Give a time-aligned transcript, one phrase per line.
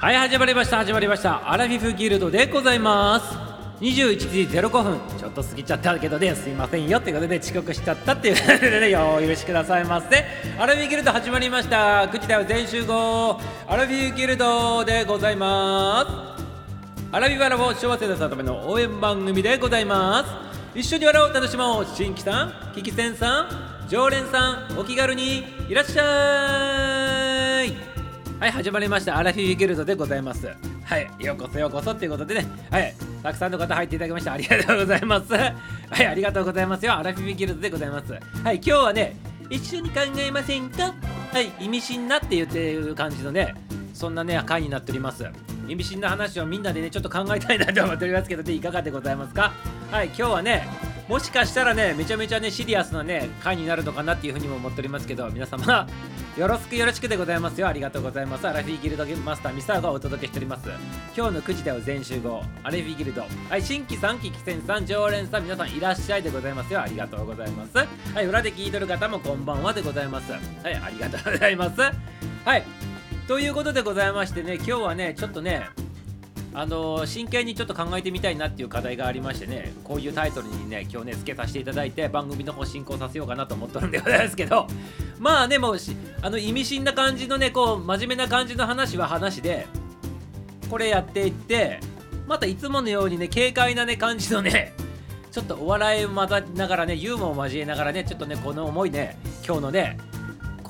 [0.00, 0.78] はい始まりました。
[0.78, 1.52] 始まりました。
[1.52, 3.36] アラフィフギルドでございます。
[3.84, 4.98] 21時05分。
[5.18, 6.34] ちょっと過ぎちゃったけどね。
[6.34, 8.96] すいませんよってことで遅刻しちゃったっていうことでね。
[8.96, 10.24] お許しくださいませ。
[10.58, 12.04] アラフィフギルド始まりました。
[12.06, 13.38] 9時だよ全集合。
[13.68, 16.06] アラフィフギルドでございま
[16.38, 17.14] す。
[17.14, 20.24] アラビバラを幸せなための応援番組でございま
[20.72, 20.78] す。
[20.78, 21.84] 一緒に笑おう楽しもう。
[21.84, 26.89] 新規さんキキセンさん常連さんお気軽にいらっしゃい。
[28.40, 29.18] はい始まりました。
[29.18, 30.46] アラフィフギルドでございます。
[30.84, 32.46] はいようこそようこそっていうことでね。
[32.70, 35.30] はいたくさんの方入っていただきましたありがとうございます。
[35.36, 35.54] は
[36.02, 36.94] いありがとうございますよ。
[36.94, 38.12] アラフィフギルドでございます。
[38.12, 38.18] は
[38.52, 39.14] い今日はね
[39.50, 40.94] 一緒に考えませんか？
[41.32, 43.54] はい意味深なって言ってる感じのね
[43.92, 45.26] そんなね回になっております。
[45.68, 49.52] 意味深な話をみんなでねちょっと考えたいなと思っておりますけどねいかがでございますか？
[49.92, 50.66] はい今日はね
[51.10, 55.88] もしかしたらねめちゃめちゃねシリアスなね回になるのかなっていうふうにも思っておりますけど皆様
[56.38, 57.66] よろしくよろしくでございますよ。
[57.66, 58.46] ありがとうございます。
[58.46, 60.68] アラフィーギルドマスターミサーがお届けしております。
[61.16, 62.44] 今日の9時では全集合。
[62.62, 63.24] アラフィギルド。
[63.48, 66.80] はい新規さんキキセンさん常連さん皆さんいらっしゃいでございますよ。
[66.80, 67.76] ありがとうございます。
[68.14, 70.30] はい裏で聞いてる方もこんばんはでございます。
[70.30, 71.80] はいありがとうございます。
[72.44, 72.64] はい
[73.26, 75.68] ということでございましてね今日はねちょっとね
[76.52, 84.66] あの真剣にちょっと考えてみたいなっていう課題がありましてねこういうタイトルにね今日ね付けさせていただいて番組の方進行させようかなと思ってるんでございますけど
[85.18, 85.76] まあねもう
[86.22, 89.66] あの意味深な感じのねこう真面目な感じの話は話で
[90.68, 91.80] これやっていって
[92.26, 94.72] またいつものようにね軽快なね感じのね
[95.30, 99.98] ちょっとお笑いを混ざりながらねユーモアを交えながらねちょっとねこの思いね今日のね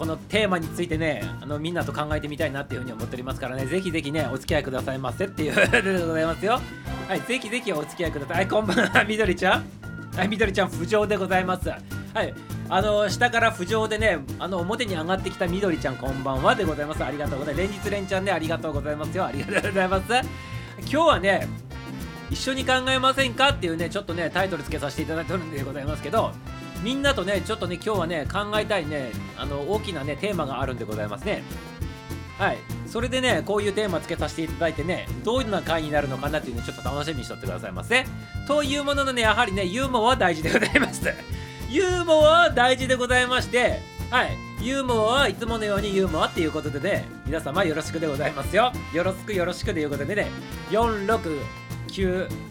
[0.00, 6.58] このテーマについてねあのみんなと考えてみたいなっていうふうに思っておりますからねぜひぜひねお付き合いくださいませっていうことでございますよ。
[7.06, 8.36] はいぜひぜひお付き合いください。
[8.38, 9.64] はいこんばんは みどりちゃん。
[10.16, 11.68] はいみどりちゃん浮上でございます。
[11.68, 11.76] は
[12.22, 12.32] い
[12.70, 17.04] あの下から浮上でねあの表に上がってきたみどりちゃんこんばんはでございます。
[17.04, 17.68] ありがとうございます。
[17.68, 19.26] 連日連チャンねありがとうございますよ。
[19.26, 20.06] ありがとうございます。
[20.78, 21.46] 今日はね
[22.30, 26.32] 一緒に考えませんかっていうねちょっとねタイトルつけさせていただいてるんでございますけど
[26.82, 31.42] みんなとねちょっとね今日はね考えたいねあの大きなねテーマがあるんでございますね。
[32.38, 32.58] はい。
[32.86, 38.04] それでねこういうテーマつけさせていただいてねどんな回になるのかなっていうのをちょっと楽しみにしとってくださいませ
[38.48, 41.02] というもののねやはりねユーモアは大事でございます。
[41.68, 43.80] ユーモアは大事でございまして
[44.10, 44.36] はい。
[44.62, 48.72] ユーモアはいつものようにユーモアっていうことでね皆様よろしくでございますよ。
[48.94, 50.28] よろしくよろしくということでね
[50.70, 52.49] 469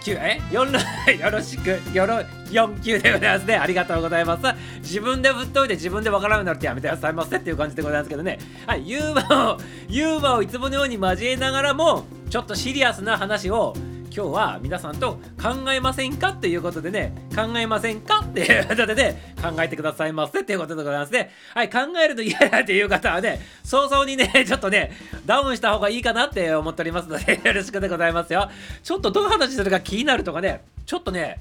[0.00, 1.80] 9え？4 よろしく。
[1.92, 2.16] よろ
[2.50, 3.56] 49でございますね。
[3.56, 4.42] ありがとうございます。
[4.78, 8.38] 自分でぶっといて自分でわからなくなるってやめてくださいませっていう感じでございますけどね。
[8.66, 9.58] はいユーモアを
[9.88, 13.74] ユーモアをいつものように交えながらもちょっとシリアスな話を
[14.12, 21.30] 今日は皆さんと考えませんかっていうことでね考えませんかっていうことでね考えてくださいませっていうことでございますね。
[21.54, 24.90] はい考えると 嫌だっていう方はね早々にね ちょっとね
[25.24, 28.50] ダウンした方がいいかなって思っておりますのでよろしくでございますよ。
[28.82, 31.40] ちょっとどの話するか気になるとかねちょっとね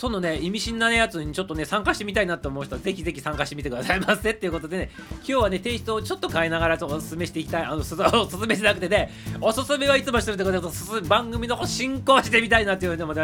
[0.00, 9.12] そのね、意味深なやつにちょっとね、参加してみたいなと思う人は、ぜひぜひ参加してみてくださいませっていうことでね、今日はね、テイストをちょっと変えながらおすすめしていきたい、あの、おすすめしなくてね、
[9.42, 13.14] おすすめはいつもしてるってことで、番組の進行してみたいなっていうのも、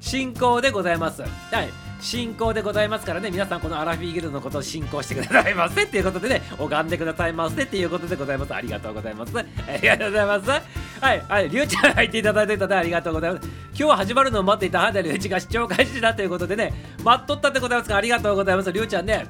[0.00, 1.22] 進行でございます。
[1.22, 1.28] は
[1.62, 1.83] い。
[2.04, 8.54] 進行でございますからね、皆さんこのアラフィーギルドのことを進行してくださいませっていうことでね、拝んでくださいませっていうことでございます。
[8.54, 9.38] ありがとうございます。
[9.38, 9.42] あ
[9.80, 10.50] りがとうございます。
[10.50, 13.48] はい、はい、りゅうちゃん入っていただいていたでありがとうございます。
[13.48, 18.70] 今日は始まるのを待っていた花田りゅうちが視聴開始だということでね、待っとったでございますからありがとうございます。
[18.70, 19.26] りゅうちゃんね、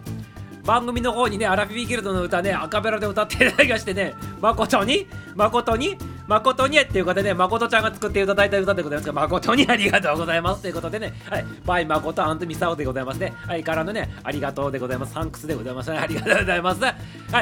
[0.64, 5.06] 番組の方にね、アラフィーギルドの歌ね、アカペラで歌っていただきましてね、誠に、
[5.36, 5.96] 誠に、
[6.26, 10.62] 誠にっていうことでね、誠ちゃんが作っていただいた歌でございますが、誠にありがとうございます。
[10.62, 13.34] ということでね、はい、バイ誠アントミサオでございますね。
[13.46, 15.12] はい、からのね、ありがとうでございます。
[15.12, 15.90] サンクスでございます。
[15.90, 15.98] ね。
[15.98, 16.82] ありがとうございます。
[16.82, 16.92] は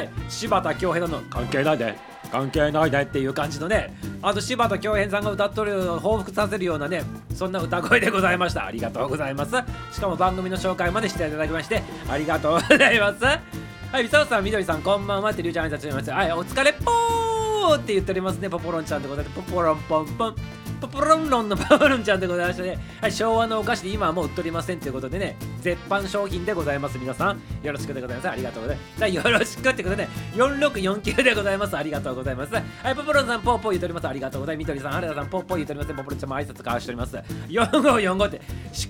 [0.00, 1.96] い、柴田恭平の関係ないで。
[2.30, 7.02] 関係ないねっていう感じのねあと柴田恭平さんが歌っとる報復させるようなね
[7.34, 8.64] そんな歌声でございました。
[8.64, 9.50] ありがとうございます。
[9.94, 13.22] しかも番組の紹介までしていただきましてありがとうございます。
[13.22, 14.04] はい。
[14.04, 16.10] みさおさんみどりさんこんばんはってりゅうちゃん挨拶します。
[16.10, 16.32] はい。
[16.32, 17.31] お疲れっぽー
[17.76, 18.50] って言っておりますね。
[18.50, 19.36] ポポロンちゃんでございます。
[19.36, 20.61] ポポロンポンポン。
[20.82, 26.98] ポポロンロンのパパロンちゃんでございましてね、はい、昭和のお菓子で今はもう売っておりませんということでね、絶版商品でございます。
[26.98, 28.30] 皆さん、よろしくでございます。
[28.30, 29.14] ありがとうございます。
[29.14, 31.76] よろしくってことでね、4649でございます。
[31.76, 32.54] ありがとうございます。
[32.54, 34.08] はい、ポポロンさん、ポーポー言っております。
[34.08, 34.62] ありがとうございます。
[34.62, 35.94] みどりさん、原田さん、ポーポー言っております。
[35.94, 37.16] ポポロンちゃんも挨拶交わしております。
[37.48, 38.40] 4545って、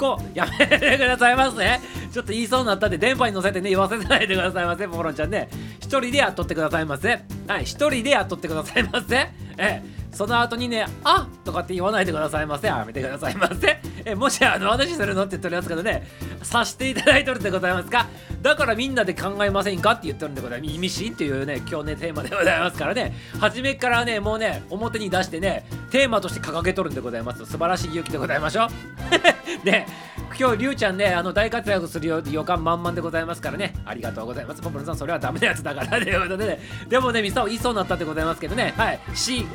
[0.01, 1.81] 思考、やめてくださいませ。
[2.11, 5.51] ちょっと言いそうになったんで、電波に乗せてね、言わせないでくださいませ、ポポロンちゃんね。
[5.79, 7.21] 一人でやっとってくださいませ。
[7.47, 9.17] はい、一人でやっとってくださいませ。
[9.59, 12.69] ええその後にね、あとかって言わないでくださいませ。
[12.69, 13.81] やめてくださいませ。
[14.05, 16.07] えもしあの話するのって言っておりますけどね、
[16.43, 18.07] さしていただいてるでございますか？
[18.43, 20.75] だからみんなで考えませんかって言ってるんでございます。
[20.75, 23.15] 意味深っていうね今日ねテーマでございますからね。
[23.41, 27.47] 初めからねもうね表に出してねテーマとして掲げとるんでございます。
[27.47, 28.69] 素晴らしい勇気でございましょう。
[29.65, 29.87] ね。
[30.39, 33.75] 今日りゅうちゃんねあの大活躍する予感満々でございますからね。
[33.85, 34.63] ありがとうございます。
[34.63, 38.75] ポポルさんそれはダメなやつだからということで、ね、でもねミサオ言いそうになったってございますけどね。
[38.77, 39.01] はい。
[39.15, 39.47] C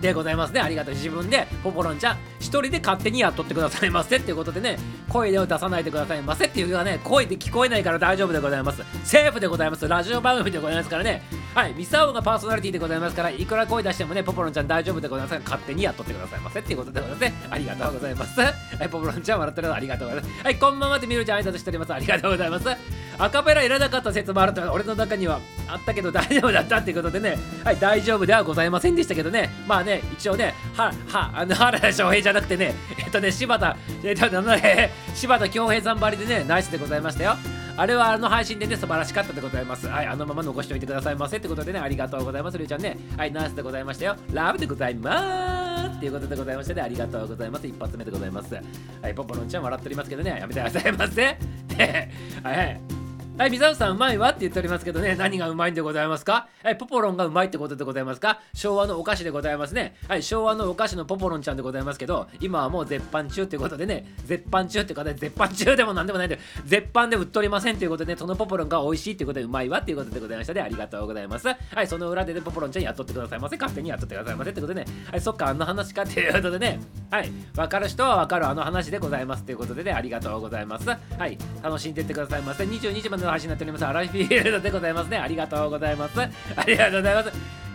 [0.00, 0.60] でございますね。
[0.60, 4.78] ありがとう自分でポポロンちゃん一人で勝手にやっとってくださいませっていうことでね。
[5.08, 8.82] 声を出さないでくださいませっていうのはね声で聞こえないから大丈夫でございます。
[9.04, 9.88] セーフでございます。
[9.88, 11.22] ラジオ番組でございますからね。
[11.54, 11.74] はい。
[11.74, 17.34] ミサオがパーソナリティでございますからいくら声出してもねポポロンちゃん大丈夫でございますから勝手にやっとってくださいませっていうことでございますね。
[17.50, 18.40] ありがとうございます。
[18.40, 20.44] はいポポロンちゃん笑ってるのありがとうございます。
[20.44, 21.92] はいこんばんはってみるちゃん挨拶しております。
[21.92, 23.07] ありがとうございます。
[23.18, 37.36] アカペラいらなかった説もあると俺の中にはあったけど大丈夫だったっていうことでねはい大丈夫ではございませんでしたけどねまあね一応ねはは あの原田翔平じゃなくてねえっとね柴田えっとね 柴田恭平さんばりでねナイスでございましたよ
[37.78, 39.86] あれはあの配信でね、素晴らしかったでございます。
[39.86, 42.58] はい、あのまま残しておいてくださいませってことでね、ありがとうございます。
[42.58, 44.16] りゅうちゃんね、はい、ナイスでございましたよ。
[44.32, 47.68] ラブでございますっていうことでございましてね、ありがとうございます。
[47.68, 48.52] 一発目でございます。
[48.52, 51.24] はい、ポポロンちゃん笑っておりますけどね、やめてくださいませ。
[51.24, 53.07] はい、はい。
[53.38, 56.48] はい、水沢さんうまいわって言っておりますけどね、何がうまいんでございますか？
[56.64, 58.40] はい、ポポロンがうまいってことでございますか？
[58.52, 59.94] 昭和のお菓子でございますね。
[60.08, 70.60] はい、昭和のお菓子のポポロンちゃんでございますけど、今はもう絶版中っていうことでね、絶版中っていうことで、絶版中でもなんでもないんで、絶版で売っておりませんということで、ね、そのポポロンが美味しいっていうことでうまいわっていうことでございましたね。
[70.60, 71.46] ありがとうございます。
[71.46, 73.56] はい、その裏でね、ポポロンちゃんやっとってくださいませ。
[73.56, 80.88] 勝手にやっとってくださいませってことでね、はい、そっか、あの話かっていうことでね、はい、わかる人はわかるあの話でございますということでね、ありがとうございます。
[80.88, 80.96] は
[81.28, 82.64] い、楽しんでってくださいませ。
[82.64, 83.86] 22時までの配信になっております。
[83.86, 85.18] アラフィールドでございますね。
[85.18, 86.20] ありがとうございます。
[86.20, 87.32] ありがとうございます。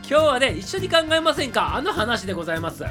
[0.09, 1.75] 今日はね、一緒に考えませんか？
[1.75, 2.83] あの話でございます。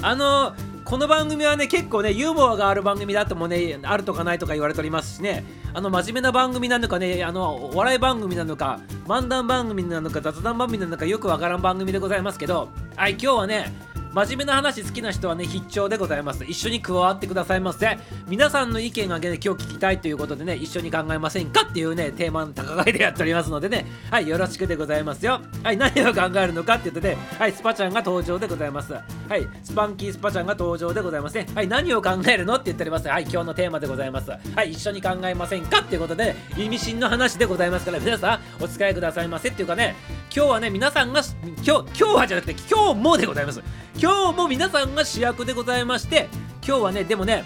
[0.00, 0.54] あの
[0.84, 5.44] この番組はね結構ねユーモアがある番組だともねあるとかないとか言われておりますしね
[5.74, 13.72] あの真面目な番組なのかねあのお笑い番組なのか漫談番組なのか雑談番組なのかよくわからん番組でございますけどはい今日はね
[14.12, 16.44] 真面目な話好きな人はね必聴でございます。
[16.44, 17.98] 一緒に加わってくださいませ。
[18.26, 23.86] 皆さんの意見がね今日聞きたいということでね一緒に考えませんかっていうねテーマの高いでやっておりますのでね。
[24.10, 25.40] はいよろしくでございますよ。
[25.62, 28.92] はい何を考えるのかって言ってねはいスパちゃんが登場でございます。
[28.92, 29.00] は
[29.36, 31.46] いスパンキースパちゃんが登場でございますね。
[31.54, 33.08] はい何を考えるのって言っております。
[33.08, 34.30] はい今日のテーマでございます。
[34.30, 39.94] はい一緒に考えませんかっていうことで意味深の話でございますから皆さんお使いくださいませっていうかね
[40.34, 41.22] 今日はね皆さんが
[41.64, 43.62] 今日今日はじゃなくて今日もでございます。
[44.00, 46.28] 今日も皆さんが主役でございまして
[46.64, 47.44] 今日はねでもね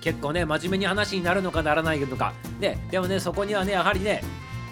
[0.00, 2.32] 結構ね真面目に話になるのかならないのか。
[2.58, 4.20] ねでもねそこにはねやはりね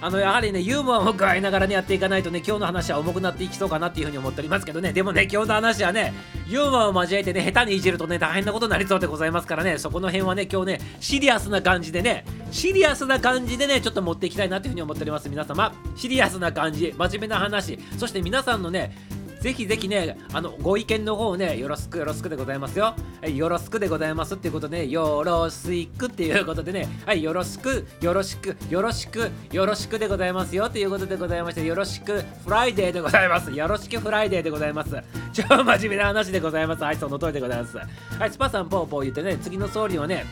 [0.01, 4.93] あのやはりねユーモアも加えながらねやっていかないとね今日の話は重くなっていきそうかなっていうふうに思っておりますけどね。
[4.93, 6.13] でもね今日の話はね
[6.49, 15.73] ユーモアを交えてね下手にいじるとね大変なことになりそうでございますからねそこの辺はね今日ねシリアスな感じでねシリアスな感じでねちょっと持っていきたいなというふうに思っております皆様。
[15.95, 17.79] シリアスな感じ真面目な話。
[17.97, 18.97] そして皆さんのね
[19.43, 22.95] ぜひぜひね、あの、ご意見の方ね、よろしくよろしくでございますよ。
[23.21, 33.51] はい、よろしくでございますっていうことで、よろしくっていうことでね、はい、よろしく、よろしく、よろしく、よろしくでございますよということでございまして、よろしくフライデーでございます。
[33.51, 34.95] よろしくフライデーでございます。
[35.33, 36.85] 超真面目な話でございます。
[36.85, 37.77] はい、その通りでございます。
[37.77, 40.25] はい、スパさんぽーぽー言ってね、次の総理はね、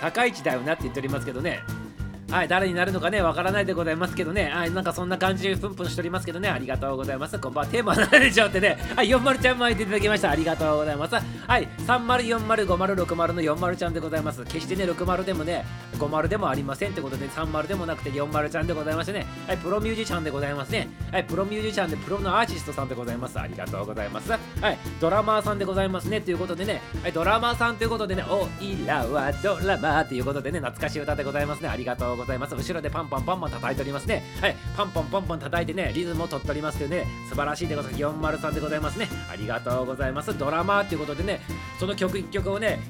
[0.00, 1.60] 高市だよなって言っておりますけどね、
[2.34, 7.38] はい、誰になるのかね、わからないでございますけどね、はい、なんかそんな感じでプンプンしておりますけどね、ありがとうございます。
[7.38, 10.30] こんばんは、テーマは何でしょうってね、 はい、40ちゃんもいていただきました。
[10.30, 11.14] ありがとうございます。
[11.14, 14.42] はい、30405060の40ちゃんでございます。
[14.46, 15.64] 決してね、60でもね、
[15.96, 20.88] 50でもありませんってことで、30でもなくて40ちゃんでございましてね、はい、プロミュージシャンでございますね。
[21.12, 23.38] はい、プロミュージシャンでプロのアーティストさんでございます。
[23.38, 24.32] ありがとうございます。
[24.32, 24.40] はい、
[25.00, 26.20] ドラマーさんでございますね。
[26.20, 31.68] ということでね、はい、ドラマーさんということでね、おいらはドラマーということでね、懐かしい歌でございますね。
[31.68, 32.23] ありがとうございます。
[32.24, 34.24] ございます後ろでパンパンパンパン叩いておりますね。
[34.40, 38.04] はい、パンパンパンパン叩いてね、リズムを取っておりますけどね、素晴らしいでございます。
[38.04, 39.08] 403でございますね。
[39.30, 40.36] ありがとうございます。
[40.36, 41.40] ドラマーということでね、
[41.78, 42.80] その曲一曲をね、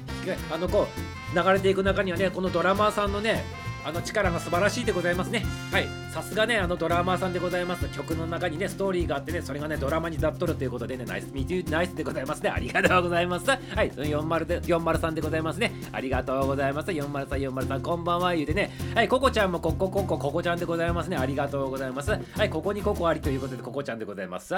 [0.51, 0.87] あのこ
[1.33, 3.43] う、流れていく中にはね、このドラマーさんのね、
[3.85, 5.43] あの力が素晴らしいでございますね。
[5.71, 5.87] はい。
[6.09, 7.87] さすがね、あのドラマーさんでございます。
[7.89, 12.49] 曲の中にね、ストーリーがあってね、それがね、ドラマにざっとるということでね、ナイスミーティーナイスでございますね。
[12.49, 13.45] ありがとうございます。
[13.47, 13.59] はい。
[13.91, 15.71] 40で、403でございますね。
[15.91, 16.89] ありがとうございます。
[16.89, 18.71] 403、403、こんばんは、言うてね。
[18.95, 19.07] はい。
[19.07, 21.17] ココちゃんもここ、ここ、ここちゃんでございますね。
[21.17, 22.09] ありがとうございます。
[22.09, 22.49] はい。
[22.49, 24.55] ここにココありということで、ココちゃんでございます。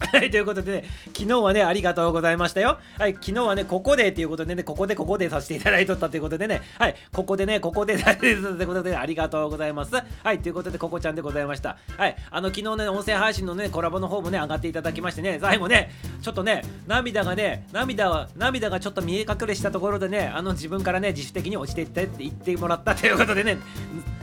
[0.00, 0.84] はい、ということで、ね、
[1.16, 2.78] 昨日はね、ありがとうございましたよ。
[2.98, 9.94] はい、昨日はね、ここでということでね、ここでここでさせていただいとったということでね、はい、ここでね、ここで ということで、ありがとうございます。
[9.94, 11.76] はい、ということで、ここちゃんでございました。
[11.96, 23.58] はい、あの、昨日ね、音声配信のね、コラボの方もね、上がっていただきましてね、最後ね、ちょっとね、涙がね、涙は、涙がちょっと見え隠れしたところでね、あの、自分からね、自主的に落ちていってって言ってもらったということでね、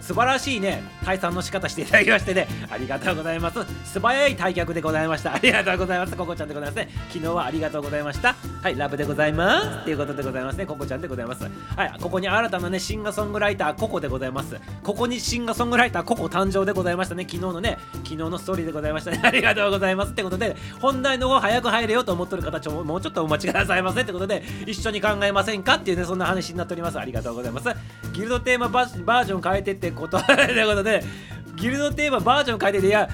[0.02, 3.60] 素晴らしいね、退散の仕方していただきましてね、ありがとうございます。
[3.86, 5.34] 素早い退却でございました。
[5.34, 6.16] ありがとうございます。
[6.16, 6.90] ここちゃんでございますね。
[7.10, 8.36] 昨日はありがとうございました。
[8.62, 9.84] はい、ラブでございます。
[9.86, 10.66] ということでございますね。
[10.66, 11.44] ここちゃんでございます。
[11.44, 14.56] はい、ここに新たなね、シンガーソングライター、ココでございます。
[14.84, 17.24] ここにシンガーソングライター、ココ誕生でございましたね。
[17.24, 19.22] 昨日のね、昨日のストーリーでございましたね。
[19.24, 20.12] ありがとうございます。
[20.12, 24.02] ってことで、本題の方早く入れようと思ってる方、ちょもうちょっとお待ちくださいませ。
[24.02, 25.76] ってことで、一緒に考えませんか？
[25.76, 27.00] っていうね、そんな話になっております。
[27.00, 27.70] ありがとうございます。
[28.14, 31.04] ギルドテーマバージョン変えてってことでことで
[31.56, 33.10] ギルドテーマバージョン変えてていや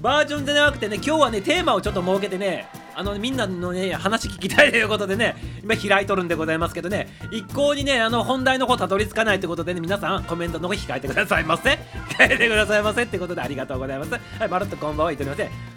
[0.00, 11.78] バージョンじゃなくてね今日はねテーマをちょっと設けてねあのみんなのね話聞きたいということでね今開いとるんでございますけどね一向にねあの本題の方たどり着かないということでね皆さんコメントの方控えてくださいませ。
[12.18, 14.12] 控えてくださいませってことでありがとうございます。
[14.12, 15.69] はいまるっとこんばんは言っておりません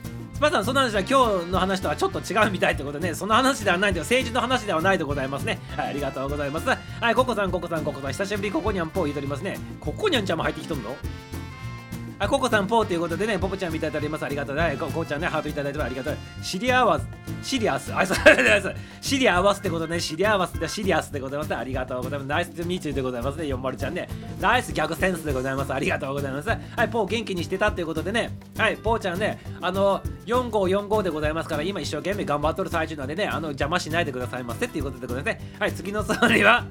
[0.43, 5.57] パさん、その話は今日の話とはちょっと違うみたいということでね、その話ではないで政治の話ではないでございますね。
[5.77, 6.67] はい、ありがとうございます。
[6.67, 9.57] はい、ココさん、ココさん、ココさん、久しぶりココニャンポー言うとりますね。
[9.79, 10.97] ココニャンちゃんも入ってきとんの？
[12.23, 14.23] あ、ココさんポーということでね、ポポちゃん見ただいております。
[14.23, 14.77] ありがとうね。
[14.79, 16.17] ココちゃんね、ハートいただいてありがとう。
[16.41, 17.07] シリアワス、
[17.41, 18.17] シリアス、あ、そう
[19.01, 21.53] シリアワスってことね、シリアワスでシリアスでございます。
[21.53, 22.27] ありがとうございます。
[22.27, 24.07] ナイスミーチューでございますね、40ちゃんね。
[24.39, 25.73] ナイス逆センスでございます。
[25.73, 26.49] ありがとうございます。
[26.49, 35.55] はい、ポー元気にしてたっていうことでね、はい、ポーちゃんね、あの、4545でございますから、今一生懸命頑張っとる最中なんでね、あの、邪魔しないでくださいませっていうことでございますね。
[35.59, 36.65] はい、次の総理は、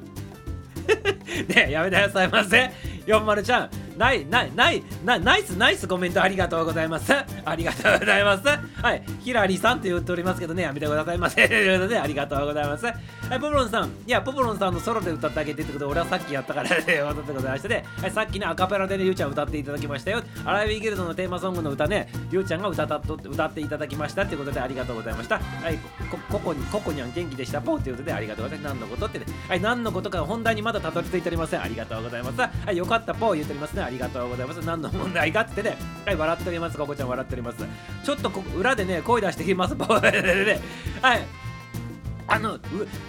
[1.48, 2.70] ねやめてくださいませ。
[3.06, 7.12] 40ちゃん、ない、ない、ない、なナイス、ナイスコメントありがとうございます。
[7.44, 8.46] ありがとうございます。
[8.46, 11.48] はい、ヒラリさんと言っておりますけどね、やめてくださいませ。
[11.48, 12.86] ということで、ありがとうございます。
[12.86, 12.92] は
[13.36, 20.22] い、ポポロンさん、いや、ポポロンさんのソロで歌ってあげてってことで、俺はさっきやったからということございましてね、はい、さっきね、アカペラでね、ゆうちゃん歌っていただきましたよ。
[20.44, 25.38] アライビーギルドのテーマソングの歌ね、ゆうちゃんが歌ったと歌っていただきましたってことで、ありがとうございました。
[25.38, 25.78] はい、
[26.10, 28.72] こ、ここに、ここにゃん元気でした、ポーということで、ありがとうございます。
[28.72, 31.62] 何のことってね、はい、何のことか本題にまだたどり着いておりません。
[31.62, 32.40] ありがとうございます。
[32.40, 33.81] はい、よかった、ポー言っておりますね。
[33.82, 34.58] ありがとうございます。
[34.64, 36.78] 何の問題かってね、はい、笑っております。
[36.78, 37.58] ここちゃん笑っております。
[38.04, 39.74] ちょっと裏でね、声出してきます。
[39.78, 41.41] はい。
[42.28, 42.58] あの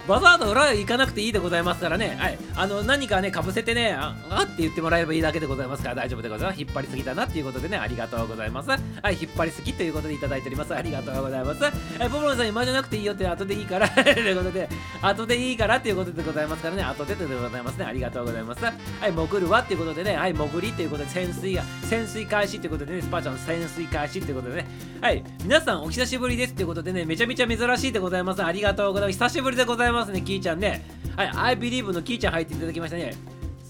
[0.08, 5.84] わざわざ裏へ行かなくていいでございますからね、はい、あの何かねかぶせてねああって言ってもらえればいいだけでございます。
[5.84, 6.60] から大丈夫でございます。
[6.60, 8.70] 引っ張りすぎだなっていうことでねありがとうございます。
[8.70, 8.80] はい。
[9.20, 10.74] 引っ張りすぎということでいただいております。
[10.74, 11.62] ありがとうございます。
[11.62, 11.74] はい
[12.10, 13.88] ポポロさん今じゃなくていいよって後でいいから。
[13.92, 14.68] ということで
[15.02, 16.82] 後でいいからっていうことでございますからね。
[16.82, 17.84] 後ででございますね。
[17.84, 18.64] ありがとうございます。
[18.64, 19.12] はい。
[19.12, 20.16] 潜るわっていうことでね。
[20.16, 20.32] はい。
[20.32, 23.02] 潜りっていうことで潜水が潜水開始っていうことでね。
[23.02, 24.66] スパちゃん潜水開始っていうことでね。
[25.00, 25.22] はい。
[25.42, 27.04] 皆さんお久しぶりですっていうことでね。
[27.04, 28.42] めちゃめちゃ珍しいでございます。
[28.42, 29.13] ありがとうございます。
[29.14, 30.84] 久しぶりでございますね、キーちゃんね。
[31.16, 33.14] はい、I believe のキーちゃん入っていただきましたね。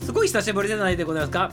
[0.01, 1.53] すごい久しぶりじゃないでございますか？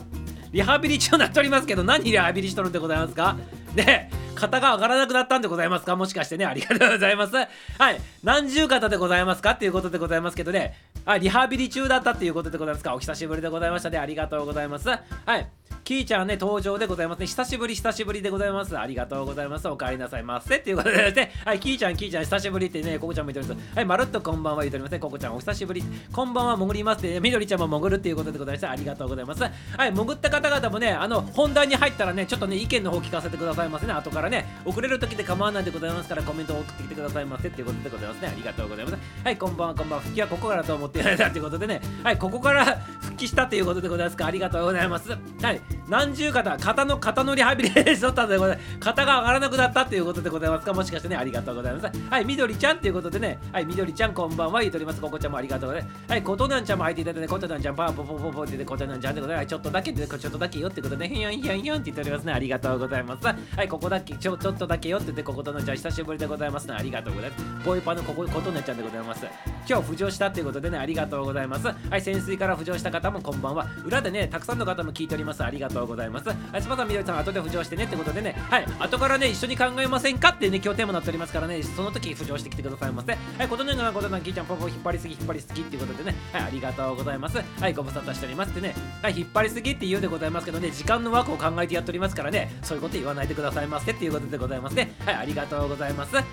[0.50, 3.36] リハビリ中になっておりますけど、何リハビリしとるんでございますか？
[3.74, 5.94] ね、肩が上がらなくなったんでございますか？
[5.94, 7.34] もしかしてね、ありがとうございます。
[7.36, 7.46] は
[7.90, 9.50] い、何十肩でございますか？
[9.50, 12.94] っていうことでございますけどね、はい、リハビリ中だったっていうことでございますか？
[12.94, 14.88] お久しぶりでございましたね、ありがとうございます。
[14.88, 14.98] は
[15.36, 15.46] い、
[15.84, 17.26] キーちゃんね、登場でございますね。
[17.26, 18.78] 久しぶり、久しぶりでございます。
[18.78, 19.68] ありがとうございます。
[19.68, 20.56] お帰りなさいませ。
[20.56, 23.76] っていうことでね、 はい、キーちゃん、キーちゃん、久しぶりってね、ココちゃんも言っております。
[23.76, 24.98] はい、まるっとこんばんは言っておりますね。
[24.98, 25.84] ココちゃん、お久しぶり。
[26.12, 28.70] こんばんは、潜りますって、ね、みどりちゃんも潜るっていうことでございました。
[28.70, 29.42] ありがとうございます。
[29.42, 29.50] は
[29.86, 33.92] い、潜った方々もね、あの、本題に入ったらね、ちょっとね、意見の方聞かせてくださいませね。
[33.92, 38.28] 後からね、遅れる時で構わないでございますから、コメントを送ってきてくださいませっていうことでございますね。
[38.28, 38.98] ありがとうございます。
[39.24, 40.02] はい、こんばんは、こんばんは。
[40.02, 42.64] 復帰はここからと思っていただいたということでね、はい、ここから
[43.00, 44.26] 復帰したということでございますか。
[44.26, 45.10] ありがとうございます。
[45.10, 45.16] は
[45.52, 48.78] い、何十方肩の肩のリハビリしとったんでございます。
[48.78, 51.98] 肩が上がらなくなったっていうことでございますかもしかしてねありがとうございます。
[52.10, 55.00] はいみどりちゃんっていうことでねはいみどりちゃんこんばんは言うとります。
[55.00, 56.10] ここちゃんもありがとうございます。
[56.12, 62.24] はいことなんちゃんも入っていただいてことなんちゃんパーポポポポってことなんちゃんってことでちょっとだけちょっとだけよってことでひよんひよんひよんって言っております。
[62.24, 63.26] ねありがとうございます。
[63.26, 66.68] はいここだけちょちょっとだけよって言ってこことなんちゃん久しぶりでございます。
[66.68, 67.66] ねありがとうございます。
[67.66, 69.26] ボイパのここことなんちゃんでございます。
[69.68, 71.66] 今日浮上したっていうことでねありがとうございます。
[71.66, 75.42] はい潜水から浮上した方もこんばんは裏でねたくさんの方も聞いております。
[75.52, 76.28] りがとうございます。
[76.28, 78.34] はいスパさんみどりさん後で浮上してねってことでね。
[78.50, 78.66] はい。
[78.80, 81.62] 後からね一緒に考えませんかってね今日テーマになっておりますからね。
[81.62, 83.48] その時浮上してきてくださいませはい。
[83.48, 86.16] ことねがことなんきーちゃんポポ引っ張りすぎ引っ張りすぎっていうことでね。
[86.32, 86.42] はい。
[86.42, 87.38] ありがとうございます。
[87.38, 87.74] はい。
[87.74, 88.74] ご無沙汰しておりますってね。
[89.02, 89.18] はい。
[89.18, 92.52] 引っ張りすぎって言うでございますけどね時間の枠を考えてやっておりますからね。
[92.62, 94.94] そういうこと言わないでくださいませっていうことでございますね。
[95.04, 95.14] はい。
[95.16, 96.14] ありがとうございます。
[96.16, 96.24] はい。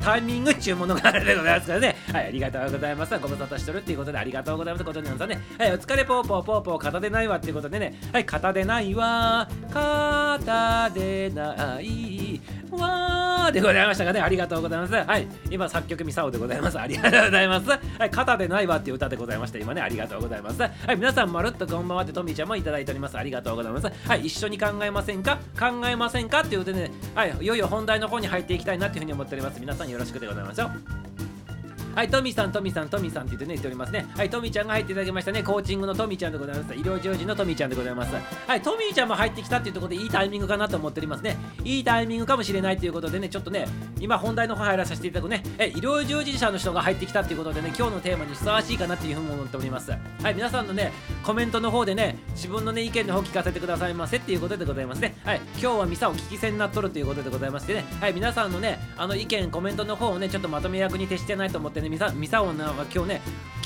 [0.00, 1.96] タイミングっちゅうものがあるでございますからね。
[2.12, 2.26] はい。
[2.26, 3.18] ありがとうございます。
[3.18, 4.84] ご無沙汰してるっていうことでありがとうございます。
[4.84, 5.40] ことになんさね。
[5.58, 5.72] はい。
[5.72, 7.98] お疲れぽーぽーぽーぽー片でないわっていうことでね。
[8.12, 8.26] はい。
[8.26, 14.20] 片手でないわ片でないわでございましたかね。
[14.20, 14.94] ありがとうございます。
[14.94, 15.28] はい。
[15.50, 16.80] 今、作曲ミサオでございます。
[16.80, 17.68] ありがとうございます。
[17.68, 18.10] はい。
[18.10, 19.58] 肩でないわっていう歌でございました。
[19.58, 20.62] 今ね、ありがとうございます。
[20.62, 20.96] はい。
[20.96, 23.18] 皆さん、まるっとこんばんはってトミーちゃんもいただいております。
[23.18, 23.86] ありがとうございます。
[23.86, 24.26] はい。
[24.26, 25.38] 一緒に考えませんか？
[25.58, 26.40] 考えませんか？
[26.40, 27.36] っていうでね、はい。
[27.38, 29.60] いよいよ本題の方に入っていきたいなっていうふうに思っております。
[29.60, 30.70] 皆さんよろしくでございますよ。
[31.94, 34.04] はい、トミさん、トミさん、トミさんって言ってね、言っておりますね。
[34.16, 35.44] はい、トミちゃんが入っていただきましたね。
[35.44, 36.74] コーチングのトミちゃんでございます。
[36.74, 38.14] 医療従事のトミちゃんでございます。
[38.48, 41.36] はい、トミーちゃんも入ってきたっていうところでいいタイミングかなと思っておりますね。
[41.62, 43.68] いいタイミングかもしれないということでね、ちょっとね、
[44.00, 49.92] 今本題の方入らさせていただくね、え医療従事者の人が入ってきたっていうことでね、今日のテーマにふさわしいかなっていうふうに思っております。
[49.92, 55.16] はい、皆さんのね、コメントの方でね、自分のね、意見の方聞かせてくださいませっていうことでございますね。
[55.24, 63.20] はい、今日はミサを聞き戦になっとるということでございましてね、はい、皆さんのね、あの意見、コメントの方をね、ちょっとまとめ役に徹してないと思ってね、ねミサミサをね、のが今日ね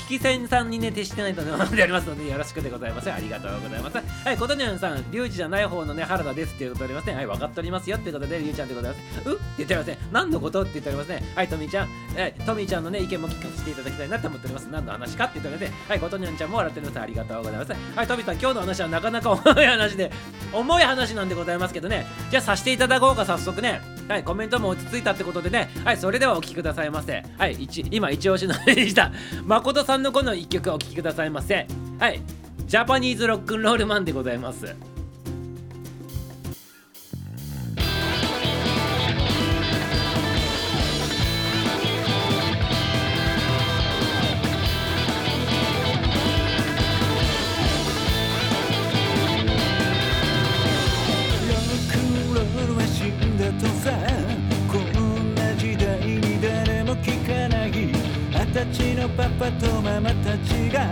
[0.09, 3.11] き戦さんにね徹してないと思っておりますのでよろしくでございます。
[3.11, 3.97] ありがとうございます。
[4.25, 7.07] はいことにゃんさんリュウジじゃない方のね原田ですっていうことであります。
[7.07, 14.67] ねはい分かっておりますよってことでリュウちゃんでございますうって言っておりますね何のことって言っておりますねはいトミーちゃんはいトミーちゃんのね意見も聞かせていただきたいなと思っております。
[14.71, 17.73] 何の話かって言っておりますはいことにゃんちゃんも笑っておりますありがとうございます。
[17.95, 20.11] はいトミーさん今日の話はなかなか重い話で
[20.51, 22.07] 重い話なんでございますけどね。
[22.31, 23.81] じゃあさせていただこうか早速ね。
[24.07, 25.69] はいコメントも落ち着いたってことでね。
[25.83, 29.11] はいそれではお聞きくださいませはい一今一押しのでした。
[29.45, 31.67] 誠さんのこの1曲お聴きくださいませ。
[31.99, 32.21] はい。
[32.65, 34.75] ジャパニーズロックンロールマンでございます。
[58.99, 60.89] のパパとママたちが青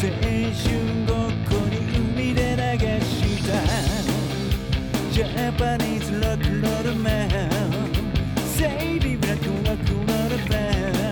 [0.00, 0.70] 春
[1.08, 1.76] ごっこに
[2.14, 3.50] 海で流した。
[5.12, 7.12] ジャパニーズロックロールマン。
[8.56, 11.11] Say be black rock roll band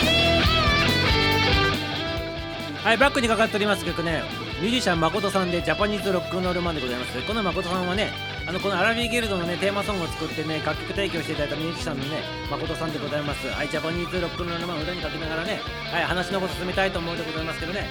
[2.83, 4.23] はいバックにかかっております曲ね。
[4.59, 7.21] ミュージシャン誠さんでジャパニーズロックンロールマンでございます。
[7.21, 8.11] この誠さんはね
[8.47, 13.47] あのこのアラビーギルドのねテーマソングを作ってね楽曲提供していただいたミュージシャンのね誠さんでございます。
[13.47, 17.87] はいジャパニーズロックンロールマンを歌にかけながらねはい話の方進めたいと思うでございますけどね。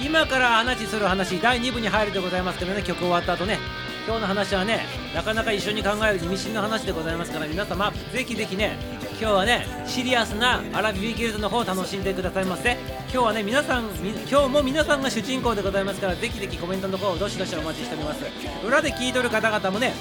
[0.00, 3.58] 今から話する話第2部に入るでございますけどね曲終わった後ね
[4.06, 8.78] 今日の話はねなかなか一緒に考える意味深の話でございますから皆様ぜひぜひね
[9.20, 12.76] 今日はねシリアスなアラビビギルドの方を楽しんでくださいませ。
[13.10, 13.86] 今日はね皆さん
[14.30, 18.24] 今日も皆さんが主人公でございますからぜひぜひコメントの方をどしどしお待ちしております。
[18.64, 19.92] 裏で聞いとる方々もね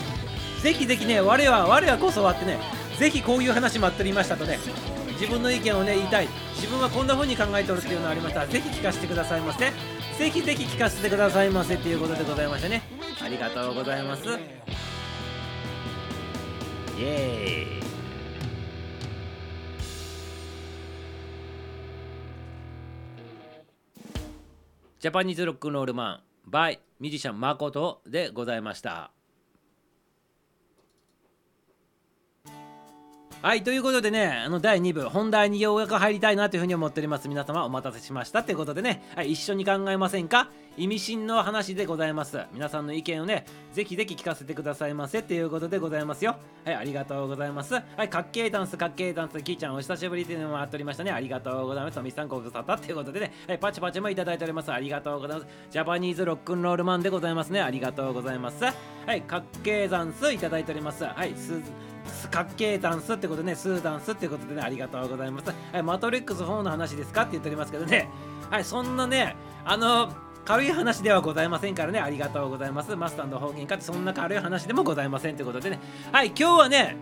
[0.61, 2.59] ぜひぜひね我は我はこそはってね
[2.99, 4.59] ぜひこういう話待っておりましたとね
[5.19, 6.27] 自分の意見をね言いたい。
[6.55, 9.65] 自分はこんな風に考えておるっていうのがありましたらぜひ聞かせてくださいませ。
[9.65, 12.83] ぜひぜひ聞かせてくださいませっていうことでございましてね。
[13.23, 14.23] ありがとうございます。
[16.99, 17.86] イエーイ。
[24.99, 29.11] ジャパニーズロックンロールマン by ミュージシャンマコトでございました。
[33.43, 37.29] はいということでねあの第2部本題にようやく入りたいなというふうに思っております。
[37.29, 40.49] 皆様お待たせしましたということでね、はい、一緒に考えませんか？
[40.75, 42.39] 意味深の話でございます。
[42.51, 46.35] 皆さんの意見をねぜひぜひ聞かせてくださいませっていうことでございますよ。
[46.65, 47.75] はいありがとうございます。
[47.75, 51.11] はいかっけーダンスかっけーダンスキーちゃんお久しぶりっていうのもあっておりましたね。
[51.11, 51.99] ありがとうございます。
[52.01, 53.31] みさんご無沙汰っていうことでね。
[53.47, 54.73] はいパチパチもいただいております。
[54.73, 55.47] ありがとうございます。
[55.69, 57.61] ジャパニーズロックンロールマンでございますね。
[57.61, 58.63] ありがとうございます。
[58.63, 58.73] は
[59.15, 61.05] いかっけーダンスいただいております。
[61.05, 61.53] はいす
[62.27, 65.53] かっけーダンスってことね、スーダンスってことでね、ありがとうございます。
[65.71, 67.21] はい、マトリックス4の話ですか？
[67.21, 68.09] って言っておりますけどね、
[68.49, 69.35] はい、そんなね、
[69.65, 70.13] あの、
[70.45, 72.95] 軽い話ではございませんからね、ありがとうございます。
[72.95, 75.79] マスターの方言かってそんな軽い話でもございませんということでね、
[76.11, 76.95] はい、今日はね、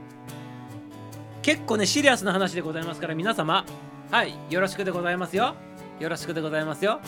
[1.41, 3.65] 結構ね、シリアスな話でございますから、皆様、
[4.11, 5.55] はいよろしくでございますよ。
[5.99, 6.99] よろしくでございますよ。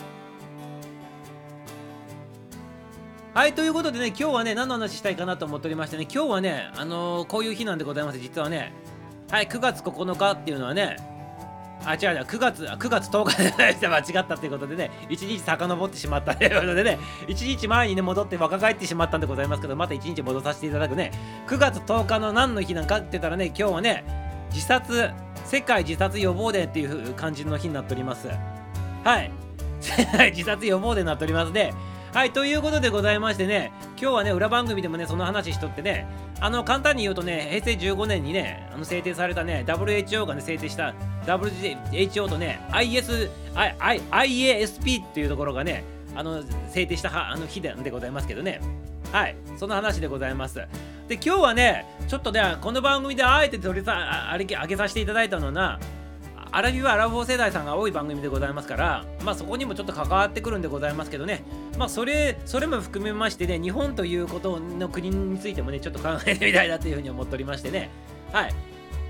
[3.38, 8.72] はいということでね今日はね何の話したいかなと思っておりましてね今日はねあのー、こういう日なんでございます実はね
[9.30, 10.96] はい9月9日っていうのはね
[11.84, 16.98] あ、違う違う、9月、9月10日じゃないで間違ったということでね、1日遡ってしまったということでね、
[17.28, 21.12] 1日前にね、戻って若返ってしまったんでございますけど、また1日戻させていただくね、
[21.46, 24.04] 9月10日の何の日なんかって言ったらね、今日はね、
[24.50, 25.10] 自殺、
[25.44, 28.26] 世界自殺予防デーっていう感じの日になっております。
[29.04, 29.30] はい。
[30.34, 31.72] 自殺予防デーになっておりますね。
[32.12, 36.06] はい、ということでございましてね、今日はね、裏番組でもね、その話しとってね、
[36.40, 40.94] あの、簡単に言うとね、平成15年にね、あの制定されたね、WHO がね、制定した
[41.26, 45.84] WHO とね、IS、I I IASP っていうところがね、
[46.16, 48.62] あの、制定したあの日でございますけどね、
[49.12, 50.56] はい、その話でございます。
[51.08, 55.78] で、今日はね、ちょっとね、この番組であえて取りさあげ上げさせていただいたのは、
[56.50, 61.44] アラビはアラフォー世代さんが多い番組でございますから、まあ、そこにもちょっと関わってくるんでございますけどね、
[61.78, 67.90] まあ、それそれも含めましてね日本ということの国についてもねちょっと考えてみたいなというふうに思っておりましてね。
[68.32, 68.54] はい。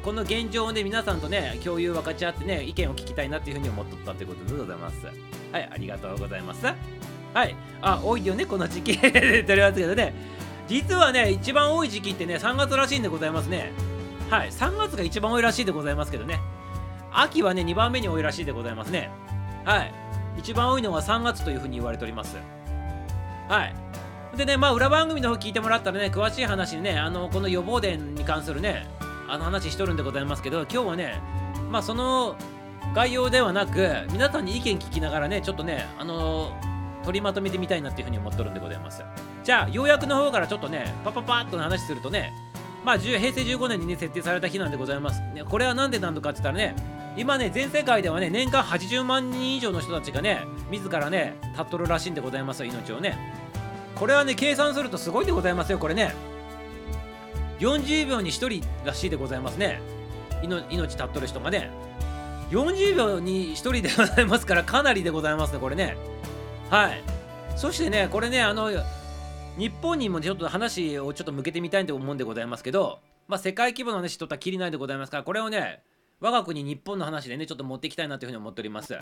[0.03, 5.07] この現状で皆さんとね共有分かち合ってね意見を聞きたいなっていうふうに思っとったということでございます。
[5.53, 5.69] はい。
[5.71, 6.65] ありがとうございます。
[6.65, 7.57] はい。
[7.83, 8.99] あ多いよねこの時期。
[8.99, 9.09] と
[9.55, 10.15] りますけどね。
[10.69, 13.73] 実はね一番多い時期ってね3月らしいんでございますね。
[14.31, 14.51] はい。
[14.51, 16.41] 3月が一番多いらしいでございますけどね。
[17.13, 19.11] 秋はね2番目に多いらしいでございますね。
[19.65, 19.93] はい。
[20.39, 22.37] 一番多いのが3月というふうに言われております。
[23.49, 23.75] はい。
[24.37, 28.87] でねまあ裏番組の方聞いてもらったらね詳しい話にねあのこの予防伝に関するね
[29.29, 31.21] あの話しとるんでございますけど今日はね
[31.71, 32.37] まあその
[32.95, 36.53] 概要ではなく皆さんに意見聞きながらねちょっとねあの
[37.05, 39.03] 取りまとめてみたいなっていうふうに思っとるんでございます。
[39.43, 42.33] じゃあ要約の方からちょっとねパパパッと話するとね
[42.85, 53.19] まあ平成15年にね設定された日なんでございます、ね、これは何でなのかって言ったらね今ね全世界ではね年間80万人以上の人たちがね自らね立っとるらしいんでございますよ命をね。
[53.97, 56.15] これはね計算するとすごいでございますよこれね。
[57.59, 59.81] 40秒に1人らしいでございますね。
[60.43, 61.71] 命絶っとる人がね。
[62.51, 65.97] 40秒に1人でございますからかなりでございますねこれね。
[66.71, 67.03] はい。
[67.57, 68.71] そしてねこれねあの
[69.59, 75.83] 日本にもちょっと話をちょっと向けてみたいと思うんでございますけどまあ世界規模の話しとったらきりないでございますからこれをね
[76.21, 78.99] 我が国日本の話でねちょっと持っていきたいなというふうに思っております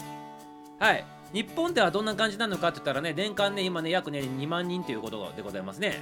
[0.79, 5.99] はい日本ではどんな感じなのかって言ったらね年間ね今ね約ね2万人ということでございますね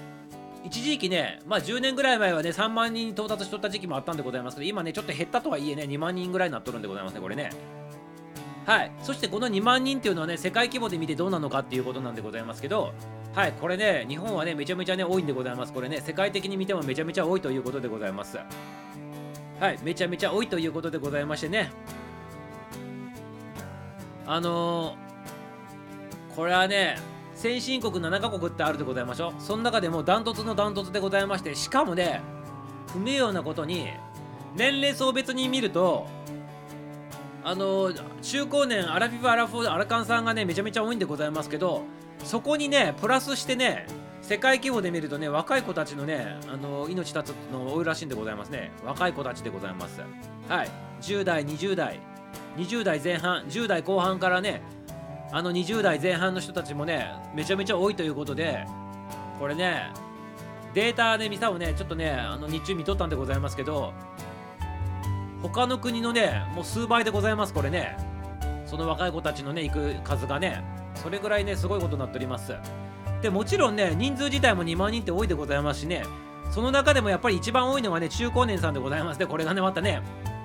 [0.64, 7.50] 一時期ね、まあ10年ぐらい前はね、3万人に到達しとった時期もあったんでございますけど、今ね、ちょっと減ったとはいえね、2万人ぐらいになっとるんでございますね、これね。
[8.64, 8.92] はい。
[9.02, 12.94] そしてこの2万人っていうのはね、世界規模で見てどうなのかっていうことなんでございますけど、
[13.34, 15.72] はい、これね、日本はね、めちゃめちゃね、多いんでございます。
[15.74, 18.38] これね、世界的に見てもめちゃめちゃ多いということでございます。
[19.60, 21.70] はいめちゃめちゃ多いということでございましてね。
[24.26, 26.96] あのー、これはね
[27.34, 29.34] 先進国7カ国ってあるでございましょう。
[29.38, 32.20] その中でもダントツのダントツでございましてしかもね
[32.92, 33.88] 不名誉なことに
[34.56, 36.06] 年齢層別に見ると
[37.46, 41.82] あの、中高年アラフィフアラフォーアラカンさんがねめちゃめちゃ多いんでございますけど
[42.24, 43.86] そこにねプラスしてね
[44.26, 48.72] 世界規模で見るとね若い子たちのねあの命絶つの多いらしいんでございますね。
[48.82, 50.00] 若い子たちでございます。
[50.48, 50.70] はい。
[51.02, 52.00] 10代20代。
[52.56, 54.62] 20代前半10代後半からね
[55.30, 58.64] あの20代前半の人たちもねめちゃめちゃ多いということで
[59.38, 59.92] これね
[60.72, 63.92] データで見さをねちょっとねあの日中見とったんでございますけど
[65.42, 67.96] 他の国のねもう数倍でございますこれね。
[68.64, 72.54] その若い子たちのね行く数がねそれぐらいねすごいことになっております。
[73.24, 76.04] でもちろんね人数自体も2万人って多いでございますしね。
[76.50, 79.24] その中でもやっぱり一番多いのがね中高年さんでございますね。
[79.24, 80.02] これがねまたね。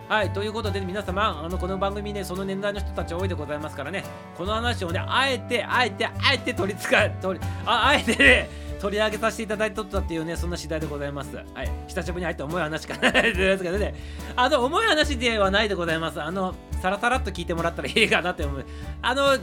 [0.07, 4.05] はいということで、皆様あのこの番組ねその年代の人たち多いでございますからね。
[4.37, 11.35] この話をねあえてあえてあえて取りつか取りああえてね取り上げさせていただいとったっていうねそんな次第でございます。
[11.35, 11.45] はい
[11.85, 13.93] 久しぶりに入って重い話かな ですけどね。
[14.37, 16.21] あの重い話ではないでございます。
[16.21, 18.65] あのさらさらっと聞いてもらったらいいかなって思う。
[19.01, 19.37] あの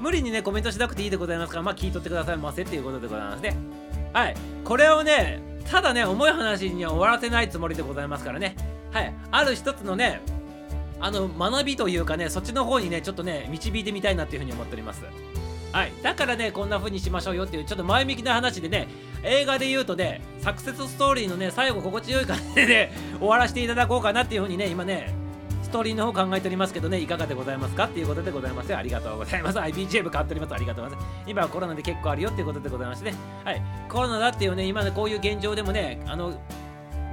[0.00, 3.56] 無理にねコメントしなくていいでございますからまあ聞いとってくださいませっていうことでございますね。
[4.12, 4.36] はい。
[4.64, 8.56] これをねただね重い話には終わらせないつもりでございますからね。
[8.92, 9.14] はい。
[9.30, 10.20] ある一つのね
[10.98, 15.04] あの学びというかねそっちの方にねちょっとね導いてみたいなっていうふうに思っております。
[15.72, 15.92] はい。
[16.02, 18.88] だからねこんな風にしましょうよっていうちょっと前向きな話でね
[19.22, 25.14] 映画で言うとねサクセスストーリーのね最後心地よい感じでね終わらせていただこうかなっていう風にね今ね
[25.70, 27.84] ストーリーの方考えておりますけどね、いかがでございますか？
[27.84, 28.78] っていうことでございますよ。
[28.78, 29.58] ありがとうございます。
[29.60, 30.54] IBGM 買っております。
[30.54, 31.08] ありがとうございます。
[31.28, 33.16] 今はコロナで結構あるよっていうことでございましてね。
[33.44, 33.62] はい。
[33.88, 36.34] コロナだっていうね、今ね、こういう現状でもね、あの、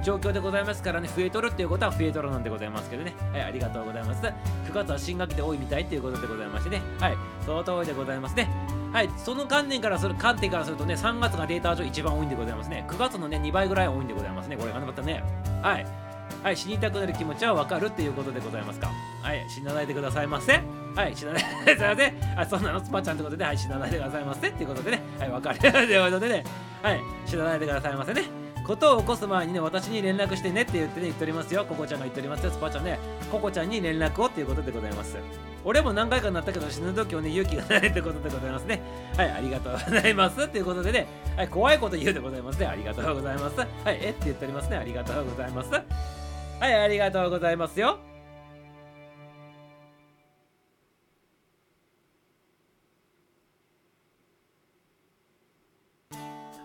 [0.02, 4.32] 状況でございますからね増えとるっていうことは増えとるなんでございますけどねはいありがとうございます9
[4.72, 8.48] 月は新学期で多いみたいっていうことでございましてねはいその通りでございますね
[8.92, 15.24] はいその観点からする観点からするとね3月がデータ上一番多いんでございますね9月のね2倍ぐらい多いんでございますねこれがまたね
[15.62, 16.07] はい
[16.42, 18.90] はい死にたくなる気持ちはわかるっていうことでございますか？
[19.22, 20.60] はい死なないでくださいませ。
[20.94, 22.36] はい死なないでくださいませ。
[22.36, 22.84] はいそんなの？
[22.84, 25.02] スパちゃんってことではい死なないでくださいませっていうことでね。
[25.18, 26.44] はいわかるということでね。
[26.82, 28.22] はい死なないでくださいませね。
[28.66, 31.64] ことを起こす前にね私に連絡してねって言ってね言っておりますよ。
[31.64, 32.98] ココちゃんが言っておりますよスパちゃんね。
[33.32, 35.16] ココちゃんに連絡をっていうことでございます。
[35.64, 38.80] 俺も何回かなったけど死ぬ時はね勇気がないってことでございますね。
[39.16, 41.06] はいありがとうございますっていうことでね。
[41.36, 42.66] はい怖いこと言うでございますね。
[42.66, 43.58] ありがとうございます。
[43.58, 43.68] はい
[44.02, 44.76] えって言っておりますね。
[44.76, 45.70] ありがとうございます。
[46.60, 47.98] はいありがとうございますよ。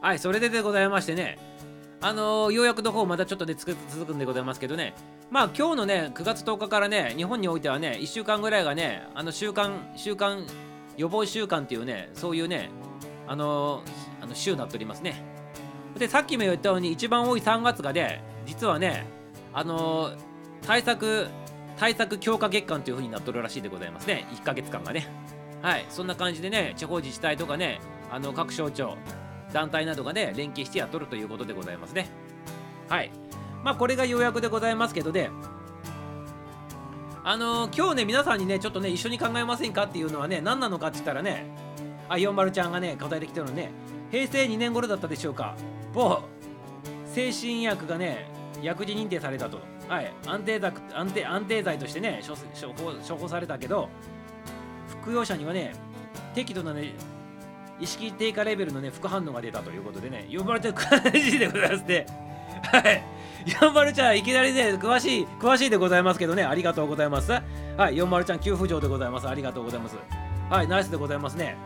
[0.02, 1.38] はいそれででございましてね。
[2.02, 4.96] あのー、ようやくの方またちょっとで続くんでございますけどね。
[5.32, 10.46] まあ今日のね9月10日からね日本においてはね1週間ぐらいがねあの週間週間
[10.98, 12.72] 予防週間っていうねそういうね
[13.28, 15.24] あのー、あの週になっておりますね。
[15.98, 19.06] でさっきも言ったように一番多い3月がね実はね
[19.54, 20.12] あの、
[20.66, 21.28] 対策
[21.78, 25.08] 対策強化月間という風になっとるらしいでございますね1ヶ月間がね
[25.62, 28.96] はいそんな感じでね地方自治体とかねあの各省庁
[29.54, 32.10] 団体などがね、連携してやっとるということでございますね。
[32.90, 33.12] はい。
[33.64, 35.30] まあ、これが要約でございますけどで、
[37.24, 41.46] あのー、今日ね、皆さんにね、ちょっとね、一緒に考えませんかっていうのはね、何なのかって言ったらね、
[42.10, 43.72] あ、40ちゃんがね、答えてきてるのね、
[44.12, 45.56] 平成2年頃だったでしょうか。
[45.94, 46.24] 某
[47.14, 48.28] 精神薬がね、
[48.64, 49.60] 薬事認定されたと。
[49.88, 50.12] はい。
[50.26, 53.90] 安定剤安定安定剤としてね処方、処方されたけど、
[54.88, 55.74] 服用者にはね、
[56.34, 56.94] 適度なね、
[57.80, 62.06] 意識低下レベルのね副反応が出たということでね呼ばれてる感じでございますね
[62.64, 63.04] はい。
[63.60, 67.32] 呼ばれちゃんいきなりね詳しい詳しいでございますけどねありがとうございます。
[67.32, 67.42] は
[67.92, 67.96] い。
[67.96, 69.28] 40ちゃん急浮上でございます。
[69.28, 69.98] ありがとうございます。
[70.50, 70.68] はい。
[70.68, 71.58] ナイスでございますね。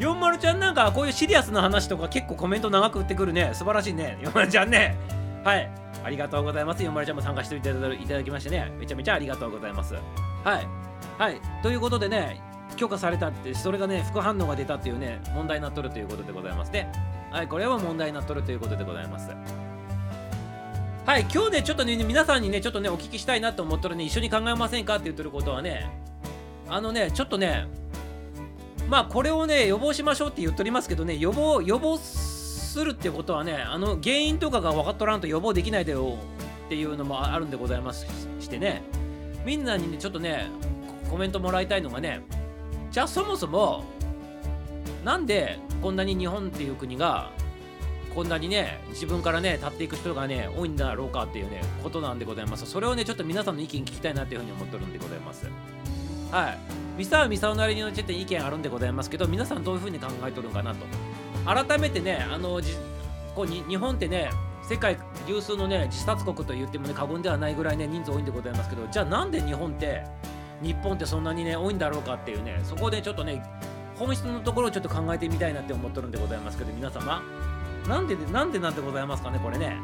[0.00, 3.50] 40ちゃんなんかこういうシリアスな話とか結構コメント長く打ってくるね。
[3.52, 4.18] 素晴らしいね。
[4.22, 4.96] 40ちゃんね。
[5.44, 5.70] はい。
[6.04, 6.82] ありがとうございます。
[6.82, 8.72] 40ちゃんも参加していただきましてね。
[8.78, 9.94] めちゃめちゃありがとうございます。
[9.94, 10.00] は
[10.60, 10.66] い。
[11.18, 11.40] はい。
[11.62, 12.40] ということでね
[12.76, 16.90] 許可されたってそれがね副反応が出たっていうね問題になっとるということでございますね。
[17.30, 17.48] はい。
[17.48, 19.30] これは問題になっとるということでございます。
[21.04, 21.22] はい。
[21.22, 25.90] 今日ねちょっとね皆さんにねちょっとねお聞きしたいなと思っとるね一緒に考えませんかって言ってることはね
[26.68, 27.66] あのねちょっとね
[28.88, 32.41] まあこれをね予防しましょうって言っとりますけどね予防予防す
[32.72, 36.16] するってことはねあの原因とかが分かっとらんと予防できないだよ
[36.66, 38.06] っていうのもあるんでございます
[38.40, 38.82] してね。
[39.44, 40.46] みんなにねちょっとね
[41.10, 42.22] コメントもらいたいのがね
[42.90, 43.84] じゃあそもそも
[45.04, 47.30] なんでこんなに日本っていう国が
[48.14, 52.64] こんなにね自分からね立っていく人がね多いんだろうかっていうねことなんでございます。
[52.64, 55.46] それをねちょっと皆さんの意見聞きたいなっていうふうに思ってるんでございます。
[56.30, 56.58] はい。
[56.96, 60.86] ミサはミサオなりのちょっと意見あるんでございますけど皆さんどういうふうに考えとるんかなと。
[61.44, 62.76] 改めてねあのじ
[63.34, 64.30] こうに日本ってね
[64.68, 70.04] 世界有数のね自殺国と言ってもね過言ではないぐらいね人数多いんでございますけどじゃあなんで日本って
[70.62, 73.42] 日本ってそんなにね多いんだろうかっていうねそこでちょっとね
[73.98, 77.22] 本質のところをちょっと考えてみたいなって思ってるんでございますけど皆様
[77.88, 79.76] なんでなんでなんでございますかねこれね。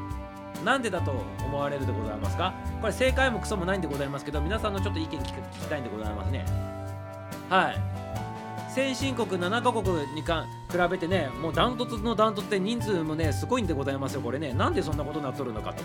[0.65, 1.13] なんでだと
[1.45, 2.53] 思われるでございますか？
[2.81, 5.33] これ正解もクソもないんでございますけど皆さんのちょっと意見聞き
[5.69, 6.45] たいんでございますね。
[7.49, 7.81] はい。
[8.79, 14.53] 先進国7カ国にか比べてねもうダントツのダントツで人数もねすごいんでございますよこれね。
[14.53, 15.83] なんでそんなことになっとるのかと。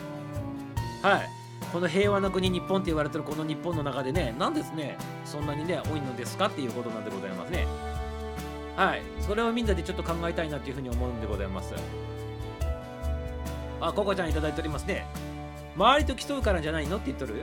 [1.02, 1.30] はい。
[1.72, 7.66] この平和な国日本って言われてるこの日本の中でねなんですねそんなにね多いのですかっていうことなんでございますね。
[8.76, 9.02] はい。
[9.22, 11.74] それをみんなでちょっと考えたいなっていうふうに思うんでございます。
[13.82, 15.08] あココちゃんいただいておりますね。
[15.76, 17.42] 周りと競うからじゃないのって言っとる？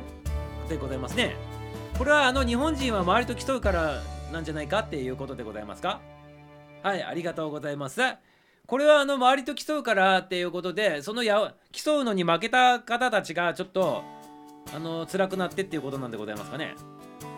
[0.69, 1.35] でございますね。
[1.99, 6.01] これはあの日本人は周りと競うからなんじゃないかっていうことでございますか？
[6.83, 8.01] はいありがとうございます。
[8.66, 14.05] これはあの周りと競うからっていうことでそのや競うのに負けた方たちがちょっと
[14.73, 16.75] あの辛くなってっていうことなんでございますかね？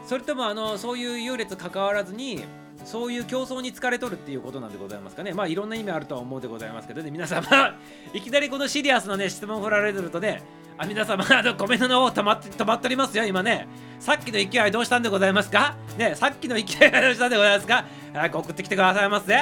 [0.07, 2.45] それともあのそういう優劣関わらずに
[2.85, 5.33] そういう競争に疲れとるっていうことなんでございますかね。
[5.33, 7.11] まあいろんな意味あるとは思うでございますけどね。
[7.11, 7.43] 皆様
[8.13, 10.43] いきなりこのシリアスなね質問を振られてるとね
[10.79, 13.69] あ皆様あのコメントの方止まって止まっておりますよ今ね。
[14.01, 15.77] さっきの勢いどうしたんでございますか？
[15.97, 17.85] ねさっきの勢いどうしたんでございますか？
[18.13, 19.37] 早く送ってきてくださいませ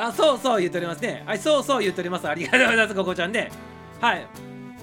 [0.00, 1.24] あそうそう言っておりますね。
[1.26, 2.28] はいそうそう言っております。
[2.28, 3.50] ありがとうございますここちゃんね。
[4.00, 4.26] はい。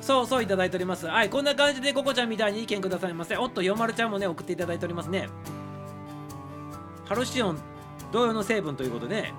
[0.01, 1.07] そうそういただいております。
[1.07, 3.37] はいこんな感じでココちゃんみたいに意見くださいませ。
[3.37, 5.29] おっとよまるちゃんもね送っていただいておりますね。
[7.05, 7.59] ハロシオン
[8.11, 9.33] 同様の成分ということで、ね、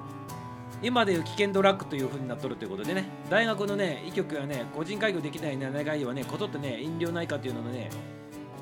[0.82, 7.90] 今でいう危険ドラッグというふうになっとるということでね大学のね医局はね個人開業できない願いはねことってね飲料内科というののね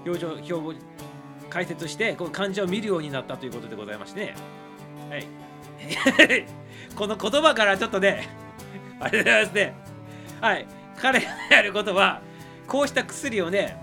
[0.04, 0.74] 表情表を
[1.50, 4.34] 解説してこの患者を見るようになったということでございましてね
[5.10, 5.26] はい。
[6.96, 8.28] この言葉からちょっとね
[9.00, 9.74] あれですね。
[10.40, 10.66] はい。
[10.96, 12.20] 彼がやることは
[12.66, 13.76] こうした薬をね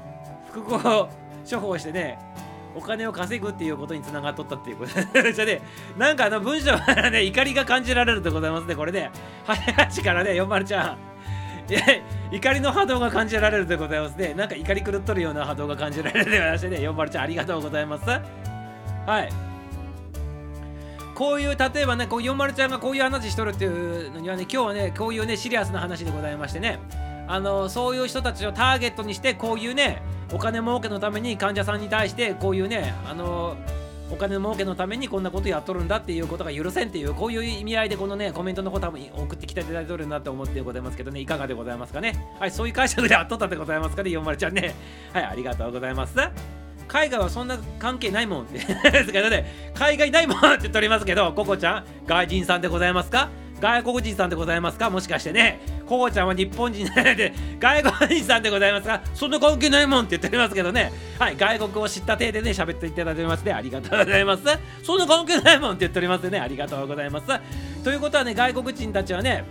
[0.52, 1.10] 複合
[1.50, 2.18] 処方してね
[2.76, 4.92] お金を稼ぐっていうことにつながっとったっていうこと。
[5.32, 5.62] じゃね
[5.98, 9.12] なんかあの文章からね怒りが感じられるでございますねこれね。
[9.46, 11.12] 早足からね40ちゃん。
[11.72, 11.82] いや
[12.32, 14.34] 怒りの波動が感じられるでございますね。
[14.34, 16.78] なんか怒り狂っとるような波動が感じられるでございましてね。
[16.78, 18.10] 40ちゃんありがとうございます。
[18.10, 19.30] はい。
[21.16, 26.80] こういう例えばねこう40ちゃんがこういう話しとるっていうのにはね今日はねこういうねシリアスな話でございましてね。
[27.32, 30.02] あのそういう人たちをターゲットにしてこういうね
[30.34, 33.56] お金儲けのために患者さんに対してこういうねあの
[34.12, 42.14] お金儲けのためにこんなことやっとるんだっていうことが許せんっていうこういう意味合いでこのねコメントのこと多分送ってきていただいてるなと思ってございますけどねいかがでございますかね？
[42.38, 44.76] はいそういう解釈であっとったでございますかね4丸ちゃんね。
[45.14, 46.16] はいありがとうございます。
[46.90, 48.60] 海外はそんな関係ないもんで
[49.06, 53.30] すけどね海外ないもんって言っておりますけどココちゃん外人さんでございますか？
[53.62, 54.90] 外国人さんでございますか？
[54.90, 59.02] もしかしてね、ココちゃんは日本人で外国人さんでございますか？
[59.14, 64.44] そんな関係ないもんって言っておりますけどね、はい、外国を知った体でね、喋っていただいておりますね、ありがとうございます。
[64.84, 67.28] そんな関係ないもんって言っておりますね、ありがとうございます。
[67.84, 69.46] ということはね、外国人たちはね、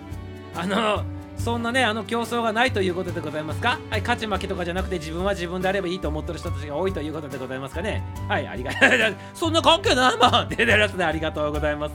[0.56, 1.04] あの、
[1.40, 3.80] そんなね、あの競争がないということでございますか？
[3.90, 8.04] はい、勝ち負けとかじゃなくて自分は自分であればいいと思ってる人たちが多いということでございますかね？
[8.28, 9.24] はい、ありがとうございます。
[9.40, 11.94] そんな関係ないもんって言っておりますね、ありがとうございます。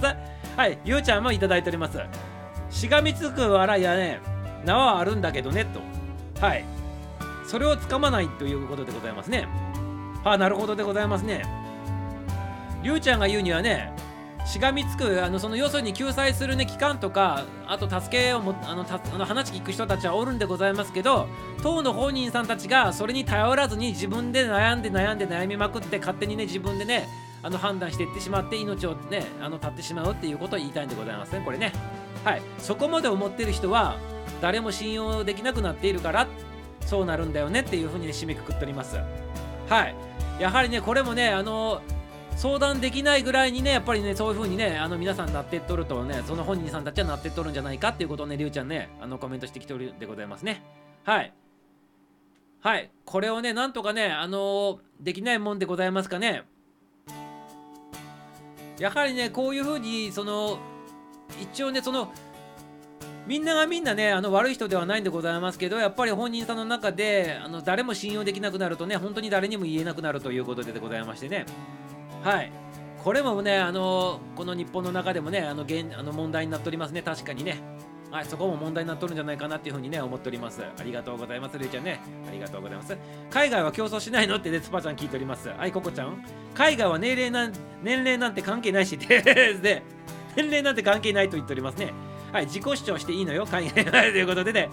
[0.57, 1.99] はい、ゆうちゃんもいただいております。
[2.71, 4.19] しがみつくわらやね
[4.65, 5.79] 縄はあるんだけどねと
[6.45, 6.65] はい
[7.45, 9.47] それをつかまないということでございますね
[10.23, 11.43] はあなるほどでございますね
[12.83, 13.93] りゅうちゃんが言うにはね
[14.45, 21.27] しがみつくあのその要するに救済するね機関とかあと助けをもあのあの話聞く人たちはおるんでございますけど
[21.63, 27.07] 当の本人さんたちがそれに頼らずに自分で悩んで悩んで悩みまくって勝手にね自分でね
[27.41, 31.73] あの判断していってしまって命をねあの絶ってしまうっていうことを言いたいんでございますねこれね。
[32.23, 32.41] はい。
[32.57, 33.97] そこまで思ってる人は
[34.41, 36.27] 誰も信用できなくなっているから
[36.81, 38.97] そうなるんだよねっていうふうに、ね、締めくくっております。
[39.69, 39.95] はい。
[40.39, 41.81] やはりねこれもねあの
[42.35, 50.61] 相談できないぐらいにねやっぱりねそういう風にねあの皆さんなってっとるとねその本人さんたちはなってっとるんじゃないかっていうことをねりゅうちゃんねあのコメントしてきておるでございますね。
[51.03, 51.33] はい。
[52.61, 52.91] はい。
[53.05, 56.43] これをねなんとかねあのできないもんでございますかね。
[58.79, 60.59] やはりねこういう風にその
[61.41, 62.11] 一応ねその
[63.25, 71.45] みんながみんなねあの悪い人ではないんでございますけどやっぱり本人さんの中であの誰も信用できなくなるとね本当に誰にも言えなくなるということでございましてね。
[72.25, 72.51] はい
[73.03, 77.61] これもねあのこの日本の中でもねあの現あの問題になっておりますね確かにね
[78.11, 80.61] はい、そこも問題になっとるんじゃないかなっていうふうにね、思っております。
[80.63, 81.99] ありがとうございます、るいちゃんね。
[82.25, 82.97] ありがとうございます。
[83.29, 84.37] 海外は競争しないの？
[84.37, 85.49] ってね、スパちゃん聞いております。
[85.49, 86.23] はい、ココちゃん。
[86.53, 89.83] 海外は年齢なん年齢なんて関係ないし、 で、
[90.37, 91.91] 年齢なんて関係ないと言っておりますね。
[92.31, 93.91] はい、自己主張していいのよ、海外は。
[94.13, 94.69] ということでね、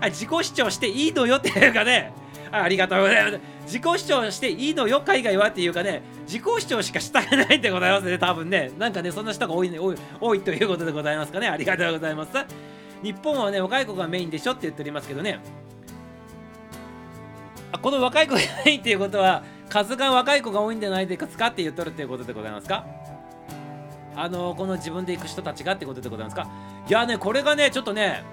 [0.00, 2.14] はい、自己主張していいのよっていうかね、
[2.52, 3.40] ありがとうございます。
[3.66, 8.70] 自己主張していいのよ、海外はっていうかね、自己主張しかしたくないでございますね、多分ね。
[8.78, 11.48] なんかね、そんな人が多い,、ね、多い多いということでございますかね。
[11.48, 12.32] ありがとうございます。
[13.02, 15.38] 日本はね、若い子がメインでしょって言っておりますけどね。
[17.72, 22.84] あこの若い子がメインっていうことは、数が若い子が多いんじゃないですかって言っとるっていうことでございますか？
[24.16, 26.48] あのこの自分で行く人たちがってことでございますか？
[26.88, 28.24] いやねこれがねちょっとね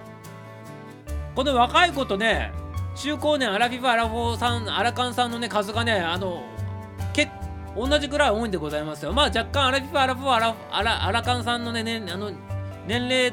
[1.36, 2.52] この若い子とね
[2.98, 6.44] 中高年アラフィフアラフォーさんアラカンさんのね数がねあの
[7.14, 7.32] 結
[7.76, 9.14] 同じぐらい多いんでございますよ。
[9.14, 12.32] まあ若干アラフィフアラフォーアラアラアラカンさんのねねあの
[12.88, 13.32] 年齢、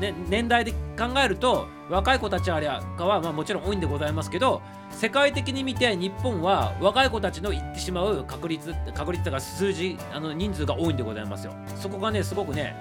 [0.00, 11.54] ね、年代で考えると若い子たちあれかは、まあ、もちろん多いんでございますけど世界的に見て日本は若い子たちの行ってしまう確率確率とか数字あの人数が多いんでございますよ。
[11.76, 12.74] そこがねすごくね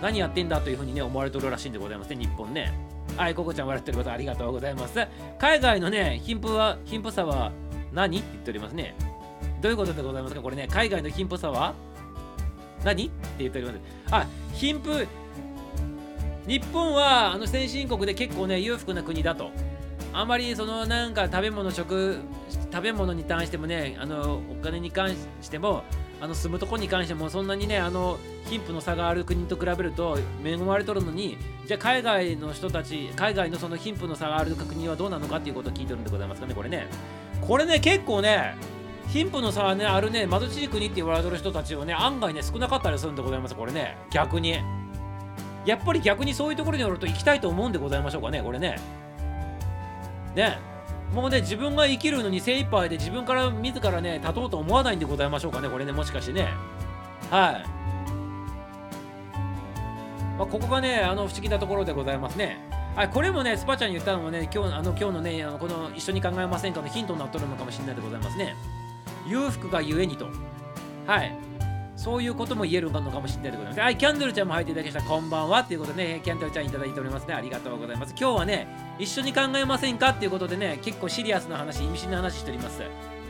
[0.00, 2.95] 何やってんだというふうにね思われてるらしいんでございますね日本ね。
[3.16, 5.06] はいココちゃん笑ってることありがとうございます。
[5.38, 7.50] 海外のね貧富は貧富差は
[7.92, 8.18] 何？
[8.18, 8.94] って言っておりますね。
[9.62, 10.42] どういうことでございますか？
[10.42, 11.74] これね海外の貧富差は？
[12.84, 13.06] 何？
[13.06, 13.80] って言っております。
[14.10, 15.06] あ貧富
[16.46, 19.50] 日本はあの先進国で結構ね裕福な国だと。
[20.12, 22.18] あまりそのなんか食べ物食
[22.72, 25.82] 食べ物に関してもねあのお金に関しても
[26.20, 31.36] あの住むとこに関してもそんなにねあの貧富の差がある国と比べると恵まれとるのに
[31.66, 36.86] じゃあ海外の人たち海外のその貧富の差がある国はどうなのかっていうことを聞いてるんでございますかねこれね。
[37.40, 38.56] これね結構ね
[39.08, 43.96] 貧富の差はねあるね貧しい国って言われてる人たちはね案外ね少なかったりするんでございますこれね。
[44.10, 44.56] 逆に。
[45.66, 48.76] やっぱり逆にそういうところによると行きたいと思うんでございましょうかねこれね。
[50.34, 50.75] ね。
[51.12, 56.52] もうね自分が生きるのに精一杯で自分から自らね立とうと思わないんでございましょうかねこれねもしかしてね
[57.30, 57.64] はい、
[60.38, 62.58] まあ、ここがねあの不思議なところでございますね
[62.96, 68.56] はい、これもね、スパちゃんに言ったのもね、今日あの今日のね、あのこの一緒に考えませんかのヒントになっとるのかもしれないでございますね。
[69.26, 70.30] 裕福がゆえにと。
[71.06, 71.36] はい。
[72.06, 73.80] そういうことも言えるのかもしれないでございます。
[73.80, 75.10] はい、キャンドルちゃんも入っていただきました。
[75.10, 75.64] こんばんは。
[75.64, 77.34] ということでね、キャンドルちゃんいただいておりますね。
[77.34, 78.14] ありがとうございます。
[78.16, 78.68] 今日はね、
[79.00, 80.10] 一緒に考えませんか？
[80.10, 82.80] っていうことでね、結構シリアスな話、意味深な話しております。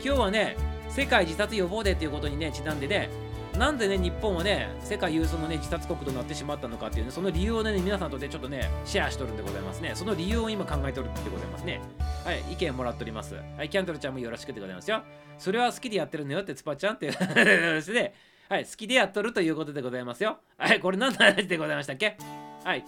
[0.05, 0.57] 今日はね、
[0.89, 3.09] 世界自殺予防デーっていうことにね、ちなんでね、
[3.57, 9.93] なんでね、日本はね、世界有数のね、自殺国となってしまったのかっていうね、その理由をね、皆さんとでちょっとね、シェアしとるんでございますね。
[9.95, 11.81] その理由を今考えとるんでございますね。
[12.23, 13.33] はい、意見もらっております。
[13.57, 15.01] はい、キャンドルちゃんもよろしくでございますよ。
[15.39, 18.13] それは好きでやってるのよって、つぱちゃんっていう話で、
[18.49, 20.37] はい、好きでやっとるということでございますよ。
[20.57, 22.17] はい、これ何の話でございましたっけ？
[22.63, 22.85] はい。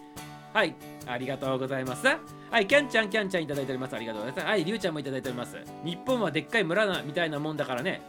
[0.54, 0.74] はい、
[1.06, 2.08] ありがとうございます。
[2.08, 3.96] はい、キャンちゃん、キャンちゃんいただいております。
[3.96, 4.48] ありがとうございます。
[4.48, 5.58] はい、りゅうちゃんもいただいております。
[5.84, 8.02] 日本はでっかい村なみたいなもんだからね、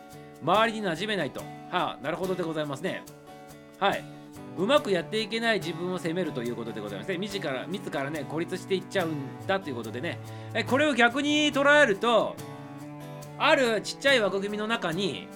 [0.43, 1.41] 周りに馴染めないと。
[1.41, 3.03] はあ、なるほどでございますね。
[3.81, 4.05] はい。
[4.57, 7.19] うまくやっていけない自分を責めるということでございますね。
[7.19, 10.21] 自ら自らね、孤立していっちゃうんだということでね。
[10.55, 12.37] えこれを逆に捉えると、
[13.39, 15.29] あるちっちゃい枠組みの中に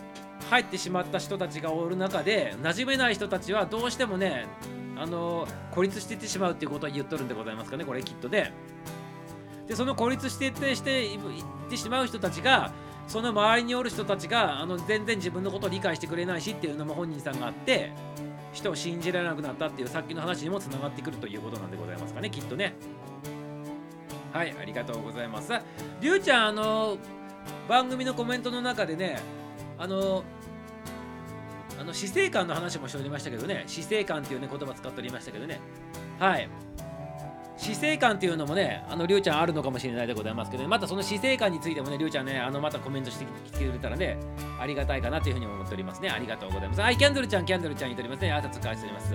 [0.55, 4.46] 入ってしまった人たちがおる中で、馴染めない人たちはどうしてもね、
[4.96, 8.52] あの孤立していってしまうっていうことを言っとるんでございますかね、これきっとで。
[9.66, 11.20] で、その孤立していってしていっ
[11.68, 12.70] てしまう人たちが、
[13.09, 17.92] その周りにおる人たちがあの全然自分のことを理解してくれないしっていうのも本人さんがあって
[18.52, 22.74] 人を信じられなくなったっていうさっきの話にもつながってくるということなんでございますかねきっとね
[24.32, 25.52] はいありがとうございます
[26.00, 26.96] りゅうちゃんあの
[27.68, 29.20] 番組のコメントの中でね
[29.76, 30.24] あの
[31.78, 35.60] あの死生観の話もしておりましたけどね死生観っていうね言葉使っておりましたけどね
[36.18, 36.48] はい
[37.56, 44.18] 死生観っていうのもね、あの、りゅうちゃんあるのかもしれないでございますけど、ね、またその死生観についてもね、りゅうちゃんね、あの、またコメントしてきてくれたらね、
[44.60, 46.10] ありがたいかなというふうに思っておりますね。
[46.10, 46.80] ありがとうございます。
[46.80, 48.32] はい、キャンドルちゃん、キャンドルちゃんにとりますね。
[48.32, 49.14] 挨拶返しております。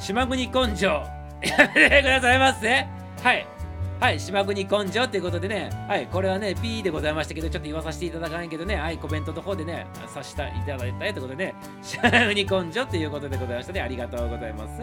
[0.00, 0.86] 島国根性。
[1.46, 2.86] やめてくださいませ、
[3.22, 3.55] はい。
[3.98, 13.80] はい、島国根性っていうことでね、はい、これはね、P でございましたけど、ちょっと言わさせていただかないけどね、はい、コメントの方でね、させていただいたいということでね、島国根性っていうことでございましたね。
[13.80, 14.82] ありがとうございます。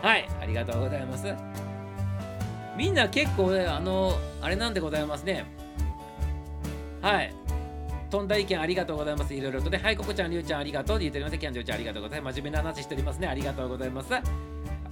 [0.00, 1.34] はい、ありがとうございます。
[2.78, 5.44] みんな結構ね、あの、あれなんでございますね。
[7.02, 7.34] はい。
[8.10, 9.34] 飛んだ意見ありがとうございます。
[9.34, 9.78] いろいろとね。
[9.82, 11.38] はい、ここちゃん、りゅうちゃんありがとうって言っております。
[11.38, 12.36] キャンディーちゃんありがとうございます。
[12.36, 13.26] 真面目な話しておりますね。
[13.28, 14.08] ありがとうございます。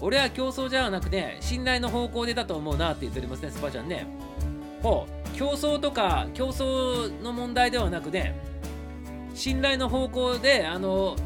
[0.01, 4.07] 俺は競争じゃなくて、信頼の方向でだと思うなって言っておりますね、スパちゃんね。
[4.83, 8.35] ほう、競争とか、競争の問題ではなくね、
[9.35, 11.17] 信頼の方向で、あの、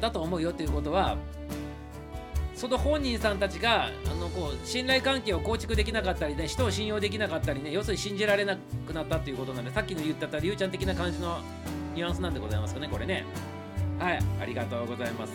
[0.00, 1.16] だと思うよっていうことは、
[2.54, 8.54] その本人さんたちがあのこう信頼関係を構築できなかったりね人を信用できなかったりね要するに信じられな
[8.86, 11.38] くなったっていうことなんでさっきの言ったりゅうちゃん的な感じの
[11.94, 13.24] ニュアンスなんでございますかねこれね。
[13.98, 14.18] はい。
[14.40, 15.32] ありがとうございます。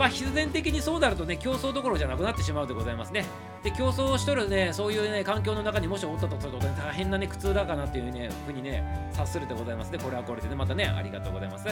[0.00, 3.26] まあ必然的にそうなるとね競争どころじゃなくなってしまうでございますね。
[3.62, 9.98] で競争をしとるねそういうね環境の中にもしおったとすると、ね、大変なね苦痛だかなっていうねふうにね察するでございますね。
[9.98, 11.68] これはこれでねまたねありがとうございます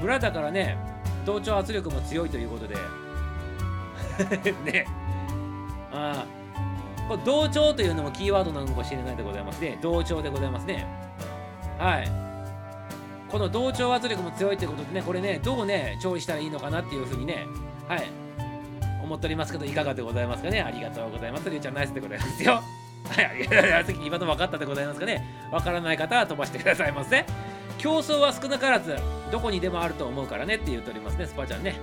[0.00, 0.78] 村だからね
[1.26, 2.74] 同調圧力も強いということで。
[4.64, 4.86] ね。
[5.92, 6.26] ああ
[7.06, 9.78] これ同調というのもキーワードなのかもしれないでございますね。
[9.82, 10.86] 同調でございますね。
[11.78, 12.27] はい。
[13.30, 17.46] この同調圧力も強いということでねこれねどうね調理したらいいのかなっていうふうにね
[17.86, 18.04] はい。
[19.02, 20.60] 思っておりますけどいかがでございますかね？
[20.60, 21.48] ありがとうございます。
[21.48, 22.60] りゅうちゃんナイスでございますよ。
[23.08, 23.92] はいありがとうございます。
[24.06, 27.24] 今の分かったでございますかね分からない方は飛ばしてくださいませ。
[27.78, 28.96] 競争は少なからず
[29.30, 31.76] どこにでもあると思うからねって言っておりますねスパちゃんね。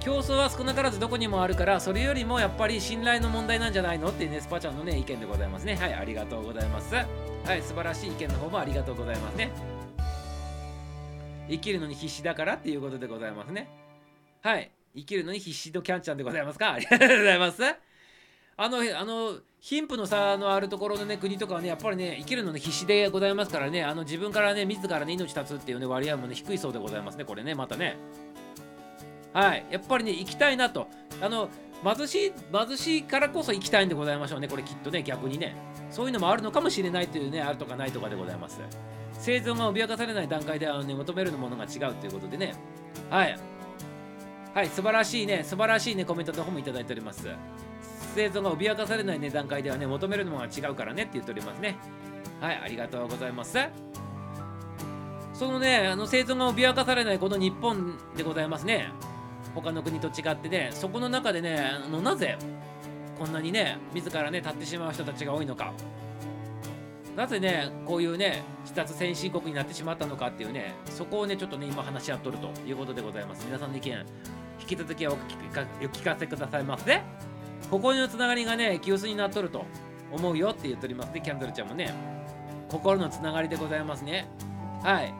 [0.00, 5.76] 競争は少なからずどこにもあるからそれよりもやっぱり信頼の問題なんじゃないのっていうねスパちゃんのね意見でございますね。
[5.76, 6.94] はいありがとうございます。
[6.94, 9.50] はい素晴らしい意見の方もありがとうございますね。
[11.48, 13.68] 生きるのに必死だからっていうことでございますね
[14.42, 16.72] はい生きるのに必死とキャンちゃんでございますか？
[16.74, 17.62] ありがとうございます
[18.58, 27.98] あの、あの、貧富の差のあるところのね、国とかはね、やっぱりね、生きるのに必死でございますからね、あの、自分からね、自らね、命絶つっていうね、割合もね、低いそうでございますね、これね、またね。
[29.34, 30.88] はい、やっぱりね、行きたいなと。
[31.20, 31.50] あの、
[31.84, 35.54] 貧しい、貧しいからこそ行きたいんでございましょうね、これきっとね、逆にね。
[35.90, 38.58] そういうのもあるのかもしれないというね、あるとかないとかでございます。
[39.18, 42.54] 生存が脅かされない段階では、ね、求めるものが違うということでね。
[43.10, 43.38] はい。
[44.54, 47.28] はい、素晴らしいね、素晴らしいね、コメントの方もいただいております。
[48.14, 51.76] 生存が脅かされない、ね、段階ではね、求めるものが違うからねって言っておりますね。
[52.40, 53.58] はい、ありがとうございます。
[55.34, 58.90] そのね、あの生存が脅かされないこの日本でございますね。
[59.56, 62.36] 他の国と違ってねそこの中でねあのなぜ
[63.18, 65.72] こんなにね自らね立ってしまう人たちが多いのか
[67.16, 73.46] なぜねこういうね自殺先進国になってしまったのかっていうねそこをねちょっとね今話し合っとるということでございます。
[73.46, 74.04] 皆さんの意見
[74.60, 77.00] 引き続きお聞かお聞かせくださいませ
[77.70, 79.64] ここのつながりがね急須になっとると
[80.12, 81.12] 思うよって言っております。
[81.12, 81.92] ねキャンドルちゃんもね
[82.68, 84.28] 心のつながりでございますね。
[84.82, 85.14] はい。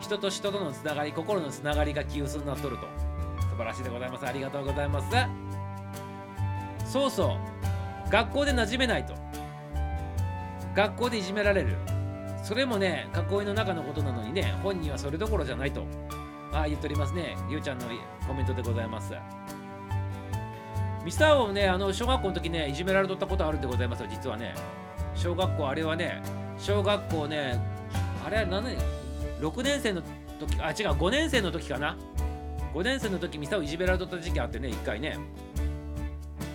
[0.00, 2.86] 人と人とのつながり心のつながりが急須になっとると。
[3.50, 4.26] 素晴らしいでございます。
[4.26, 5.08] ありがとうございます。
[6.90, 7.36] そうそ
[8.06, 8.10] う。
[8.10, 9.29] 学校で馴染めないと。
[10.74, 11.76] 学校でいじめられる。
[12.42, 15.84] それもね囲いの中のことなのにね本人はそれどころじゃないと。
[16.52, 17.36] ああ言っておりますね。
[17.48, 17.86] ゆうちゃんの
[18.26, 19.14] コメントでございます。
[21.04, 24.54] ミスターをねあの小学校の時ねいじめられとったことあるんでございますよ実はね。
[25.14, 26.22] 小学校あれはね
[26.58, 27.58] 小学校ね
[28.24, 28.78] あれは何年
[29.40, 30.02] 6年生の
[30.38, 31.96] 時あ違う5年生の時かな。
[32.74, 35.18] 5年生の時ミサをいじめられとった時期あってね1回ね。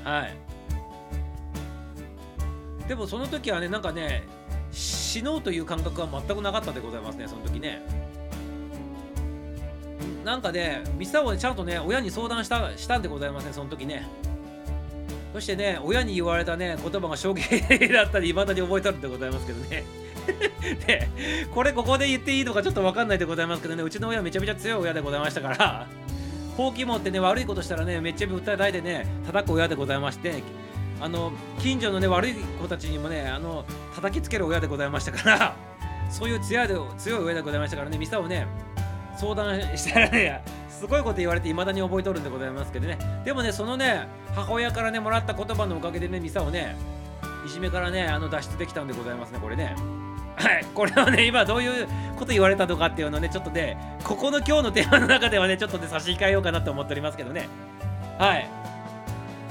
[0.03, 0.45] はい。
[2.88, 4.28] でもその時はねなんかね
[4.72, 7.82] 死のうという感覚は全くなかったでございますねその時ね。
[10.24, 14.08] なんかねミサオねちゃんとね親に相談したしたんでございますねその時ね。
[15.34, 17.50] そしてね親に言われたね言葉が衝撃
[17.90, 19.84] だったり未だに覚えてるんでございますけどね。
[20.88, 21.08] で
[21.54, 23.84] これここで言っていいのかちょっと分かんないでございますけどね。
[23.84, 25.88] うちの親めちゃめちゃ強い親でございましたから
[26.58, 30.42] ほうき持ってね悪いことしたらねめっちゃ訴えられてね叩く親でございまして
[31.02, 33.66] あの近所のね悪い子たちにもねあの
[33.96, 35.56] 叩きつける親でございましたから
[36.10, 36.68] そういう強い
[36.98, 38.48] 強い親でございましたからねミサをね
[39.18, 42.98] 相談したらねすごいこと言われて未だに覚えとるんでございますけどね。
[43.24, 46.76] でもねそのね母親からねもらった言葉のおかげでねミサをね
[47.46, 49.76] いじめからねあの脱出できたんでございますねこれね。
[50.36, 51.88] はいこれはね今どういう
[52.18, 57.48] こと言われたとかっていうのをねちょっとねここの今日のテーマの中ではねちょっとね差し控えようかなと思っておりますけどね。
[58.20, 58.50] はい。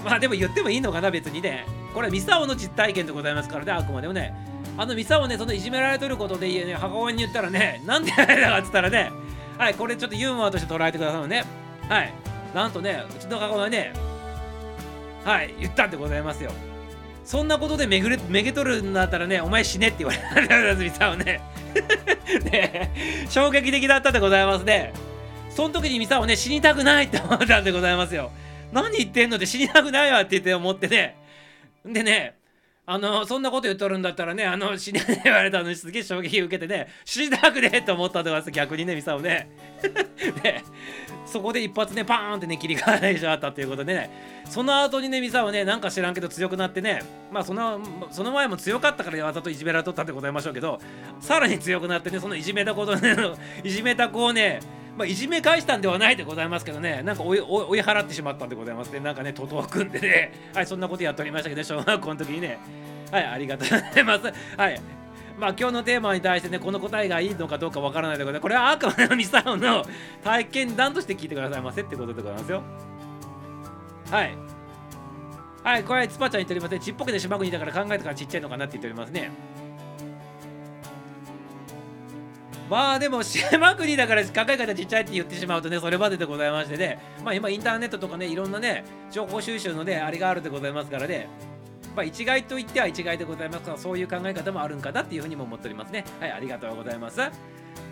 [0.04, 1.66] まあでも言ってもいいのかな別にね。
[1.94, 4.34] これはミサオの実体験でございますからねあくまでもね。
[4.76, 9.10] あのミサオねそのいじめられてることでいいね母親に言ったらねなんでやれたかっつったらね。
[9.56, 11.44] はいこれちょっとユーモアとして捉えてくださいね。
[11.88, 12.12] はい。
[12.54, 13.92] なんとねうちの母親ね
[15.24, 16.52] はい言ったんでございますよ。
[17.24, 21.40] そんなことでめぐれめげとるんだったらねお前死ねって言われたんですミサオね。
[22.50, 23.26] ね。
[23.30, 24.92] 衝撃的だったでございますね。
[25.50, 28.30] その時にミサオね死にたくないって思ったんでございますよ。
[28.74, 31.16] 何言ってんので死にたくないわって言って思ってね。
[31.86, 32.36] でね
[32.86, 39.48] あのそんなこと言っとるんだったらねあの死ねって言われたのにすげえ衝撃受けてね死にたくねえと思ったとか逆にねミサオね。
[40.42, 40.62] で
[41.24, 44.10] そこで一発ねパーンってね切り替えてしまったということでね。
[44.50, 47.02] その後にねミサオねなんか知らんけど強くなってね
[47.32, 50.78] まあそのその前も強かったからわざといじめられとったってございましょうけど
[51.20, 53.16] さらに強くなってねそのいじめたことね
[53.64, 54.60] いじめた子をね
[54.96, 59.00] まあ、いじめ返したんではないでございますけどね、なんか追い追い払ってしまったんでございますね。
[59.00, 62.58] なんかね、徒党を組んでね、はい、そんなことやっておりましたけど、小学校の時にね、
[63.10, 64.32] はい、ありがとうございます。
[64.56, 64.80] はい。
[65.36, 69.84] まあ今日のテーマに対してね、この答えがいいのかどうかわからないということで、これはあくまでもミサオの
[70.22, 72.62] 体験談として聞いてくださいませってことでございますよ。
[74.10, 74.36] はい。
[75.64, 76.78] はい、これ、つぱちゃん言っておりますね。
[76.78, 79.32] ちっぽけで島国だから考えたからちっちゃいのかなって言っておりますね。
[82.70, 86.98] まあでも島国だから高い方ちっちゃいって言ってしまうとねそれまででございましてね。
[87.22, 91.28] まあ今インターネットとかねいろんなね情報収集のねあれがあるでございますからね。
[91.94, 96.04] まあ一概と言っては一概でございますがそういう考え方もあるんかなっていうふうにも思っておりますね。
[96.20, 97.20] はいありがとうございます。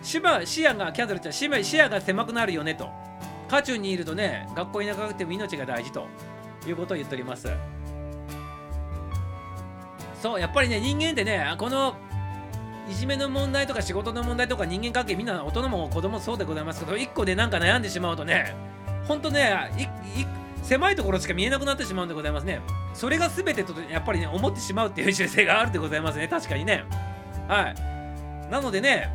[0.01, 2.89] 島視野がキャンドルちゃん視野が狭くなるよねと。
[3.49, 6.07] 渦中にいるとね学校に長くても命が大事と。
[6.65, 7.49] いうことを言っております。
[10.21, 11.97] そうやっぱりね人間ってねこの
[12.89, 18.55] いじめの問題とか仕事の問題とか人間関係みんな大人も子供もそうでございますけど1個でなんか悩んでしまうとね
[19.07, 19.53] ほんとね
[20.63, 22.61] 狭いところしか見えなくなってしまうんでございますね。
[22.93, 26.27] それが全てとやっぱりね思ってしまうっていう習性があるでございますね。
[26.27, 26.85] 確かにね。
[27.47, 28.49] はい。
[28.49, 29.09] なのでね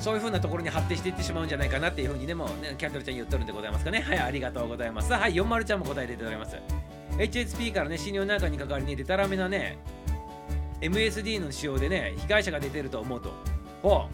[0.00, 4.00] そういう風なところに発展していってしまうんじゃないかなっていう風にでもねキャンドルちゃん言っとるんでございますかね。
[4.00, 5.12] はいありがとうございます。
[5.12, 6.56] はい40ちゃんも答えていただきます。
[7.18, 9.78] HSP からね診療の中に関わりにでたらめなね
[10.80, 13.32] MSD の使用でね被害者が出てると思うと。
[13.82, 14.06] ほ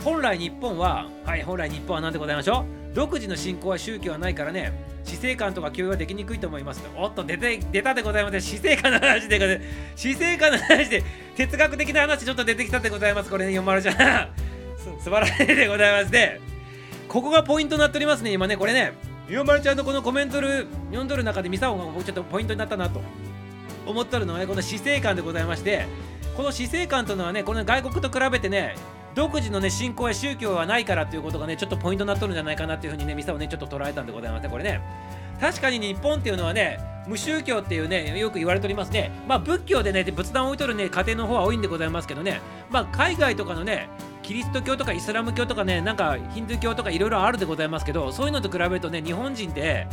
[0.00, 0.02] う。
[0.02, 2.94] 本来日本ははい本来日本は何でございましょう？
[2.94, 4.72] 独自の信仰は宗教はないからね
[5.04, 9.60] 死生観とか共有はできにくいと思いますおっと出て出たでございます死生観の話で
[9.96, 11.02] 死生観の話で
[11.36, 13.30] 哲学的な話ちょっと出てきたでございます。
[13.30, 15.02] これね読まれちゃう。
[15.02, 16.40] 素晴らしいでございますね。
[17.08, 18.92] ここがポイントになっておりますね今ねこれね
[19.32, 23.00] ゆうまるちゃんのこのコメントる読んどる中でミサオがちょっとポイントになったなと。
[23.86, 25.86] 思っとるのは、ね、この死生観でございまして
[26.36, 28.76] この死生観というのはねこの外国と比べてね
[29.14, 34.82] 独自のね信仰や宗教はないからっていうことがねちょっとポイントになっとるんじゃないかなっていうふうにねミサをねちょっと捉えたんでございますねこれね。
[35.40, 36.78] 確かに日本っていうのはね
[37.08, 39.10] 無宗教っていうねよく言われておりますね。
[39.26, 42.42] まあ仏教でね仏壇を置いとるね家庭の方は多いんでございますけどね。
[42.70, 43.88] まあ海外とかのね
[44.32, 49.86] キリスト教とかイスラム教とかねなんかヒンドゥー教とかいろいろあるでございますけどそういうのと比べるとね日本人って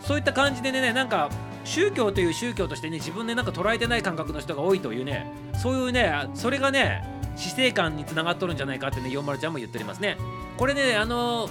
[0.00, 1.28] そういった感じでねなんか
[1.64, 7.02] 宗教という宗教としてね自分でなんか捉えてない感覚の人が多いというねそういうねそれがね
[7.34, 10.16] 死生観につながっとるんじゃないかってね40ちゃんも言っておりますね。
[10.56, 11.50] これねあの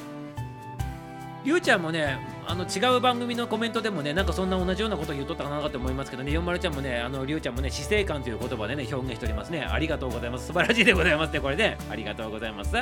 [1.48, 9.62] りゅうちゃんもねあの違う番組のコメントでもねなんかそんな同じようなことを言っとったかなと思いますけどね40ちゃんもねあのりゅうちゃんもね死生観という言葉でね表現しておりますね。
[9.62, 10.48] ありがとうございます。
[10.48, 11.78] 素晴らしいでございますねこれね。
[11.90, 12.76] ありがとうございます。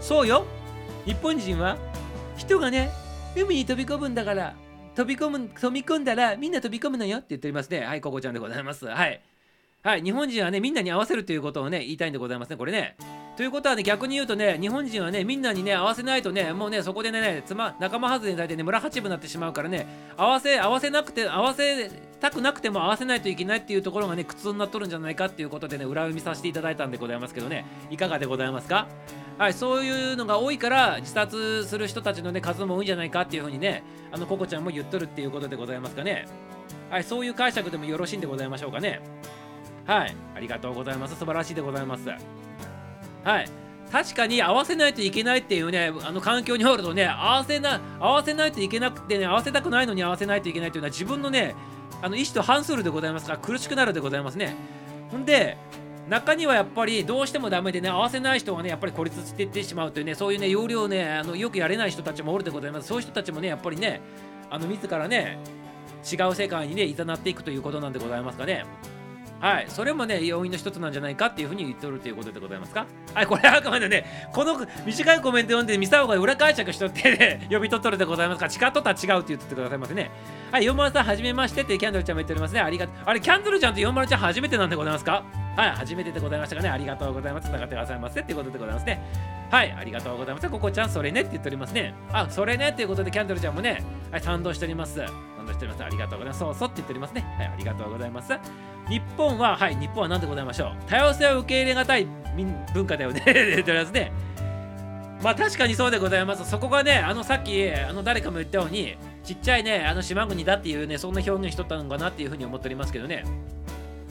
[0.00, 0.46] そうよ。
[1.04, 1.76] 日本人は
[2.36, 2.92] 人がね
[3.34, 4.54] 海に飛び込むんだから
[4.94, 7.80] 飛び込む飛び込んだらみんな飛び込むのよって言っておりますね。
[7.80, 8.86] はいここちゃんでございます。
[8.86, 9.20] はい。
[9.82, 12.96] はい日本人はねみんなに合わせるということをね言いたいんでございますねこれね。
[13.36, 27.66] ということはね逆に言うとね日本人はねみんなにね合わせないとねもうねそこでねつま仲間外れにされてね村八分になってしまうからね合わせ合わせなくて合わせたくなくても合わせないといけないっていうところがね苦痛になっとるんじゃないかっていうことでね裏読みさせていただいたんでございますけどね。
[27.90, 28.86] いかがでございますか？
[29.36, 33.82] はい、そういうのが多いから自殺する人たちの、ね、数も多いんじゃないかっていうふうにね
[34.12, 36.26] あのココちゃんも言っとるっていうことでございますかね。
[36.88, 39.00] はいそういう解釈でもよろしいんでございましょうかね。
[39.86, 41.16] はいありがとうございます。
[41.16, 42.08] 素晴らしいでございます。
[43.24, 43.48] はい。
[43.90, 51.54] 確かに合わせないといけないっていうねあの環境におるとね合わせな合わせないといけなくてね合わせたくないのに合わせないといけないというのは自分のね
[52.02, 54.56] あの意思と反するでございますから苦しくなるでございますね。
[55.10, 55.56] ほんで
[56.08, 62.88] 中にはやっぱりどうしてもダメでね合わせない人がねやっぱり孤立していってしまうというねそういうね要領ねあのよくやれない人たちもおるでございます。
[62.88, 64.00] そういう人たちもねやっぱりね
[64.50, 65.38] あの自らね
[66.02, 68.64] 違う世界にね誘っていくということなんでございますかね。
[69.44, 72.86] はい、それもね、要因の一つなんじゃないかっていうふうに言っておるということでございますか？
[73.12, 78.46] はい、これはあくまでね、この短いコメント読んで、ミサオが裏解釈しとってね、 呼び取っとるでございますか？
[78.46, 80.10] ら、チカットとは違うって言ってくださいますね。
[80.50, 82.60] はい、40さん、はじめましてってキャンドルちゃんも言っておりますね。
[82.60, 82.94] ありがとう。
[83.04, 85.22] あれ、キャンドルちゃんと40ちゃん初めてなんでございますか？
[85.56, 86.70] はい、初めてでございましたかね？
[86.70, 87.48] ありがとうございます。
[87.48, 88.98] つながってくださいませっていうことでございますね。
[89.50, 90.48] はい、ありがとうございます。
[90.48, 91.92] ここちゃん、それねって言っておりますね。
[92.10, 95.04] あ、それねっていうことで、キャンドルちゃんもね、はい、賛同しております。
[95.44, 95.84] 賛同しております。
[95.84, 96.38] ありがとうございます。
[96.38, 97.20] そうそうって言っておりますね。
[97.38, 98.32] はい、ありがとうございます。
[98.88, 100.76] 日本は、はい、日本は何でございましょう。
[100.86, 102.06] 多様性を受け入れがたい
[102.74, 103.22] 文化だよね。
[103.26, 104.12] 言っておりますね。
[105.22, 106.48] まあ確かにそうでございます。
[106.48, 113.24] そこがね、あのさっきあの誰かも言ったように、ちっちゃいね、あの島国だっていうね、そんな表現しとったのかなっていうふうに思っておりますけどね。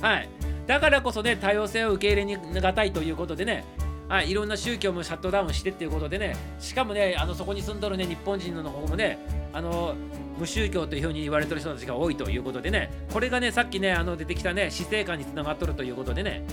[0.02, 0.30] はい。
[0.66, 3.64] だからこそね、多様性を受け入れがたいということでね、
[4.08, 9.18] はい、いろんな宗教もシャットダウンしてっていうことでね、しかもね、あのそこに住んどるね、日本人の方もね、
[9.54, 9.96] あの
[10.38, 16.44] 無宗教というふうに言われてる人たちが多いということでね、これがね、さっきね、あの出てきたね、死生観につながっとるということでね、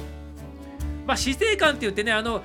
[1.07, 2.43] まあ、死生観って言ってね、あの、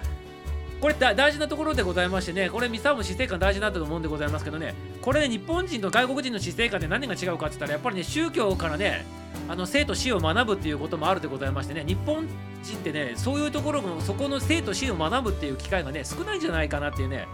[0.81, 9.05] これ大事なところでございましてね、これ、ミサも死生観大事だったと思うんでございますけどね、これね、日本人と外国人の死生観って何が違うかって言ったら、やっぱりね、宗教からね、
[9.47, 12.27] あの生と死を学ぶっていうこともあるでございましてね、日本
[12.63, 17.27] 人ってね、そういうところの、そこの生と死を学ぶっていう機会がね、少ないんじゃないかなっていうね、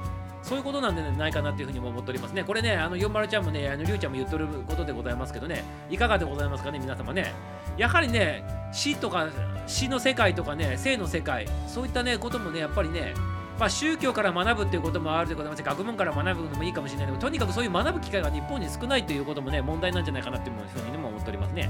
[0.43, 2.43] そういうことなんじゃないかなっていうふうにも思っておりますね。
[2.43, 7.33] これね、あの、40ちゃんもね、あの、りゅうちゃんも言っとることでございますけどね、いかがでございますかね、皆様ね。
[7.77, 9.27] やはりね、死とか、
[9.67, 13.13] 死の世界とかね、生の世界、そういったね、こともね、やっぱりね、
[13.59, 15.61] まあ、宗教から学ぶっていうこともあるでございます。
[15.61, 17.05] 学問から学ぶのもいいかもしれない。
[17.05, 21.69] けどとにかくそういう学ぶ機会が日本に少ないということもね問題なんじゃないかなっていうふうにも思っておりますね。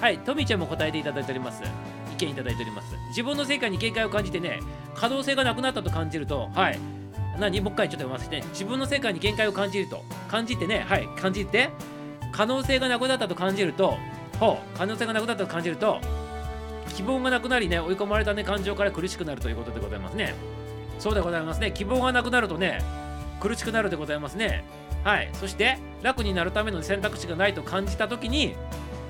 [0.00, 1.64] はいトミーちゃんも答えていただいております。
[2.12, 2.94] 意見いただいております。
[3.08, 4.60] 自分の世界に警戒を感じてね
[4.94, 6.78] 可能性がなくなったと感じるとはい
[7.40, 11.70] 何もう一回ちょっと読ませて、ね、自分の世界に限界を感じると感じてねはい感じて
[12.32, 13.96] 可能性がなくなったと感じると
[14.38, 16.00] ほう可能性がなくなったと感じると
[16.94, 20.34] 希望がなくなりね追い込まれたね感情から苦しくなるということでございますね
[21.00, 21.72] そうでございますね。
[21.72, 22.82] 希望がなくなるとね、
[23.40, 24.62] 苦しくなるでございますね。
[25.02, 25.30] はい。
[25.32, 28.54] そして、楽になるための選択肢がないと感じたときに、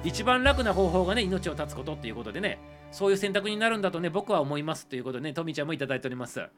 [0.04, 2.60] 一番楽な方法がね、命を絶つことっていうことでね、
[2.92, 6.48] そういう選択になるんだとね、僕は思いますということでね、とみちゃんもいただいております。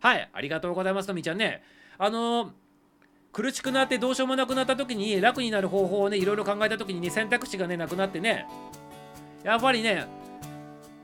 [0.00, 0.28] はい。
[0.32, 1.62] ありがとうございます、とみちゃんね。
[1.98, 2.50] あのー、
[3.32, 8.46] 苦しくなってどうしようもなくなった時に楽になる方法をねいろいろ考えた時にね選択肢がねなくなってね
[9.44, 10.06] やっぱりね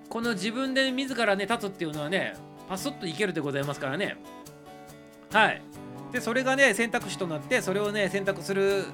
[0.08, 2.34] この自分で自らね立つっていうのはね
[2.68, 4.16] パスッといけるでございますからね
[5.32, 5.62] はい
[6.12, 8.84] でそれがね選択肢となってそれをね選択する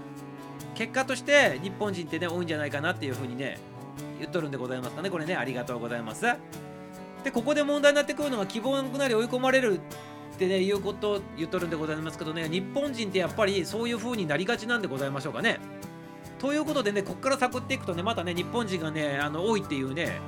[0.75, 3.59] 結果として日本人ってね多いんじゃないかなっていうふうにね
[4.19, 6.27] 言っとるんでございますかねこれねありがとうございます
[7.25, 9.81] でここで問題になってくるのが希望なくなり追い込まれる
[10.35, 15.61] ってねいうことを言っとるんでございますけどね日本人ってやっぱりそういう風になりがちなんでございましょうかね。
[16.39, 20.19] ということでねここから探っていくとねまたね日本人がねあの多いっていうね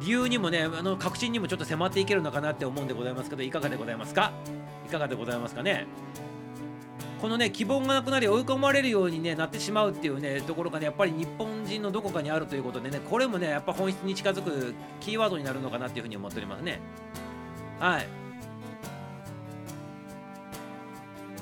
[0.00, 4.32] 理由にもねあの確信にもちょっと迫っていけるのかなって思うんでございますけどいかがでございますか？
[4.86, 5.86] いかがでございますかね？
[7.20, 16.80] このね希望がなくなり追い込まれるように、ね、なってしまうっていうねところがねやっぱり日本人のどこかにあるということでねこれもねやっぱ本質に近づくキーワードになるのかなっていうふうに思っておりますね。
[17.80, 18.06] はい。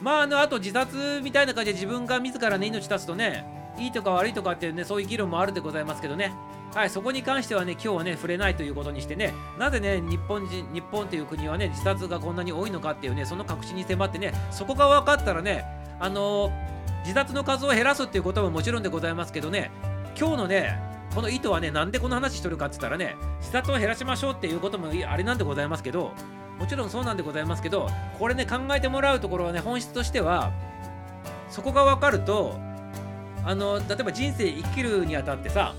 [0.02, 6.32] まああのあと自殺みたいな感じで自分が自らね命絶つとねいいとか悪いとかっていうねそういう議論もあるでございますけどね。
[6.74, 15.64] はいそこに関してはね今日はね触れないということにしてねなぜね日本人日本という国はね自殺がこんなに多いのかっていうねその確信に迫ってねそこが分かったらね
[15.98, 19.70] あのー、自殺の数を減らすっていうことももちろんでございますけどね
[20.18, 20.78] 今日のね
[21.14, 26.12] この意図はねなんでこの話しとるかって言ったらね自殺を減らしましょうっていうこともあれなんでございますけど
[26.58, 30.52] もちろんそうなんでございますけどこれね考えてもらうところはね本質としては
[31.48, 32.58] そこが分かると
[33.46, 35.72] あの例えば人生生きるにあたってさ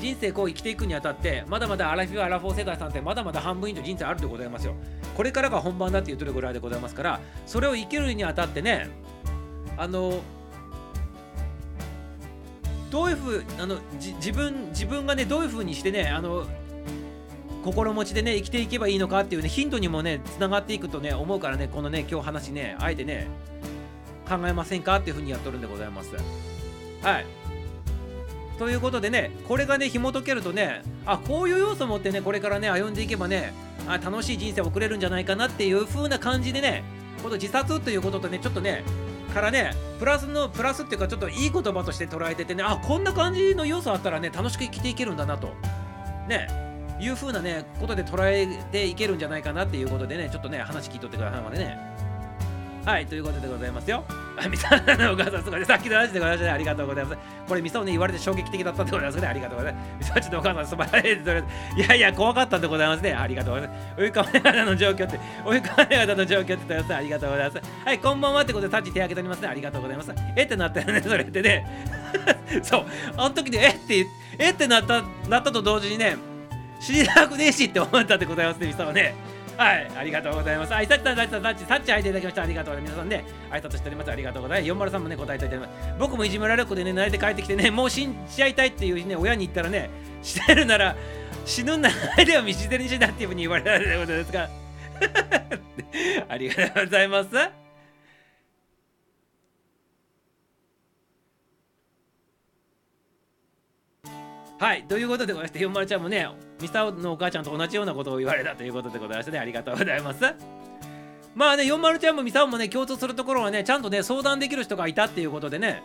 [0.00, 4.74] 人生こう生きていくにあたってまだまだアラフィフアラフォー世代さんってまだまだ半分以上人生あるでございますよ。
[5.16, 8.90] これからが本番だって言ってるぐらいでございますからそれを生きるにあたってね
[9.76, 10.20] あの
[12.90, 16.46] どういうふうあの自分自分がねどういうふうにしてねあの
[17.64, 23.26] 心持ちでね生きていけばいいのかっていうねヒントにもねつながっていくとね思うからねこのね今日話ねあえてね
[24.28, 26.10] 考えませんかっていうふうにやっとるんでございます。
[27.02, 27.26] はい。
[28.58, 33.52] ということでねこれがね紐解けるとねあこういう要素を持ってねこれからね歩んでいけばね
[33.86, 36.82] あ楽しい人生を送れるんじゃないかなっていう風な感じでね
[37.22, 38.82] この自殺ということとねちょっとね
[39.32, 45.48] からねプラスのプラスっていうかちょっといい言葉として捉えててねあこんな感じの要素あったらね楽しく生きていけるんだなと
[46.28, 46.48] ね
[47.00, 51.87] いう風なねことで捉えていけるんじゃないかなっていうことでねちょっとね話聞いとってくださいまでね。
[52.84, 54.04] はいということでございますよ。
[54.48, 57.18] ミサオのお母さんすごいさっきの話でございましたありがとうございます。
[57.48, 59.26] これミサオね言われて衝撃的だったでございますね。
[59.26, 59.98] ありがとうございます。
[59.98, 64.00] ミサオちのお母さん素晴らしいいやいや怖かったでございますねありがとうございます。
[64.00, 71.66] 追い込まれ方の状況って追い込まれ方の状況って言ってますありがとうございますはいこんばんはってことでタッチ手挙げておりますねありがとうございますえってなったよねそれってね
[72.62, 74.06] そうあの時でえって
[74.38, 76.16] えってなったなったと同時にね
[76.80, 79.14] 知りたくねえしって思ったでございますねミサオね
[79.58, 80.72] はい、ありがとうございます。
[80.72, 82.42] あいさちさん、さちさん、さち、さち、入っていただきました。
[82.44, 82.92] ありがとうございます。
[82.92, 84.10] 皆さんね、挨拶しております。
[84.12, 84.72] ありがとうございます。
[84.72, 85.94] 403もね、答えていただきます。
[85.98, 89.90] 僕もいじめられる子でね、慣れて帰ってきてね、もう死んじゃいたいっていうね、親に言ったらね、
[90.22, 90.94] してるなら、
[91.44, 94.48] 死ぬんなら、では道捨てにしなっていうふうに言われたということですが、
[96.28, 97.30] ありがとうございます。
[104.60, 106.28] はいということでございましてひまるちゃんもね
[106.60, 110.20] ミサオのお母ちゃんと同じようなことを言われたということでございましてねありがとうございます。
[111.34, 115.82] まあね40ちゃんもミサオもね共通するところはねちゃんとね相談できる人がいたっていうことでね。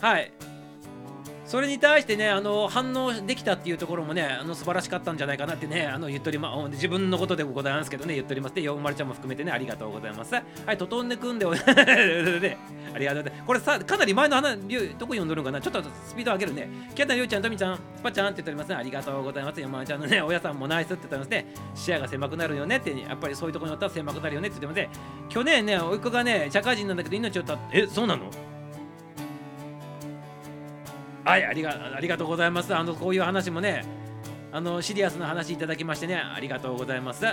[0.00, 0.32] はい。
[1.46, 6.70] それに対してね、あの反応できたっていうところもね、あの素晴らしかったんじゃないかなってね、あの言っております。
[6.70, 8.54] 自分のことでございますけどね、言っております。
[8.54, 10.34] で、よまるちゃんも含めてね、ありがとうございます。
[10.34, 10.42] は
[10.72, 13.44] い、ととんでくんでお、 ありがとうございます。
[13.46, 14.58] これさ、かなり前の話、
[14.98, 15.60] どこ読んどるんかな？
[15.60, 16.68] ちょっとスピード上げるね。
[16.94, 18.76] キャタりゅうちゃん、とみちゃんス、パちゃんって言っておりますね。
[18.76, 19.60] ありがとうございます。
[19.60, 21.46] 山ちゃんのね、親さんもナイスって言ってますね。
[21.74, 24.98] 視野が狭くなるよねって、やっぱりそういうところによったら狭くなるよねって言ってますね。
[25.28, 28.30] 去年ね、おいっ子がね、社会人なんだけど命を絶って、え、そうなの？
[31.24, 33.84] はいありがありがとうございますあのこういう話もね
[34.52, 37.24] あのシリアスな話いただきましてねありがとうございます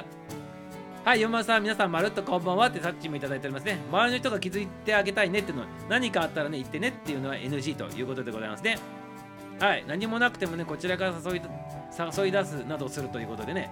[1.04, 3.80] はい、山さん、皆さん、まるっとこんばんはってさっちもいただいておりますね。
[3.90, 8.78] 周りの人が気づいてあげたいねっていうの、何かあったらね、言ってねっていうのは NG ということでございますね。
[9.60, 11.42] はい、何もなくてもね、こちらから誘い
[12.20, 13.72] 誘い出すなどするということでね。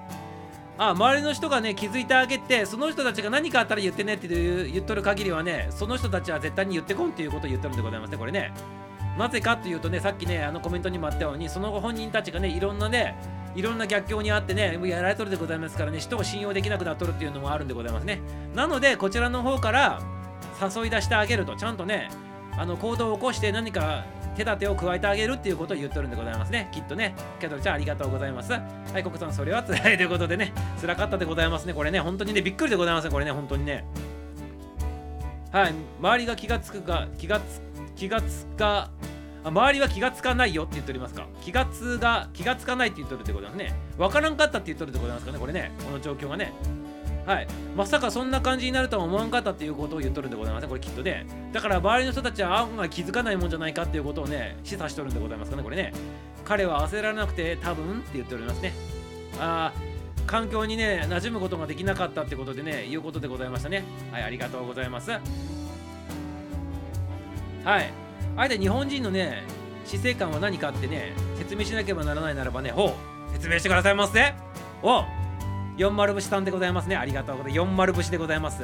[0.80, 8.52] あ、周りの人がね、気づいてあげて、その人たちが何かあったら言ってねっていう言っとる限りはね、その人たちは絶対に言ってこんっていうことを言ってるんでございますね、これね。
[9.20, 13.16] なぜかというとねさっきねあのコメントにもあったようにその後本人たちがねいろんなね
[13.54, 18.22] いろんな逆境にあってねやられとるでございますからね人を信用できなくなっとるっていうのもあるんでございますね。
[18.56, 20.02] なのでこちらの方から
[20.62, 22.10] 誘い出してあげるとちゃんとね
[22.58, 24.06] あの行動を起こして何か
[24.36, 26.70] 手立てを加えてあげるっていうことを言ってるんでございますね。
[26.72, 27.14] きっとね。
[27.42, 28.54] キャトルちゃんありがとうございます。
[28.54, 28.60] は
[28.98, 31.74] い国さんそれは辛いということでね辛かったでございますね。
[31.74, 33.84] これね本当にねびっくりでございますねこれね本当にね。
[35.52, 37.62] はい周りが気がつくか気がつ
[38.00, 38.89] 気がつか
[39.43, 41.28] 周りは気がつかないよって言っておりますか？
[41.41, 43.76] 気がつが気がつかないって言ってるってことですね。
[43.97, 45.39] 分からんかったって言ってるってことなんですかね？
[45.39, 46.54] これねこの状況がね。
[47.26, 47.47] はい。
[47.76, 51.28] まさかそんな感じになるとは思わんかったっていうことを言っとるんでございますねこれきっとね。
[51.52, 55.93] だから周りの人たちは案外気づかないもんじゃないかっていうことをね示唆しとるんでございますかねこれね。
[56.45, 58.74] 彼は焦らなくて多分って言っておりますね。
[59.39, 59.80] ああ
[60.26, 63.84] 環境にね馴染むことができなかったってことでねいうことでございましたね。
[64.12, 65.12] はいありがとうございます。
[67.70, 67.94] はい。
[68.36, 69.44] あえて日本人のね
[69.86, 72.96] 死生観は何かってね説明しなければならないならばねほ
[73.30, 74.34] う説明してくださいませ
[74.82, 75.04] お
[75.78, 76.96] 4丸節さんでございますね。
[76.96, 77.70] ありがとうございます。
[77.70, 78.64] 4丸節でございます。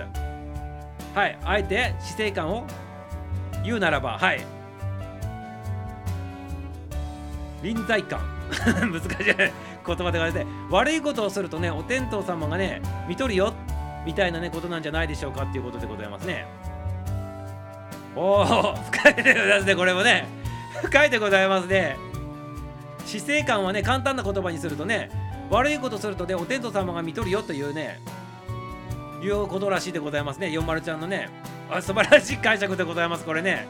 [1.13, 1.37] はい。
[1.43, 2.65] あえて死生観を
[3.63, 4.43] 言うならばはい。
[7.61, 8.19] 臨在感
[8.91, 9.35] 難しい。
[9.35, 13.53] 言葉でございます悪いことをするとねお天道様がね見とるよ
[14.03, 16.47] みたいなねことなんじゃないでしょうかっていうことでございますね。
[18.15, 20.27] おお深いでございますねこれもね。
[20.81, 21.97] 深いでございますね。
[23.05, 25.09] 死生観はね簡単な言葉にするとね
[25.49, 27.99] 悪いことするとねお天道様が見とるよというね
[29.21, 30.51] いうことらしいでございますね。
[30.51, 31.29] 四丸ちゃんのね
[31.69, 33.67] あ素晴らしい解釈でございますこれね。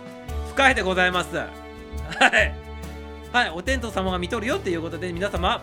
[0.54, 1.36] 深いでございます。
[1.36, 2.54] はい。
[3.34, 5.62] はいお天道様が見とるよっていうことで皆様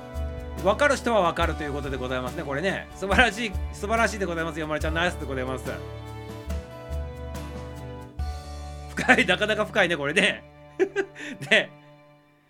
[0.63, 2.89] 分かる人は分かるということでございますねこれね。
[2.97, 5.65] 素晴らしい素晴らしいでございます四丸ちゃんナイスでございます。
[9.03, 10.45] 深い なかなか深いねこれね。
[11.51, 11.71] で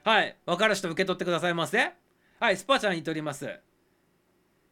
[0.05, 1.93] はい分かる人受け取ってくださいませ？
[2.41, 3.61] はいスパちゃん言っております。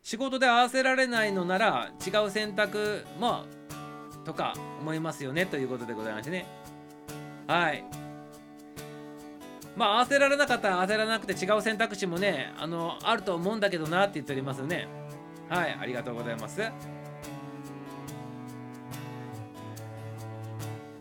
[0.02, 3.44] 仕事で合わせられないのなら違う選択も
[4.24, 6.46] とか思いますよねということでございましてね。
[7.46, 7.84] はい。
[9.76, 14.88] まあ合わせられなかったら合わせられなくて違う選択肢もねあのあると思うんだけどなって言っておりますね。
[15.48, 16.60] はいありがとうございます。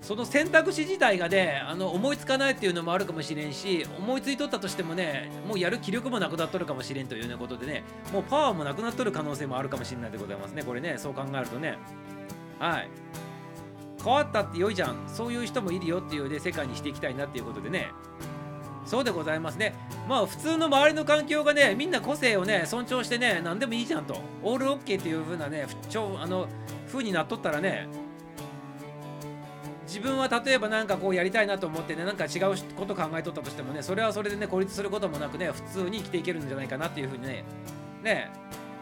[0.10, 11.78] その選択肢自体がねあの思いつかないっていうのもあるかもしれんし思いついとったとしてもねもうやる気力もなくなっとるかもしれんというようなことでねもうパワーもなくなっとる可能性もあるかもしれないでございますねこれねそう考えるとね。
[12.58, 12.90] はい。
[14.04, 14.96] 変わったって良いじゃん。
[15.06, 17.92] そういう人もいるよっていうね世界にしていきたいなっていうことでね。
[18.86, 19.76] そうでございますね。
[20.08, 24.20] まあ普通の周りの環境がねみんな個性をね尊重してね何でもいいじゃんと。
[24.42, 26.48] オールオッケーっていう風なね不調あの
[26.88, 27.88] 風になっとったらね
[29.90, 37.44] 自分は例えば何かこうやりたいなと思ってねなんか違うこと考えとったとしてもねそれはそれでね孤立することもなくね普通に生きていけるんじゃないかなっていうふうにね
[38.04, 38.32] ね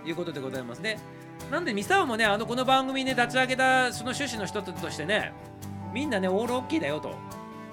[0.06, 0.80] いうことでございます。
[0.80, 1.00] ね
[1.50, 5.32] なんでミサオもねあのこの番組ね立ち上げたその趣旨の一つとしてね
[5.94, 7.16] みんなねオールオッケーだよと。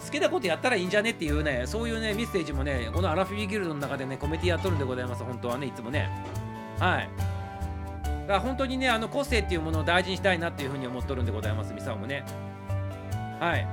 [0.04, 5.24] 好きなことやったらいいんじゃねっていうねそういうねメッセージもねこのアラフィビギルドの中でねコメディやっとるんでございます。
[5.24, 6.08] 本当はねいつもね。
[6.78, 7.08] はい。
[8.22, 12.24] だから本当にねあの個性っていうものを大事にしたいなっていうふうに思っとるんでございますミサオもね。
[13.40, 13.66] はい。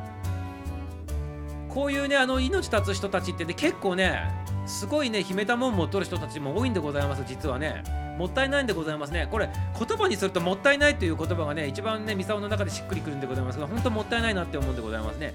[1.69, 4.29] こういうねあの命絶つ人たちってね結構ね
[4.65, 7.83] すごいね秘めたもん持っとる人たちも多いんでございます実はね。
[8.17, 9.27] もったいないんでございますね。
[9.31, 9.49] これ
[9.79, 13.59] 言葉にするともったいないという言葉がね一番ねミサオの中でしっくりくるんでございます。
[13.59, 15.33] が本当もったいないなって思うんでございますね。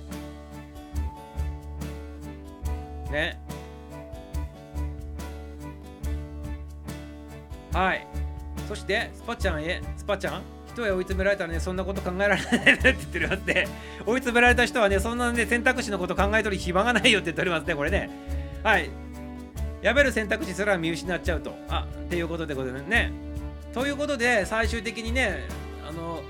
[3.11, 3.41] ね。
[7.73, 8.07] はい。
[8.69, 9.83] そしてスパちゃんへ。
[9.97, 10.56] スパちゃん。
[10.77, 13.67] 人へ追い詰められたらねそんなこと考えられないって言ってるよって。
[14.05, 18.11] 追い詰められた人はねそんなね選択肢のこと考えとる暇がないよって言っておりますねこれね。
[18.63, 18.91] はい。
[19.81, 21.57] やめる選択肢すら見失っちゃうと。
[21.69, 23.13] あっていうことでございますね。
[23.73, 25.45] ということで最終的にね
[25.89, 26.23] あの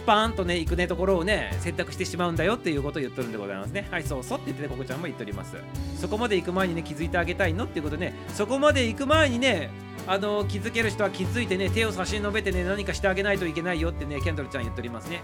[0.00, 3.86] スパーンとね行くねところをね選択してしまうんだよっていうことを言っとるんでございますね。
[3.90, 5.56] はいそうそうって言ってねここちゃんも言っております。
[6.00, 9.70] そこまで行く前にね気づいてあげたいのっていうことでねそこまで行く前にね
[10.06, 15.20] あの気づける人は気づいてね手を差し伸べてね何かしてあげないといけないよってねケンドルちゃん言っておりますね。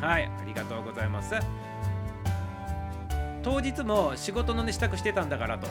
[0.00, 1.34] はいありがとうございます。
[3.42, 5.66] 当日も仕事のね支度してたんだからと。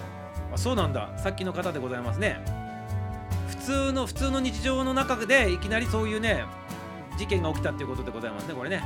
[0.53, 1.17] あそうなんだ。
[1.17, 2.43] さっきの方でございますね。
[3.47, 6.45] 普通の普通の日常の中でいきなりそういうね
[7.21, 8.81] 事件が起きたっていうことでございますねこれね。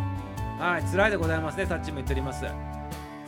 [0.60, 2.46] はい辛いでございますねさっちも言っております。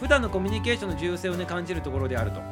[0.02, 2.40] 普段のコミュニケーションの重要性をね感じるところであると。
[2.40, 2.46] うん。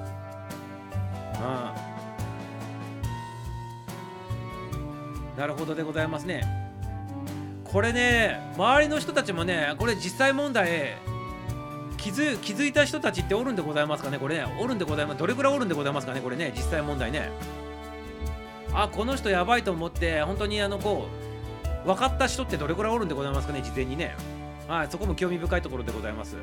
[5.38, 6.44] なるほどでございますね。
[7.66, 10.96] これね周りの人たちもねこれ実際問題
[11.98, 14.46] 気づ気づいた人たちっておるんでございますかねこれね。
[14.62, 15.20] おるんでございます。
[15.20, 17.32] どれくらいおるんでございますかねこれね実際問題ね。
[18.74, 21.26] あこの人やばいと思って本当にあのこう
[21.86, 24.16] 分かった人ってどれくらいおるんでございますかね事前にね。
[24.68, 26.36] はいそこも興味深いところでございます。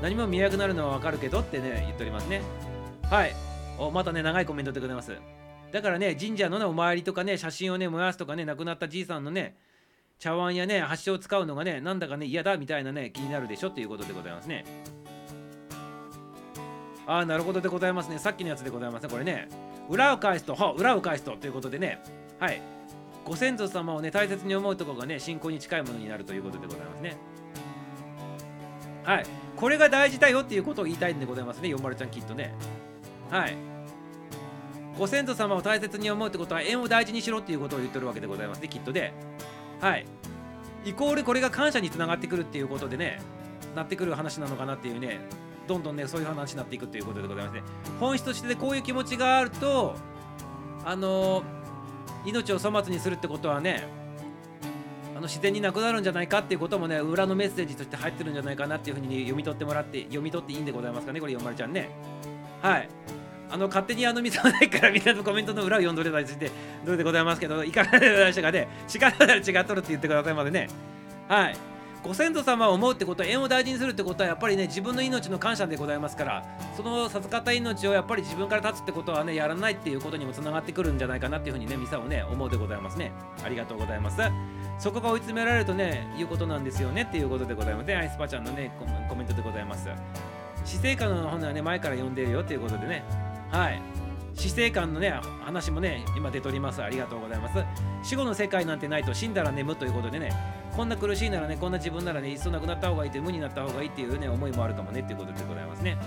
[0.00, 2.42] 何も見えなくなるのは分かるけどってね言っておりますね。
[3.10, 3.34] はい。
[3.78, 5.16] おまたね長いコメントでございます。
[5.72, 9.56] だからね神社のねお参りとかね写真をね燃やすとかね亡くなったじいさんのね
[10.18, 14.64] 茶碗やね箸を使うのがねなんだかね嫌だみたいなね気になるでしょっていうことでございますね。
[17.06, 18.18] ああなるほどでございますね。
[18.18, 19.48] さっきのやつでございますねこれね。
[19.88, 22.00] 裏を返すとは裏を返すとということでね。
[22.38, 22.77] はい。
[23.28, 27.16] ご先祖様をね大切に思うところがね信仰に近いものになるということでございますね。
[29.04, 29.26] はい。
[29.54, 32.54] これが大事だよっていうことを言いたいんでございますねよまるちゃんきっとね。
[33.30, 33.56] はい。
[34.98, 39.12] ご先祖様を大切に思うってことは縁を大事にしろっていうことを言ってるわけでございますねきっとで
[39.80, 40.06] はい。
[40.86, 43.20] イコールこれが感謝につながってくるっていうことでね
[43.76, 45.20] なってくる話なのかなっていうね
[45.66, 47.62] どんどんねそういう話になっていくということでございますね。
[48.00, 49.94] 本質としてこういう気持ちがあると
[50.84, 51.42] あの
[52.24, 53.86] 命を粗末にするってことはね
[55.12, 61.90] あの自然になくなるんじゃないかっていうこともね裏のメッセージとして入ってるんじゃないかなっていうふうに読み取ってもらって読み取っていいんでございますかねこれ読まれちゃんね。
[62.62, 62.88] はい。
[63.50, 66.50] あの勝手にあの見たないからみんなのコメントの裏を読んどれたりして
[66.84, 68.68] どうでございますけどいかがでございましたかね。
[68.94, 70.68] 違うなら違っとるって言ってくださいまでね。
[71.26, 71.56] はい。
[72.08, 83.12] ご先祖様を思うってことは縁を大事にするってことはやっぱりね自分の命の感謝でございますからその授かった命をやっぱり自分から立つってことはねやらないっていうことにもつながってくるんじゃないかなっていうふうにねミサをね思うでございますね。
[83.44, 84.16] ありがとうございます。
[84.78, 88.74] そこが追い詰められるとねいうことなんですよねっていうことでございますねアイスパちゃんのね
[89.06, 89.90] コメントでございます。
[90.64, 93.04] 死生観の本はね前から読んでるよっていうことでね
[93.50, 93.82] はい。
[94.32, 95.10] 死生観のね
[95.42, 96.82] 話もね今出ております。
[96.82, 97.62] ありがとうございます。
[98.02, 105.98] 死後の世界なんてないと死んだら眠ということでねこんな苦しいならねこんな自分ならねいっそなくなった方がいいって無になった方がいいっていうね思いもあるかもねっていうことでございますね。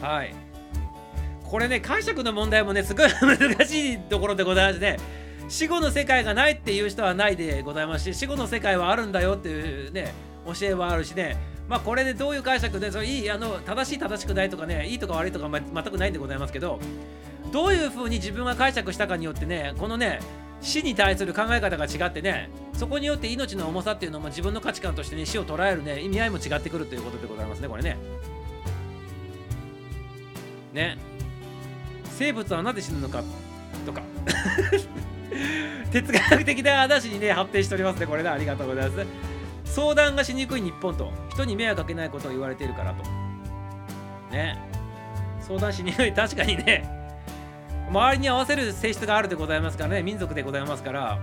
[0.00, 0.34] はい。
[1.44, 4.96] これね解釈の問題もねすごい難しいところでございますね。
[5.50, 10.14] 死後の世界がないっていう人はないでございますし死後の世界はあるんだよっていうね
[10.46, 11.36] 教えはあるしね。
[11.68, 16.80] まあこれでどういう解釈でそれいいあの正しい正しくないとかねいいとか悪いとか、ま、全くないんでございますけど
[17.52, 20.20] どういうふうに自分が解釈したかによってねこのね
[20.62, 27.96] 死に対する考え方が違ってねそこによって命の重さっていうのも自分の価値観としてね死を捉えるね意味合いも違ってくるということでございますねこれね。
[30.72, 30.96] ね。
[32.16, 33.22] 生物はなぜ死ぬのか
[33.84, 34.02] とか。
[35.90, 38.28] 哲学的な話にね発展しておりますねこれね。
[38.28, 39.06] ありがとうございます。
[39.64, 43.02] 相談がしにくい日本と人に迷惑かけないことを言われているからと。
[44.30, 44.58] ね。
[45.40, 46.12] 相談しにくい。
[46.12, 47.01] 確かにね。
[47.92, 51.18] 周りに合わせる性質があるでございますからね民族でございますから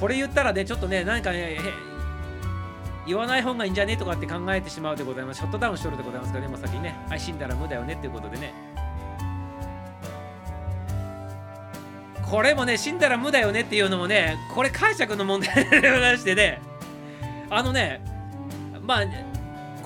[0.00, 1.58] これ言ったらねちょっとね何かね
[3.06, 5.38] 言わない方がいいんじゃねとかって考えてしまうでございます。
[5.38, 6.96] ショットダウンしとるでございますからねもう先にね。
[7.08, 8.52] はい死んだら無だよねっていうことでね。
[12.28, 16.60] これもね死んだら無だよねっていうのもねこれ解釈の問題でございましてね。
[17.48, 18.00] あのね
[18.82, 19.04] まあ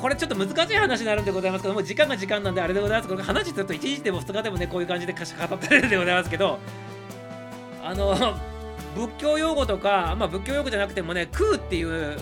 [0.01, 3.09] これちょっと難しい話になるんでございますけども時間が時間なんであれでございます。
[3.09, 6.59] けど話すると1日でも2日でもねこういう感じで語ってるんでございますけど
[7.83, 8.17] あの
[8.95, 12.17] 仏教用語とか、まあ、仏教用語じゃなくてもね空っていう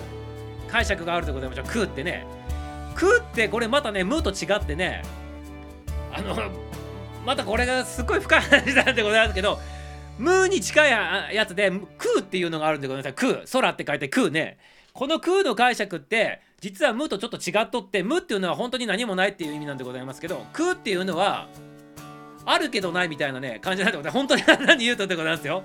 [0.69, 1.67] 解釈があるでございましょう。
[1.67, 2.27] 空ってね。
[2.95, 5.03] 空ってこれまたね無と違ってね
[6.13, 6.37] あの
[7.25, 9.59] またこれがすごい深い話なんでございますけど
[10.19, 10.91] 無に近い
[11.35, 13.15] やつで空っていうのがあるんでございます。
[13.15, 14.59] 空空って書いて空ね。
[14.93, 21.49] この空の解釈って実は無とちょっと違っとって無っていうのは本当に何もないっていう意味なんでございますけど空っていうのは
[22.45, 24.15] あるけどないみたいなね感じなんでございます。
[24.19, 25.63] 本当に何言うとでございますよ。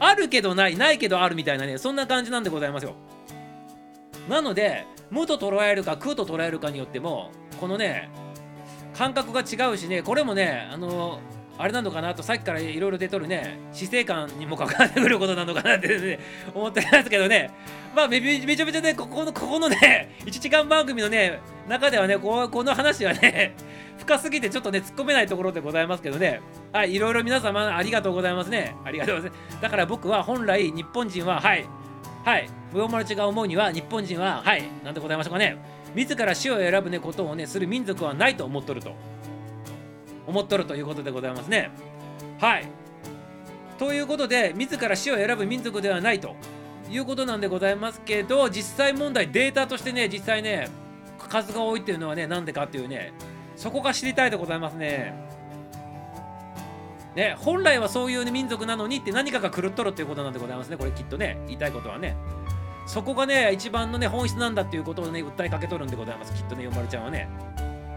[0.00, 2.94] あるけどないないけどあるみたいなねそんな感じなんでございますよ。
[4.28, 8.10] なので無と捉えるか空と捉えるかによってもこのね
[8.94, 11.20] 感覚が違うしねこれもねあの
[11.58, 16.20] あれなのかなとさっきからいろいろ出とるね死生観にも関わってくることなのかなって、ね、
[16.54, 17.50] 思ってますけどね。
[17.96, 23.54] まあめめちゃめちゃねここのここのね 1時間番組のね中ではねここの話はね
[23.98, 26.40] 深すぎてちょっとね突っ込めないところでございますけどね。
[26.72, 28.76] はいいろいろ皆様ありがとうございますね。
[28.84, 29.60] ありがとうございます。
[29.60, 31.64] だから僕は本来日本人ははい
[32.24, 35.56] はいブヨマルチが思うには日本人ははいなんでございましょうかね。
[35.94, 38.94] 自ら死を選ぶねことをねする民族はないと思っとると。
[40.28, 41.70] 思っとるということでございますね。
[42.38, 42.66] はい。
[43.78, 46.36] ということで自ら死を選ぶ民族ではないと
[46.90, 50.68] いうことなんでございますけど実際問題データとしてね実際ね
[51.18, 53.12] 数が多いっていうのはねなんでかっていうね
[53.56, 55.26] そこが知りたいでございますね。
[57.14, 62.14] ね、本来はそういう、ね、民族なのにって何かが狂っとるっていうことなんでございますねこれきっとね言いたいことはね
[62.86, 67.28] そこがね一番のね本質なんだっていうことをね訴えかけとるんでございますきっとねよまるちゃんはね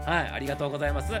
[0.04, 1.12] はいありがとうございます。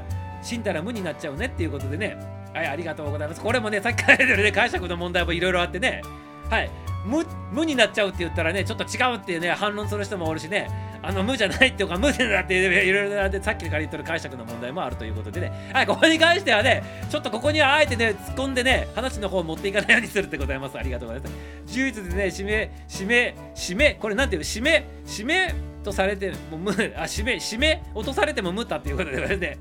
[0.42, 2.16] 死んだら無になっちゃうねっていうことでね。
[2.52, 3.40] はいありがとうございます。
[3.40, 6.02] これもねさっきから言ってるね解釈の問題もいろいろあってね。
[6.50, 6.70] はい
[7.04, 10.68] 無無になっちゃうって言ったらねちょっと違うっていうね反論する人もおるしね。
[11.04, 15.70] あの無じゃないっていうか無だっていろいろでさっきから言ってる解釈の問題もあるということでね。
[15.72, 20.78] はいここに関してはねちょっとここにはあえてね突っ込んでね話の方を持っていかないようにするってございます。
[20.78, 21.78] ありがとうございます。
[21.78, 26.74] 唯一でね指名指名指名これなんていうの指名指名とされても無あ
[27.10, 29.58] 指名指名落とされても無ったっていうことでね。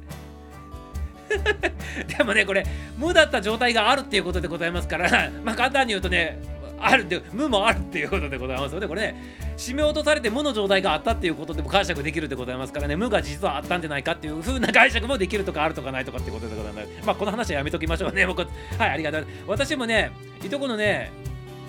[2.18, 2.66] でもねこれ
[2.98, 6.40] 無だった状態があるっていうことでございますからまあ簡単に言うとね
[6.78, 12.96] あるって無もあるっていうことでございますのでこれね締め落とされて無の状態があったっていうことでも解釈できるでございますからね。
[12.96, 16.88] 無が実はあったんじゃないかっていう風な解釈もできるとかあるとかないとかってことでございます。
[17.06, 18.26] まあこの話はやめときましょうね。
[18.26, 19.28] 僕はいありがとう。
[19.48, 20.12] 私もね
[20.44, 21.12] いとこのね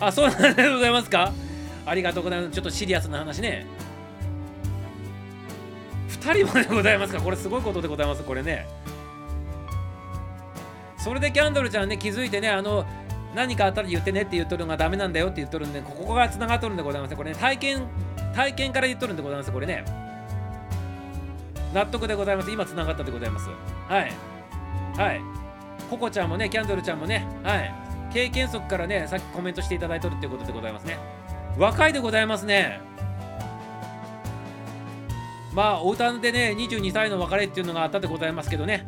[0.00, 1.32] あそうなんでございますか？
[1.84, 2.54] ありがとうございます。
[2.54, 3.66] ちょっとシリアスな話ね。
[6.20, 7.20] 2人もでございますか？
[7.20, 8.66] これすごいことでございますこれね。
[10.96, 12.86] それでキャンドルちゃんね気づいてねあの
[13.34, 17.38] 何かあったら言ってねって言っとるのがダメなんだよって言っとるんでここが繋がっとるんでございますこれね。
[17.38, 17.86] 体験
[18.34, 19.84] 体験から言っとるんでございますこれね。
[21.74, 22.50] 納得でございます。
[22.50, 23.48] 今繋がったでございます。
[23.88, 24.12] はい。
[24.96, 25.20] はい。
[25.90, 27.74] ココちゃんもねキャンドルちゃんもねはい。
[28.12, 30.98] 経験則からねさっきコメントしていただいとるっていうことでございますね。
[31.58, 32.80] 若いでございますね。
[35.54, 38.86] まあお歌でね22歳の別れっていうのがあったでございますけどね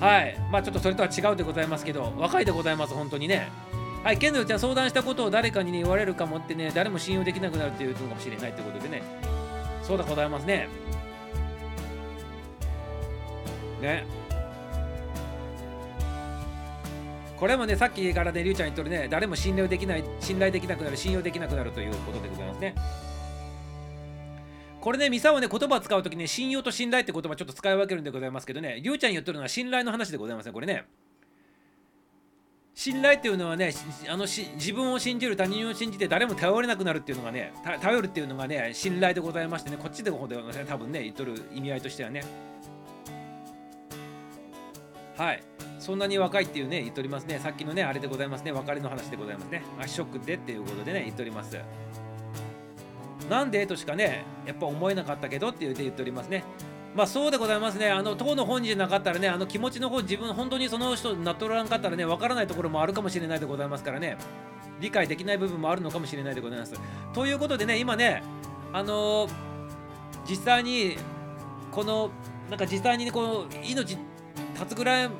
[0.00, 3.48] はいまあちょっとそれとは違うでございますけど若いでございます本当にね
[4.02, 9.00] はい、ケンドルちゃん相談したことを誰かに、ね、言われるかもってね、誰も信用できなくなるっていうのかもしれないってことでね、
[9.84, 10.66] そうでございますね。
[13.80, 14.04] ね。
[17.36, 22.74] これもね、さっきからね、りゅうちゃん言っとるね、誰も信頼できない、信頼できなくなる、信用できなくなるということでございますね。
[24.82, 30.84] これね、ミサはね、言葉を使うときね、信用と信頼って言葉ちょっと使い分けるんでございますけどね、りゅうちゃん言っとるのは信頼の話でございますね、これね。
[32.74, 33.72] 信頼っていうのはね
[34.08, 37.52] あのし自分を信じる他人を信じて誰も頼れなくなるっていうのがね
[37.82, 42.24] 頼るっていうのがね信頼でございましてねこっちでほどね多分ね言っとる意味合いとしてはね。
[45.18, 45.42] はい。
[45.78, 47.38] そんなに若いっていうね言っておりますね。
[47.40, 48.52] さっきのねあれでございますね。
[48.52, 49.62] 別れの話でございますね。
[49.78, 51.58] あショックでっていうことでね言っております。
[53.32, 53.66] なんで？
[53.66, 56.44] としかねやっぱ思えなかったけどって言って言っておりますね
[56.94, 57.90] まあそうでございますね。
[57.90, 64.18] あの当の本人じゃなかったらね、あの気持ちの方、自分、本当にその人になっとらんかったらね、わからないところもあるかもしれないでございますからね、
[64.78, 66.74] 理解できない部分もあるのかもしれないでございます。
[67.14, 68.22] ということでね、今ね、
[68.74, 69.30] あのー、
[70.28, 70.98] 実際に、
[71.70, 72.10] この、
[72.50, 75.10] なんか実際に、ね、この命立つぐらい、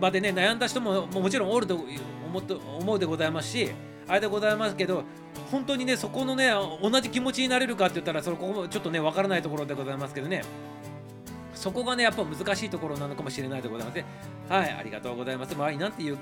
[0.00, 1.78] ま、でね、悩んだ人ももちろんおると
[2.80, 3.70] 思うでございますし、
[4.08, 5.04] あれでございますけど、
[5.54, 6.50] 本当にね、そこのね、
[6.82, 10.42] 同じ気持ちになれるかって言ったら、それここもちょっとね、わからないところでございますけどね。
[11.54, 14.04] そこがね、やっぱ難しいところなのかもしれないでございますね。
[14.48, 15.54] はい、ありがとうございます。
[15.54, 16.18] 周りなんていう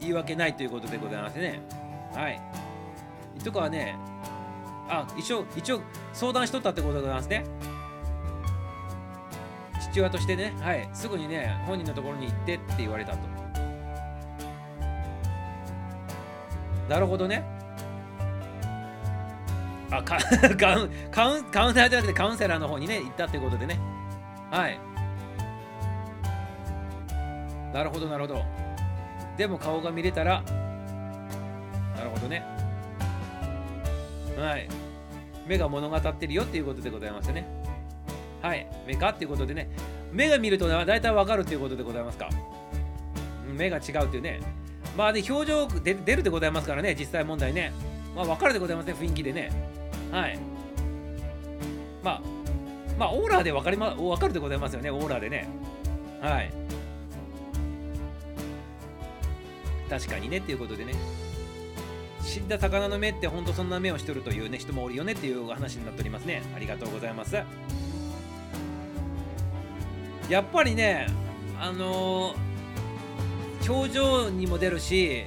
[0.00, 1.60] 言い訳ないということでございますね。
[2.14, 2.40] はい。
[3.44, 3.96] とかはね、
[4.88, 5.82] あ、一応、一応
[6.14, 7.44] 相談しとったってことでございますね。
[9.92, 13.31] 父親としてね、はい、すぐにね、本人のところに行ってって言われたと。
[16.92, 17.42] なるほどね。
[19.90, 20.18] あカ
[20.56, 23.80] カウン カウンカウンセラーじゃなくてカウンセラーの方にね行ったってことでね。
[24.50, 24.78] はい。
[27.72, 28.44] なるほどなるほど。
[29.38, 30.42] でも顔が見れたら
[31.96, 32.44] なるほどね。
[34.36, 34.68] はい。
[35.46, 37.46] 目が物語ってるよっていうことでございますね。
[38.42, 38.66] はい。
[38.86, 39.70] 目かっていうことでね。
[40.12, 42.28] 目が見ると大体わかるっていうことでございますか。
[43.46, 44.61] 目が違うっていうね。
[44.96, 47.72] まあね表情で出るでございますからね実際問題ね。
[48.14, 49.50] まあ分かるでございますね雰囲気でね。
[50.10, 50.38] はい。
[52.02, 52.22] まあ
[52.98, 55.48] まあオーラで分かりま分かるでございますよねオーラでね。
[56.20, 56.52] はい。
[59.88, 60.94] 確かにねっていうことでね。
[62.22, 66.42] 死んだ魚の目ってほんとそんな目をしとるというね人もおるよねっていう話になっておりますね。
[66.54, 67.36] ありがとうございます。
[70.28, 71.08] やっぱりね
[71.60, 72.36] あのー、
[73.68, 75.24] 表情にも出るし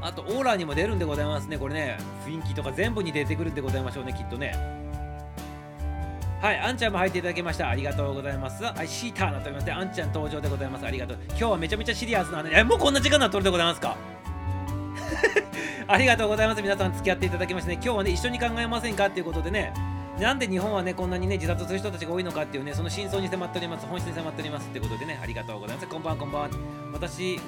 [0.00, 4.82] あとオーラにも出るんでございますねこれね雰囲気とか全部に出てくるんでございましょうねきっとね
[6.40, 7.68] はい、あんちゃんも入っていただきました。
[7.68, 8.64] ありがとうございます。
[8.64, 10.84] はい、シーターなっておりまして、あんちゃん登場でございます。
[10.84, 11.18] ありがとう。
[11.28, 12.52] 今日はめちゃめちゃシリアスな話。
[12.52, 13.96] え、もうこんな時間なっとるでございますか？
[15.86, 16.62] ありがとうございます。
[16.62, 19.06] 皆さん付き合っていただきましてね、今日はね、一緒に考えませんか？
[19.06, 19.72] っていうことでね、
[20.22, 23.86] なんで日本はね、こんなにね、自殺する人たちが多いのかっていうね、その真相に迫っております。
[23.86, 25.88] 本質に迫っておりますってことでね、ありがとうございます。
[25.88, 26.48] こんばんは、こんばんは。
[26.92, 27.40] 私、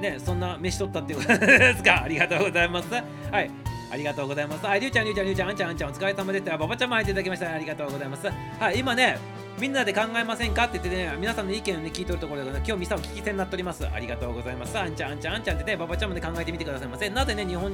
[0.00, 2.02] ね、そんな飯取ったっていうことですか？
[2.04, 2.88] ありがとうございます。
[2.92, 3.00] は
[3.40, 3.50] い。
[3.90, 4.66] ありがとうございます。
[4.66, 6.44] はい、りゅうちゃん、りゅうちゃん、りゅうちゃん、あんちゃん、あんちゃん、お疲れ様です。
[6.44, 7.50] ばばちゃんも入っていただきました。
[7.50, 8.26] ありがとうございます。
[8.60, 9.18] はい、今ね、
[9.58, 13.88] みんなで考えませんかって言ってね、皆さんの意見をね、聞いとるところで、ね、今日ミサを聞き手になっております。
[13.88, 14.78] ありがとうございます。
[14.78, 17.08] あんちゃん、あんちゃん、あんちゃんってね、ばばちゃんもね、考えてみてくださいませ。
[17.08, 17.72] なぜね、日本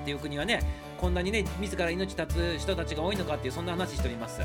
[0.00, 0.60] っていう国はね、
[0.98, 4.40] こんなにね、自ら命絶つ人たちが多いのかっていう、そんな話しております。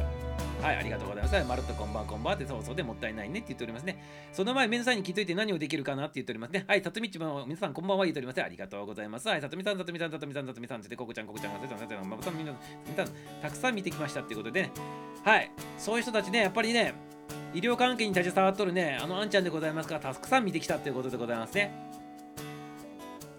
[0.61, 1.43] はい、ありがとうございます。
[1.45, 4.01] まるっとこんばんこんばんってそうそうでもったいないねって言っておりますね。
[4.31, 6.65] その前、皆さんに聞いといて何をできるかなって言っておりますね。
[6.67, 8.41] はい、さとみちも皆さんこんばんは言っております。
[8.41, 9.27] ありがとうございます。
[9.27, 12.53] はい、さとみさん、さとみさん、さとみさん、さとみさんって、ここちゃん、ここちゃんが、さとみさん、またみんな、
[13.41, 14.71] たくさん見てきましたっていうことでね。
[15.23, 16.93] はい、そういう人たちね、やっぱりね、
[17.53, 21.84] 医療関係に携わっとるね、あのあんちゃんでございますから、たくさん見てきたっていうことでございますね。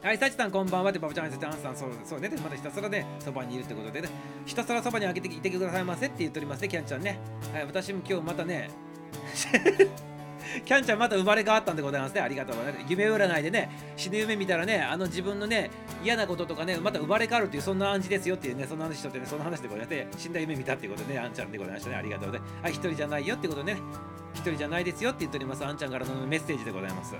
[0.06, 4.08] はい、サチさんこんばんはってバブちゃん、アンさん、そうそうね、またひたすらね、そばにいるってことでね、
[4.44, 7.18] ひたすらそばにあげていてくださいませって言っておりますね、キャンちゃんね。
[7.52, 8.70] はい、私も今日またね、
[10.64, 12.20] キャンちゃんまた生まれ変わったんでございますね。
[12.20, 12.86] ありがとうございます。
[12.88, 15.72] 夢占いでね、死ぬ夢見たらね、あの自分のね、
[16.04, 21.96] 嫌なこととかね、また生まれ変わるっていう、そんな暗示ですよっていうね、そんな話しとってね、そんな話でございまして、死んだ夢見たっていうことでね、あんちゃんでございましたね。
[21.96, 22.54] ありがとうございます。
[22.62, 23.80] はい、一人じゃないよってことでね。
[24.34, 27.16] 一人じゃないですよって言っておりますあんちゃんからのメッセージでございます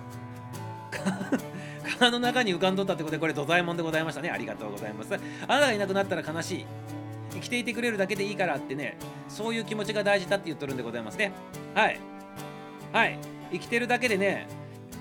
[1.87, 4.31] 川の中に浮かんどったってことでこれ土左衛門でございましたね。
[4.31, 5.15] ありがとうございます。
[5.15, 5.19] あ
[5.49, 6.67] なたがいなくなったら悲しい。
[7.33, 8.97] 生きていてくれるだけでいいからってね
[9.29, 11.33] そういう気持ちが大事だって言っとるんでございますね。
[11.75, 12.01] はい。
[12.93, 13.19] はい。
[13.53, 14.49] 生きてるだけでね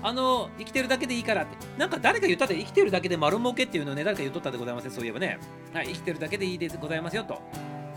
[0.02, 1.56] あの生きてるだけでいいからって。
[1.78, 5.38] なんか誰か言ったって生きてるだけで丸儲けっていうのをね誰か言っとったでございますねそういえばね。
[5.72, 5.86] はい。
[5.86, 7.40] 生きてるだけでいいでございますよと。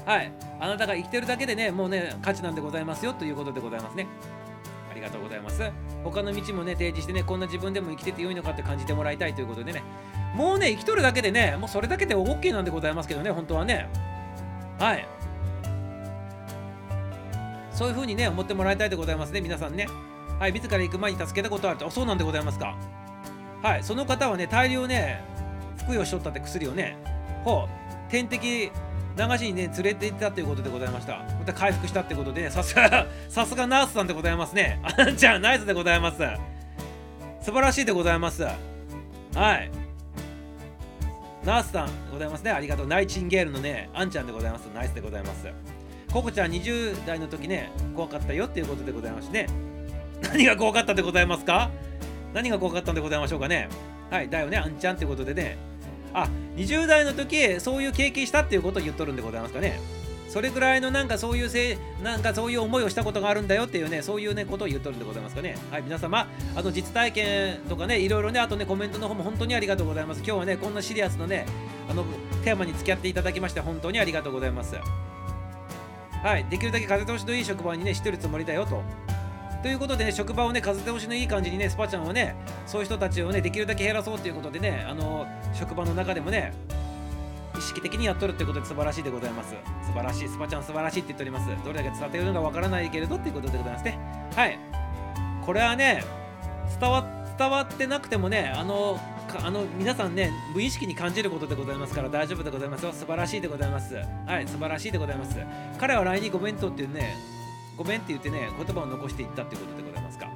[0.06, 0.32] はい。
[0.60, 4.08] あなたが生きてるだけでねもうね価値なんでございますよということでございますね。
[5.00, 5.64] りがとうございます。
[6.04, 9.84] 他の道もね提示してねこんな自分でも生きててよいのかって感じてもらいたいということでね。
[10.36, 13.90] もうね生きとるだけでねもうそれだけで OK なんでございますけどね本当はね。
[14.78, 15.08] はい。
[17.72, 19.88] そういう風にね思ってもらいたいでございますね皆さんね。
[20.40, 21.90] はい自ら行く前に助けたことあると。
[21.90, 22.76] そうなんでございますか。
[23.62, 25.24] はいその方はね大量ね
[25.78, 26.98] 服用しとったって薬をね
[27.44, 28.72] ほう点滴
[29.18, 31.18] 流しにね連れて行ったということでございました。
[31.18, 34.80] また回復したってことでさすが さすがナースさんでございますね。
[34.98, 36.18] あんちゃんナイスでございます。
[37.42, 38.44] 素晴らしいでございます。
[38.44, 38.54] は
[39.56, 39.72] い。
[41.44, 42.52] ナースさんでございますね。
[42.52, 42.88] ありがとう。
[42.88, 44.68] ナイチンゲールのねあんちゃんでございます。
[44.74, 45.48] ナイスでございます。
[46.12, 49.48] ココちゃん20代の時ね怖かったよっていうことでございましてね。
[50.22, 51.70] 何が怖かったでございますか？
[52.34, 53.70] 何が怖かったんでございましょうかね。
[54.10, 55.58] はいだよねあんちゃんってことでね。
[56.14, 59.80] あ20代の時そういう経験したっていうことを言っとるんでございますかね。
[60.30, 65.58] それぐらいのなんかそういうせいなんかそういう思いをしたことがあるんだよっていうねそういうねことを言っとるんでございますかね。
[65.72, 70.20] はい皆様あの実体験とかねいろいろねあとねコメントの方も本当にありがとうございます。
[70.20, 71.48] 今日はねこんなシリアスのね
[71.90, 72.06] あの
[72.44, 74.76] テーマに付き合っていただきまして本当にありがとうございます。
[76.24, 78.84] はいできるだけ風通しのいい職場にねしてるつもりだよと。
[79.62, 86.54] ということでね、職場をね、風通しのいい感じにね、スパちゃんをね、そういう人たちをね、できるだけ減らそうということでね、あの、職場の中でもね、
[87.58, 89.54] 意識的にやっとるってことで素晴らしいでございます。
[89.86, 91.48] 素晴らしい、スパちゃん素晴らしいって言っております。
[91.66, 94.00] どれだけ伝わっているのかわからないけれどっていうことでございますね。
[94.36, 94.58] はい。
[95.46, 96.04] これはね、
[96.80, 99.00] 伝わ伝わってなくてもね、あの、
[99.44, 102.92] あの皆さんね、無意識に感じることでございますから大丈夫でございますよ。
[102.92, 103.96] 素晴らしいでございます。
[104.26, 105.38] はい、素晴らしいでございます。
[105.78, 107.16] 彼は来にご弁当っていうね、
[107.80, 110.28] ごめんって言ってね、言葉を残していったってことでございますか？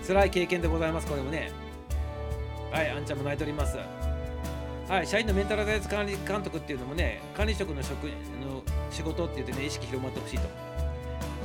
[0.00, 0.06] うん。
[0.06, 1.50] 辛い経験でございます、これもね。
[2.70, 3.76] はい、あんちゃんも泣いております。
[4.88, 8.62] はい、社員のメンタルライズ管理監督っていうのもね、管理職の職の
[8.92, 10.48] 仕事って言ってね、意識広まってほしいと。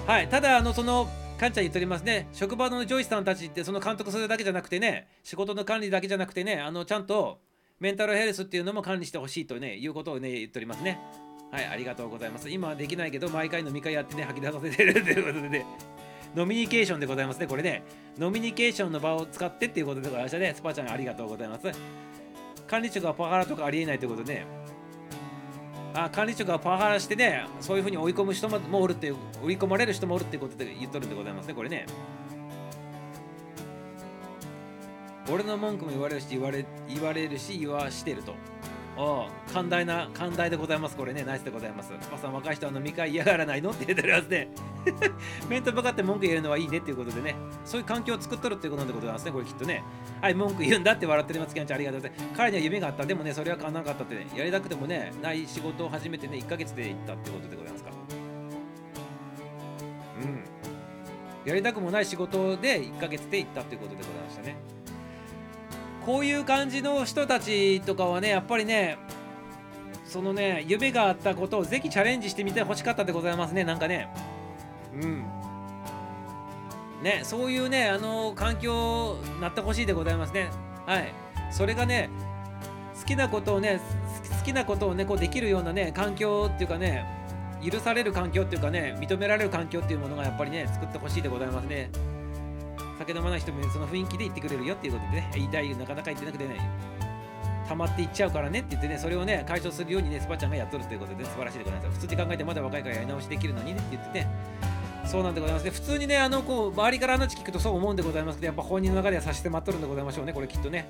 [0.05, 1.09] はい、ただ、あの、その、
[1.39, 7.39] かんちゃん言っておりますね、職場の上司さんたちって、その監督するだけじゃなくてね、仕事の管理だけじゃなくてね、あの、ちゃんと、
[7.79, 10.99] メンタルヘルスっていうのも管理してほしいとね、いうことをね、言っておりますね。
[11.51, 12.49] はい、ありがとうございます。
[12.49, 15.65] 今はできないけど、毎回飲み会やってね、吐き出させてるということでね、
[16.35, 17.83] ノミニケーションでございますね、これね。
[18.17, 20.53] ノミニケーションの場を使ってっていうことでございましたね。
[20.53, 21.67] スパちゃんありがとうございます。
[22.67, 24.45] 管理職はパワハラとかありえないということでね。
[25.93, 31.87] あ管理職はパワハラしてね、そういうふうに追い込む人もおるっていう、追い込まれる人もおるっていうことで言っとるんでございますね、これね。
[35.31, 38.33] 俺の文句も言われるし言われ言われるし言わしてると。
[39.01, 41.23] お寛大な寛大でございますこれね。
[41.23, 41.93] ナイスでございます。
[42.01, 43.71] スパさん若い人は飲み会嫌がらないの？
[43.71, 44.49] って言ってるはずで
[45.47, 47.35] 面と向かって文句言えるのはいいねっていうことでね。
[47.63, 49.83] そういう環境を作っとるっていうことでございますねこれきっとね。
[50.21, 52.29] はい文句言うんだって笑ってるますキャンちゃんありがとうございます。
[52.35, 53.05] 彼には夢があった。
[53.05, 54.27] でもねそれは叶わなかったってね。
[54.35, 57.91] やりたくてもねない仕事を始めてね1ヶ月で行ったってことでございますか。
[60.21, 60.43] うん。
[61.45, 64.57] やりたくもない仕事で1ヶ月で行ったっていうことでございましたね。
[66.09, 68.97] こういう感じの人たちとかはねやっぱりね
[70.07, 74.09] そのね夢があったことをぜひチャレンジしてみてほしかったでございますねなんかね。
[74.95, 75.23] うん。
[77.03, 80.49] ねそういうねあの環境になってほしいでございますね。
[80.87, 81.13] はい。
[81.51, 82.09] それがね
[82.99, 83.79] 好きなことをね
[84.39, 87.05] 好きなことをねこうできるようなね環境っていうかね
[87.63, 91.91] 許される環境っていうかね認められる環境っていうものがやっぱりね作ってほしいでございますね
[92.99, 96.59] 酒飲まない人もその雰囲気で言ってくれるよっていうことでね、言いたいなかなか言ってなくてね、
[97.69, 101.99] 溜まっていっちゃうからねって言ってね、それをね、解消するようにね、スパちゃんがやっとるということで、ね、素晴らしいでございます。
[102.01, 104.27] 普通に考えてまだ若いからやり直しできるのにねって言ってね、
[105.05, 105.71] そうなんでございますね。
[105.71, 110.89] 普通にね、あの、こう、周りから話聞くとそう思うんでございますけど、やっぱ本人の中ではさして待っとるんでございましょうね、これきっとね。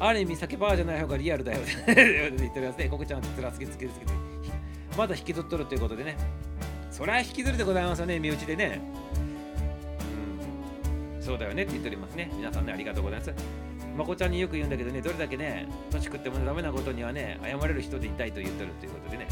[0.00, 1.94] ある意味、酒バーじゃない方がリアルだよって
[2.36, 4.12] 言ってるやつで、ココちゃんはつらつけつけつけて、
[4.96, 6.16] まだ引きずっとるということでね。
[6.90, 8.80] そりゃ引きずるでございますよね、身内でね。
[11.24, 12.30] そうだよねって言っておりますね。
[12.36, 13.32] 皆さんね、ありがとうございます。
[13.96, 19.28] まこちゃんによく言うんだけどね、どれだけね、年食ってもダメなことにはね、謝れる人でいたいと言っとるということでね、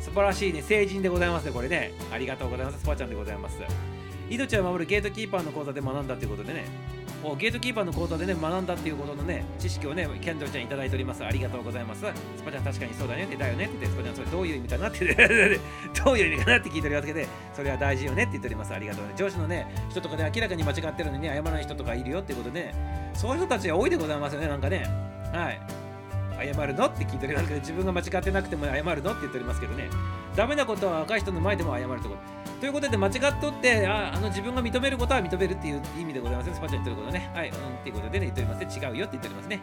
[0.00, 1.92] 素晴らしいね、成人でございますね、これね。
[2.12, 2.80] ありがとうございます。
[2.80, 3.58] スパちゃんでございます。
[4.28, 6.64] 命を守るゲートキーパーの講座で学んだということでね、
[7.38, 11.24] ゲートキーパーの講座でね学んだっていうことのね知識をねキャンドルちゃんいただいております。
[11.24, 12.00] ありがとうございます。
[12.00, 15.04] スパちゃん確かにそうだねってだよねって言ってスパちゃんそれどういう意味かなって
[16.04, 18.72] どういう意味かなって聞いておりますけどそれは大事よねって言っております。
[18.72, 19.12] ありがとうね。
[19.16, 24.86] 上司のね人とかで明らかに間違ってるのに謝らない人とかいるよっていうことで、ね、そういう人たちが多いでございますよねなんかね。
[25.32, 25.60] はい。
[26.40, 29.90] 謝るのって聞いておりますけど自分が間違ってなくても謝るのって言っておりますけどね。
[30.34, 36.54] ダメなことは若い人の前でも謝るところということで間違っとってああの自分が認めることは認めるっていう意味でございますね。
[36.54, 37.30] スパチャ言ってることね。
[37.34, 37.48] はい。
[37.48, 39.60] うんっていうことでね言っておりますね違うよって言っておりますね。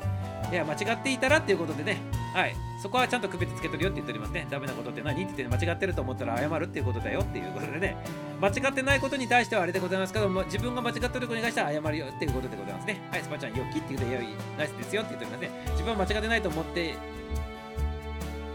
[0.52, 2.02] いや間違っていたらっていうことでね。
[2.34, 2.56] はい。
[2.82, 4.48] そこはちゃんと区別つけとるよって言っておりますね。
[4.50, 7.98] ダメなことって何って言って間違ってると思ったら謝るっていうことだよっていうことでね。
[8.42, 13.08] 間違ってないことに対してはあれでございますけども自分が間違ってることに対しては謝るよっていうことでございますね。
[13.12, 13.22] はい。
[13.22, 14.26] スパちゃんよきって言うとよい
[14.58, 15.72] ナイスですよって言っておりますね。
[15.72, 16.96] 自分は間違ってないと思って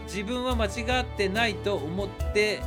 [0.05, 2.59] 自分は間違ってないと思って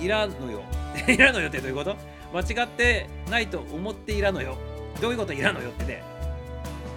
[0.00, 0.62] いらんのよ。
[1.12, 1.96] いらのよってどういうこと？
[2.32, 4.56] 間違ってないと思っていらのよ。
[5.00, 6.02] どういうこといらのよってね。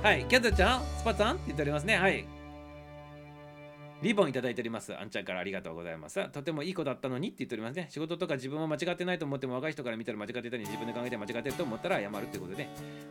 [0.02, 1.98] はい、キャンドルちゃん、スパツァンって言っておりますね。
[1.98, 2.26] はい。
[4.02, 4.98] リボンいただいております。
[4.98, 6.26] あんちゃんからありがとうございます。
[6.30, 7.88] とてもいい子だったのにって言っておりますね。
[7.90, 12.70] 仕事とか自分は間違ってないと思っても若い人から見たら間違ってたり自分で考えて間違ってると思ったら謝るってことで、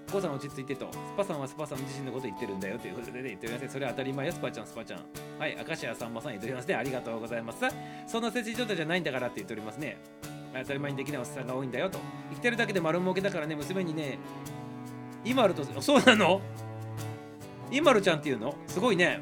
[0.08, 3.68] お父さん落ち着いてと、スパさんはスパさん自身のこと言ってるんだよということで、ね、言っておりますね。
[3.68, 5.04] それは当たり前よ、スパちゃん、スパちゃん。
[5.38, 6.74] はい、明石家さんまさん言っておりますね。
[6.74, 7.58] ありがとうございます。
[8.06, 9.98] そんな設置状態じゃないんだからって言っておりますね。
[10.54, 11.98] 当たり前にできないおっさんが多いんだよと。
[12.30, 14.18] 生きてるだけで丸儲けだからね娘にね
[15.24, 16.40] イマルとそうなの？
[17.70, 18.54] イマルちゃんっていうの？
[18.66, 19.20] すごいね。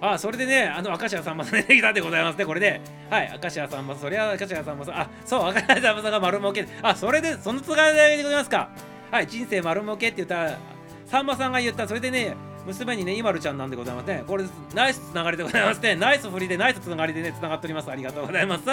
[0.00, 2.80] あそれでねあの明石家さんまさん出てきたでございますねこれで。
[3.08, 6.66] はい明石家さんまさんそれは明石家さんまさんあそう明石家さんまさんが丸儲け。
[6.82, 8.70] あそれでそのつながりでございますか。
[9.10, 10.58] はい人生丸儲けって言ったら
[11.06, 12.34] さんまさんが言ったそれでね
[12.66, 14.24] 娘にね、イマルちゃんなんでございますね。
[14.26, 14.44] これ、
[14.74, 15.96] ナイスつながりでございますね。
[15.96, 17.90] ナイス振りで、ナイスつながりでね、つながっております。
[17.90, 18.64] ありがとうございます。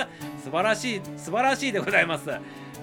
[0.44, 2.30] 素晴らしい、素晴らしいでございます。
[2.30, 2.40] は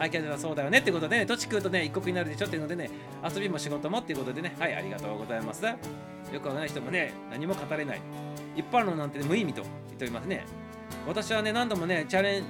[0.07, 2.91] い、キャンはそうだよねってことでね、土地食うとね、一国になるでしょっていうのでね、
[3.25, 5.65] 遊びも仕事もっていうことでね、はい、ありがとうございます。
[5.65, 5.77] よ
[6.33, 8.01] くわからない人もね、何も語れない。
[8.57, 10.45] 一般論なんて、ね、無意味と言っておりますね。
[11.07, 12.45] 私はね、何度もね、チャレン、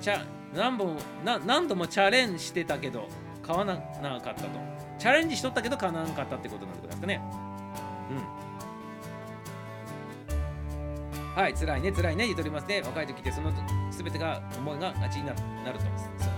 [0.00, 0.24] チャ、
[0.54, 3.08] 何本何度もチャレンジしてたけど、
[3.42, 3.82] 買わなか
[4.30, 4.48] ったと。
[4.98, 7.45] チャレンジしとったけど買わなかったってことなんでございますかね。
[11.36, 12.80] はい辛いね辛いね言うとりますね。
[12.80, 13.52] 若い時ってその
[13.90, 15.84] 全てが思いががちになるなると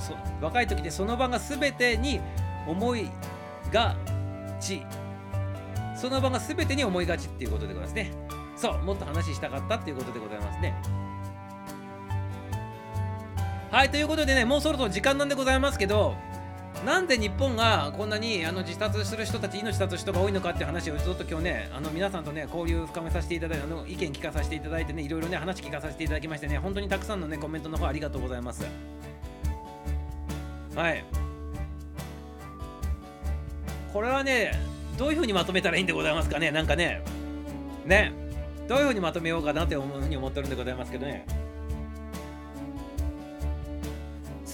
[0.01, 2.20] そそ若い時でその場が全てに
[2.66, 3.09] 思い
[3.73, 3.95] が
[4.61, 4.85] ち。
[5.97, 8.12] その場が全てに思いがちっていうことでございますね。
[8.57, 10.75] そうもっと話したかったっていうことでございますね。
[13.70, 16.16] はいということでねもうそろそろ時間なんでございますけど
[16.85, 28.65] なんで日本がこんなにあの自殺する人たち、命絶つ人が多いのかっていう話をずっと今日ね、あの皆さんとね、交流を深めさせていただいて、あの意見聞かさせていただいてね、いろいろね、話聞かさせていただきましてね、本当にたくさんのね、コメントの方ありがとうございます。
[30.77, 31.05] はい。
[33.93, 34.53] これはね、
[34.97, 37.03] どういうふうにまとめたらいいんでございますかね、なんかね、
[37.85, 38.12] ね、
[38.69, 41.27] どういうふうにまとめようかなって思うふうに思ってるんでございますけどね。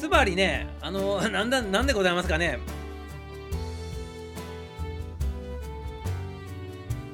[0.05, 2.59] つまりね、あの、なんだ、なんでございますかね。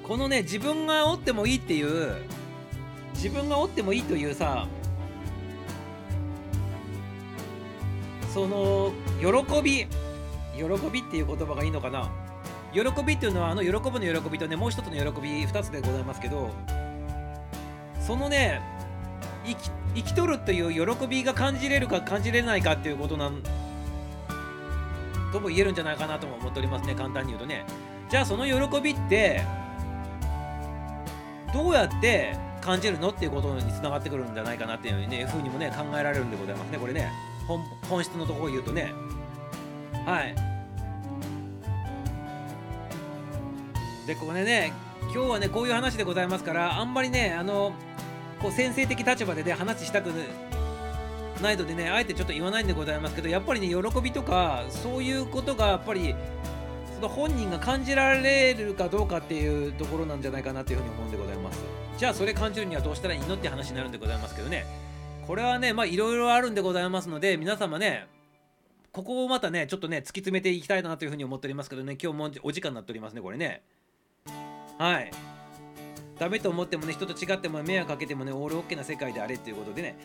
[0.02, 2.16] このね、自分が折ってもいいっていう、
[3.14, 4.66] 自分が折ってもいいというさ、
[8.34, 9.86] その、喜び、
[10.56, 12.10] 喜びっていう言葉がいいのかな。
[12.72, 16.50] 喜びっていうのは、あの喜ぶの喜びとね、もう一つの喜び、二つでございますけど、
[18.04, 18.60] そのね、
[19.46, 23.42] 生き生きとるという喜びが感じれるか感じれないかっていうことなん
[25.32, 27.64] とも言えるんじゃないかなとも思っておりますね簡単に言うとね。
[28.08, 29.42] じゃあその喜びって
[31.54, 37.10] どうやって感じるのっていうことにつながってくるんじゃないかなっていうねふうにもね考えられるんでございますねこれね。
[37.46, 38.92] 本本質のところを言うとね。
[40.06, 40.34] はい。
[44.06, 44.72] でこれね
[45.02, 47.72] 今日はねこういう話でございますからあんまりねあの
[48.40, 50.10] こう先生的立場でね話したく
[51.42, 56.14] ないのでねあえてちょっと言わないんでございますけどやっぱりね喜びとかそういうことがやっぱり
[56.94, 61.60] その本人が感じられるかどうかっていうところなんじゃないかなというふうに思うんでございます。
[61.98, 64.66] じゃあそれ感じるにはどうしたらいいのって話になるんでございますけどね。
[65.26, 68.06] これはねまあいろいろあるんでございますので皆様ね
[68.92, 73.62] ここをまたねちょっとね突き詰めていきたいなというふうに思っておりますけどね今日もお時間になっておりますねこれね。
[74.78, 75.29] はい。
[76.20, 79.96] ダメと思ってもね、人と違っても迷惑かけてもね、オールオッケーな世界であれっていうことでね。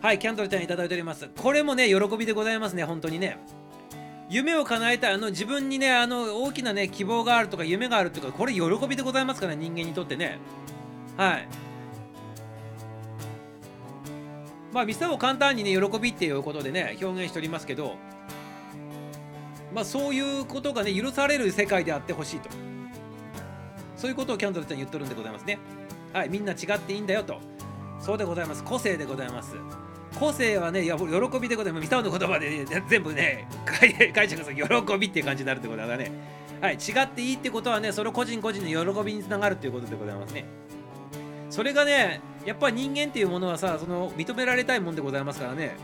[0.00, 1.28] はい、キャンドルちゃんいただいております。
[1.36, 3.36] これもね、喜びでございますね、本当にね。
[4.30, 10.38] 夢を叶えたい、あの自分にね、あの大きなね、希望があるとか夢があるとか、これ喜びでございますから、人間にとってね。
[11.18, 11.48] はい。
[14.72, 17.96] まあ、ミサを簡単にね、喜びっていうことでね、表現しておりますけど、
[19.74, 22.48] まあ、そういうことがね許される世界であってほしいと
[23.98, 25.58] そういうことをキャンドルちゃん言っとるんでございますね
[26.14, 27.38] はいみんな違っていいんだよと
[28.00, 29.56] そうでございます個性でございます
[30.18, 31.82] 個性はね、喜びでございます。
[31.82, 33.92] ミサオの言葉で、全部ね、解
[34.28, 36.10] 釈する喜びっていう感じになるってことだね。
[36.60, 40.46] はい、違っていいってことはね、それ個人個人の喜びにつながるっていうことでございますね。
[41.50, 45.76] それがね、やっぱり人間っていうものはさ、その認められたいもんでございますからね。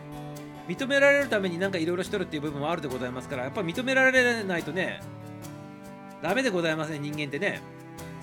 [0.68, 5.00] 認められるためになんかいろいろしとるっていう部分もあるでございますから、やっぱり認められないとね、
[6.22, 7.60] ダメでございますね、人間ってね。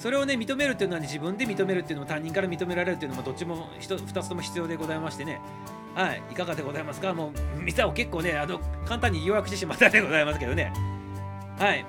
[0.02, 5.40] それをね、認めるっていうのは、ね、自分で認めるっていうのも他人から認められるっていうのもどっちも2つとも必要でございましてね。
[5.94, 7.14] はい、いかがでございますか？
[7.14, 10.74] もう、ミサを結構ね、あの、簡単に予約してしまったでございますけどね。
[11.60, 11.86] はい。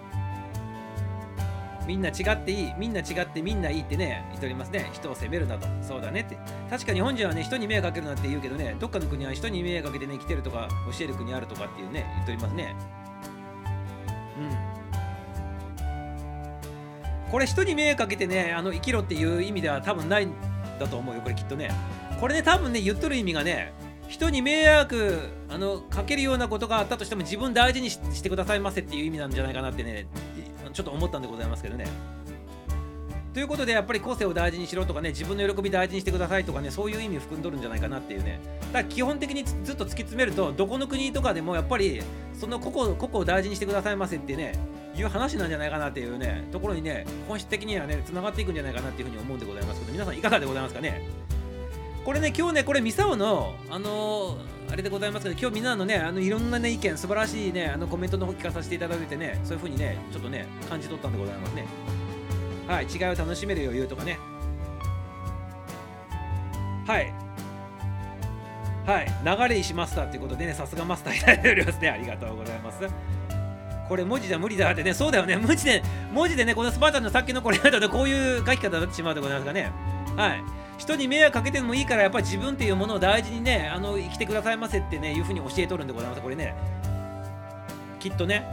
[1.86, 4.90] みんな違っていい、みんな違ってみんないいってね、言っておりますね。
[4.92, 5.66] 人を責めるなと。
[5.80, 6.36] そうだねって。
[6.68, 10.68] 確か日本人はね、人に迷惑かけるなって言うけどね、どっかの国は人に迷惑かけてね、来てるとか、
[10.98, 12.76] 教える国あるとかっていうね、言っておりますね。
[14.38, 14.81] うん。
[17.32, 20.32] これ人に迷惑かけてね、あの生きろっていう意味では多分ないん
[20.78, 21.70] だと思うよ、これきっとね。
[22.20, 23.72] これね、多分ね、言っとる意味がね、
[24.06, 30.06] 人に迷惑あのかけるようなことがあったとしても自分大事にしてくださいませっていう意味なんじゃないかなってね
[30.74, 31.86] ちょっと思ったんでございますけどね。
[33.32, 42.02] ということでやっぱり個性を大事にしろとかね自分の喜び大事にしてくださいとかねそういう意味を含んどるんじゃないかなっていうねだから基本的にずっと突き詰めるとどこの国とかでもやっぱり
[42.38, 44.52] その個々個々を大事にしてくださいませってね
[44.94, 51.06] いう話なんじゃないかなっていうねところにね本質的にはねつながっていくんじゃないかなっていうふうに思うんでございますけど皆さんいかがでございますかね？
[52.04, 61.64] これね、今日ね、これ、ミサオの、あのー、あれでございますけど、今日みんなのね、あのいろんなね、意見、素晴らしいね、あのコメントの方聞かさせていただいてね、そういう風にね、ちょっとね、感じ取ったんでございますね。
[62.66, 64.18] はい、違いを楽しめる余裕とかね。
[66.88, 67.14] はい。
[68.84, 71.88] はい、流れ石マスターっていうことでね、さすがマスターいただいておりますね。
[71.88, 72.78] ありがとうございます。
[73.88, 75.82] これ文字じゃ無理だってね、そうだよね、文字で、
[76.12, 79.72] 文字でね、このスパータンのさっきのこれだとね、こういう書き方になってしまうでございますかね。
[80.16, 80.42] はい。
[80.78, 86.54] 人に迷惑かけてもいいからやっぱり自分っていうものを大事にねあの生きてくださいませってねいうふうに教えとるんでございますこれね。
[88.00, 88.50] きっとね。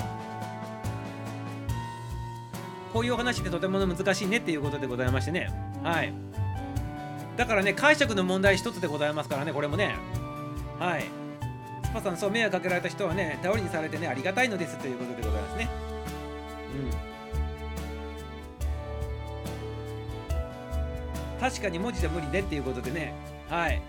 [2.93, 5.51] こういうお話ってとても難しいねっていうことでございましてね。
[5.83, 6.13] はい。
[7.35, 9.95] だからね解釈の問題一つでございますからねこれもね。
[10.77, 11.18] はい。
[11.89, 15.69] スパさんそう迷惑かけられた人はね頼りにされてねありがたいのですということでございますね。
[21.33, 21.39] うん。
[21.39, 23.15] 確かに文字じゃ無理ねっていうことでね。
[23.49, 23.81] はい。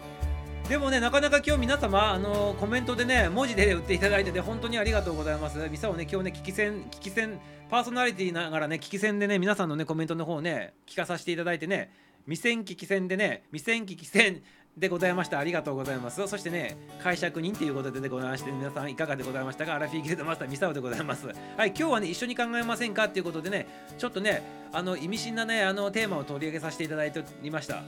[0.70, 5.58] でもねなかなか今日皆様あのコメントでね文字で打っていただいてて本当にありがとうございます。
[5.68, 11.92] ミサをね今日ね聞き戦聞き戦パーソナリティながらね聞き戦でね皆さんのねコメントの方をね聞かさせていただいてね
[12.24, 14.42] 未戦聞き戦でね未戦聞き戦
[14.80, 15.38] でございました。
[15.38, 16.26] ありがとうございます。
[16.26, 19.74] そしてね、解釈人ということでございまして、皆さんいかがでございましたか？
[19.74, 21.26] アラフィーギルドマスターミサオでございます。
[21.26, 21.32] は
[21.66, 23.04] い、今日はね、一緒に考えませんか？
[23.04, 23.66] っていうことでね、
[23.98, 24.42] ちょっとね、
[24.72, 27.82] あの意味深なね、あのテーマを取り上げさせていただいておりました。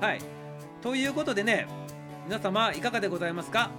[0.00, 0.20] はい。
[0.82, 1.66] ということでね、
[2.26, 3.72] 皆様いかがでございますか？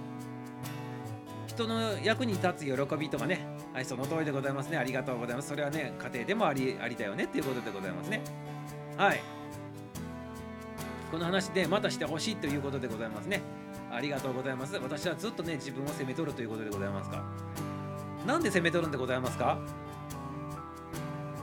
[1.46, 4.76] 人の役に立つ喜びとかね、はい、その通りでございますね。
[4.76, 5.48] ありがとうございます。
[5.48, 8.20] それはね、家庭でもありありだよねっていうことでございますね。
[8.98, 9.20] はい。
[11.10, 13.42] この話でまたしてほしいということでございますね。
[13.90, 14.76] ありがとうございます。
[14.76, 17.24] 私はずっとね、自分を責めとるということでございますか。
[18.26, 19.58] なんで責めとるんでございますか？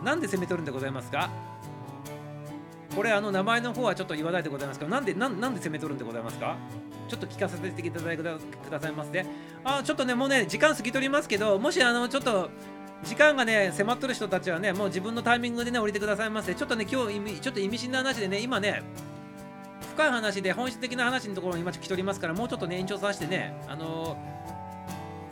[0.03, 1.29] なんで責めとるんでございますか？
[2.95, 6.55] これあの名前の方はちょっと言わないでございますけど、なんで、なんで責めとるんでございますか？
[7.07, 9.25] ちょっと聞かせていただいてくださいませ、
[9.63, 12.49] あ、ちょっとね、もうね、時間過ぎとりますけど、もしあの、ちょっと、
[13.03, 16.55] 時間がね、迫っとる人たちはね、もう自分のタイミングでね、降りてくださいませ。
[16.55, 18.81] ちょっとね、今日、ちょっと意味深な話でね、今ね、
[19.95, 24.17] 深い話で本質的な話のところに今ちょっと来ておりますからもうちょっとね延長させてねあの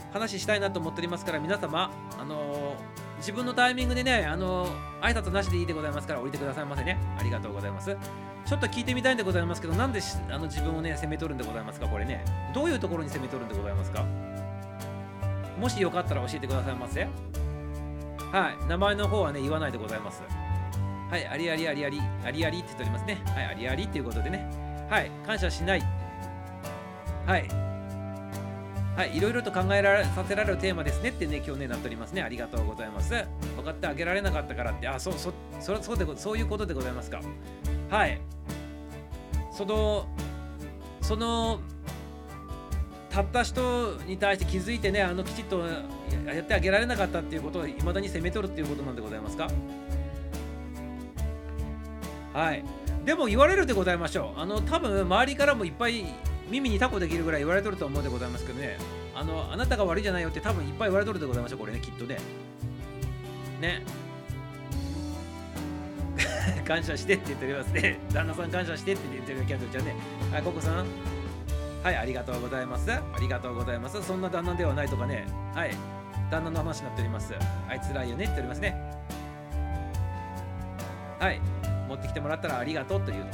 [0.10, 4.72] ー、話したいなと思っておりますから皆様あのー、自分のタイミングでねあのー、
[5.02, 6.98] 挨拶なしでいいでございますから降りてくださいませね。
[7.19, 7.98] ありがとうございます。
[8.45, 9.99] ちょっと聞いてみたいんでございますけどなんで
[10.30, 12.23] あの自分をね責めとるんでございますかこれね。
[12.56, 14.06] どういうところに責めとるんでございますか？
[15.60, 17.02] もしよかったら教えてくださいませ。
[17.03, 18.68] はい。
[18.69, 20.22] 名前の方はね言わないでございます。
[21.14, 23.22] はい、ありありありあり、ありありって言っておりますね。
[23.35, 24.49] はい、ありありっていうことでね。
[24.90, 25.84] はい、感謝しない。
[27.27, 27.48] はい。
[28.95, 32.23] はい、いろいろと考えられさせられるテーマですねってね、今日ね、なっておりますね。
[32.23, 33.10] ありがとうございます。
[33.56, 37.22] 分かってあげられなかったからって、あ、そう、そ、そそうでそういうことでございますか。
[37.91, 38.19] はい。
[39.52, 40.07] その、
[40.99, 41.60] その、
[43.11, 49.48] たった人に対して気づいてね、あのきちっとやってあげられなかったっていうことをいまだに責め取るっていうことなんでございますか
[52.34, 52.64] はい。
[53.05, 54.39] でも言われるでございましょう。
[54.39, 56.05] あの多分周りからもいっぱい
[56.49, 58.77] 耳にタコできるぐらい言われとると思うでございますけどね。
[59.15, 62.18] あのあなたが悪いじゃないよって多分いっぱい言われとるでございましょうこれねきっとね。
[63.61, 63.84] ね。
[66.65, 67.99] 感謝してって言っておりますね。
[68.14, 69.95] 旦那さん感謝してって言ってるキャンドルちゃんね。
[70.31, 70.85] はいココさん。
[71.84, 72.91] はいありがとうございます。
[72.91, 74.01] ありがとうございます。
[74.01, 75.26] そんな旦那ではないとかね。
[75.53, 75.76] はい。
[76.31, 77.34] 旦那の話になっております。
[77.69, 78.76] あいつらいよねって言っておりますね。
[81.19, 81.41] はい。
[81.93, 83.31] 持ってきてもらったらありがとうというの。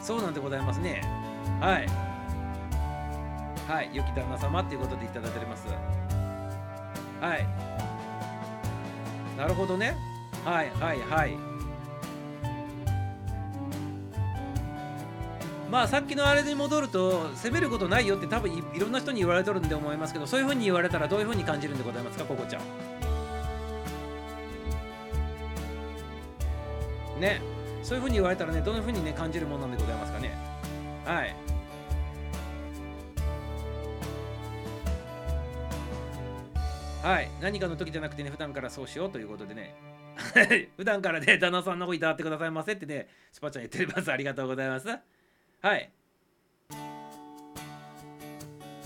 [0.00, 1.02] そうなんでございますね。
[1.60, 1.86] はい。
[3.68, 3.90] はい。
[3.92, 5.66] 良き旦那様っていうことでいただいております。
[7.20, 7.46] はい。
[9.36, 9.96] なるほどね。
[10.44, 10.70] はい。
[10.70, 11.00] はい。
[11.00, 11.55] はい。
[15.70, 22.62] まあさっきのあれに戻ると責めることないよって多分いろんな人に言われとるんで思いますけどそういうふうに言われたらどういうふうに感じるんでございますかココちゃん。
[27.20, 27.40] ね。
[27.82, 30.36] そういうふうに言われたらねどういうふうにね感じるものなんでございますかね。
[31.04, 31.34] はい。
[37.02, 37.30] はい。
[37.40, 39.74] 何かの時じゃなくてね普段からそうしようということでね。
[40.76, 44.10] 普段からね旦那さんの方いたってくださいませってねスパちゃん言ってます。
[44.10, 45.15] ありがとうございます。
[45.62, 45.90] はい。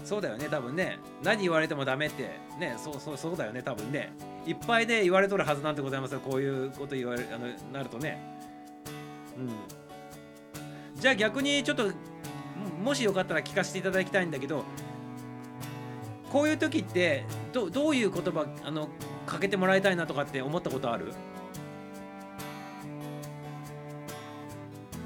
[0.04, 0.98] そうだよね多分ね。
[1.22, 2.22] 何言われてもダメって。
[2.58, 4.12] ねそうそうそうだよね多分ね。
[4.46, 6.20] いっぱいね言われとるはずなんてございますよ。
[6.20, 8.18] こういうこと言われあのなるとね。
[9.36, 9.50] うん。
[11.00, 11.90] じゃあ逆にちょっと
[12.82, 14.64] もしよかったら聞かせていただきたいんだけど
[16.30, 18.88] こういう時ってどどういう言葉あの
[19.26, 21.12] かけてもらいたいなとかって思ったことある？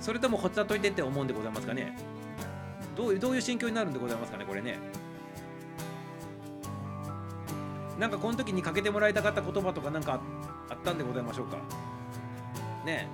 [0.05, 1.97] それともほっちゃっといてって思うんでございますかね？
[2.95, 4.79] どういうどういう心境になるんでございますかねこれね？
[7.99, 10.21] なんかこの時にかけてもらいたかった言葉とかなんか
[10.69, 11.57] あったんでございましょうか？
[12.85, 13.09] ね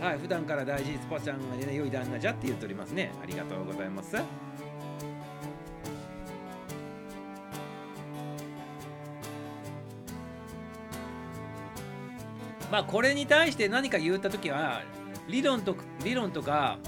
[0.00, 3.10] はい普段から大事スパちゃんがね良い旦那じゃって言っておりますね。
[3.20, 4.14] ありがとうございます。
[12.70, 14.82] まあこれに対して何か言った時は
[15.28, 16.78] 理論と理論とか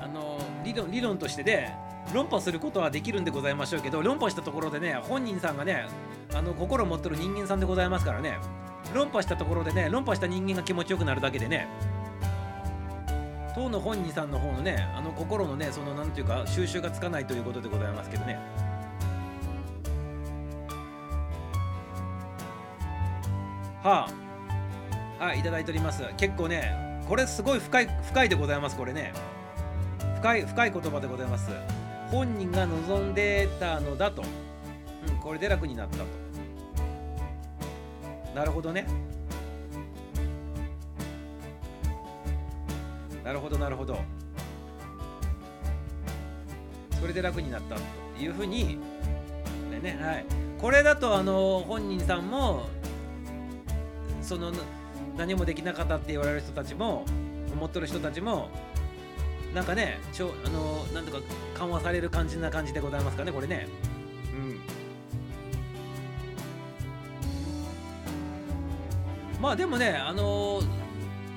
[0.00, 1.70] あの理論理論としてで
[2.12, 5.86] 論破することはできるんでございましょうけど論破したところでね本人さんがね
[6.34, 8.38] あの心を持ってる人間さんでございますからね
[8.94, 11.68] 論破したところでね論破した人間が気持ちよくなるだけでね
[13.54, 18.38] 当の本人さんの方のねあの心のねそのなんていうか収集がつかないということでございますけどね。
[23.82, 24.27] はあ。
[25.18, 26.04] はいいただいております。
[26.16, 29.12] 結構ねこれすごい深い深いでございますこれね。
[30.18, 31.50] 深い深い言葉でございます。
[32.10, 36.04] 本人が望んでたのだと、うん、これで楽になったと。
[38.34, 38.86] なるほどね。
[43.24, 43.98] なるほどなるほど。
[47.00, 47.82] それで楽になったと
[48.20, 48.78] いうふうに
[49.82, 50.24] ねはい。
[50.60, 52.68] これだとあの本人さんも
[54.20, 54.52] その
[55.18, 57.04] 何もできなかったって言われる人たちも
[57.52, 58.48] 思ってる人たちも
[59.52, 61.18] なんかねちょあのなんとか
[61.54, 63.66] 緩和される感じな感じでございますかねこれね。
[64.32, 64.60] うん。
[69.42, 70.60] まあでもねあの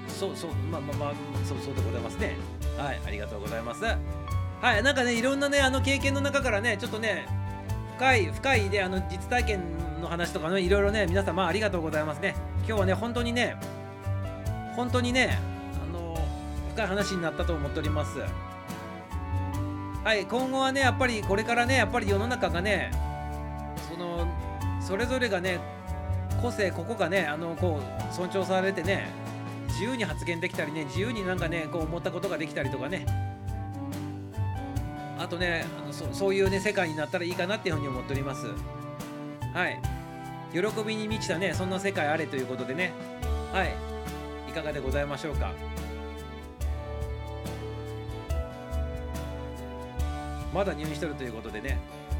[0.08, 1.14] そうそうまあまあまあ
[1.45, 2.36] そうそうでございますね。
[2.78, 3.84] はいありがとうございます。
[3.84, 7.26] はいなんかねいろんなねあの経験の中からねちょっとね
[7.98, 12.36] 深い深いであの実体験の話とかねいろいろね皆様ありがとうございますね。
[12.68, 13.56] 今日はね本当にね
[14.76, 15.40] 本当にね
[15.82, 16.18] あの
[16.73, 18.19] 深い話になったと思っております。
[20.03, 22.91] はい今後はねやっぱりこれからねやっぱり世の中がね
[23.90, 24.28] その
[24.82, 25.60] それぞれがね
[26.41, 29.10] 個性ここがねあのこう尊重されてね
[29.68, 33.06] 自由に発言できたりね自由になんかねこう思ったことができたりとかね。
[35.19, 38.48] あとねあのそそういうね世界になったらいいかなっていうふうに思っております。
[39.53, 39.80] はい。
[40.53, 42.91] 喜びに満ちたねそんな世界あれということでね。
[43.52, 43.73] はい。
[44.49, 45.53] いかがでございましょうか？
[50.53, 51.78] まだ入院してるということでね。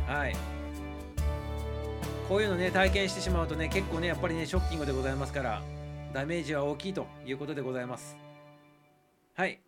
[0.08, 0.36] はい。
[2.30, 5.62] こういうのね体験してしまうとね結構ねやっぱりねショッキングでございますから
[6.14, 8.16] ダメージは大きいということでございます。
[9.36, 9.60] はい。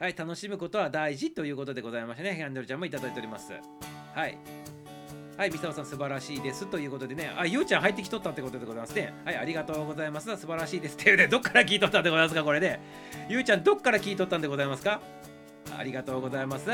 [0.00, 3.52] はい楽しむことは大事ということでございましてねヒャンドルちゃんもいただいております。
[4.14, 4.36] はい。
[5.40, 9.14] はい、ミサオさん素晴らしいですということでね、あ、ゆうちゃん入ってきとったってことでございますね。
[9.24, 10.26] はい、ありがとうございます。
[10.36, 11.08] 素晴らしいですって。
[11.08, 12.80] いうね、どっから聞いとったんでございますか、これで、ね。
[13.30, 15.00] ゆうちゃん、どっから聞いとったんでございますか？
[15.74, 16.68] ありがとうございます。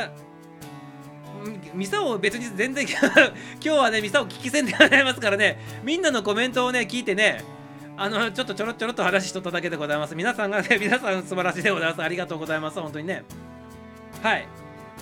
[1.74, 3.00] ミサオ別に全然 今
[3.60, 5.60] 日はねミサオ聞き戦でございますからね。
[5.84, 7.44] みんなのコメントをね聞いてね
[7.96, 10.16] あのちょっとちょろちょろっと話しとっただけでございます。
[10.16, 12.02] 皆さんがね 皆さん素晴らしいでございます。
[12.02, 12.80] ありがとうございます。
[12.80, 13.22] 本当にね。
[14.24, 14.48] はい。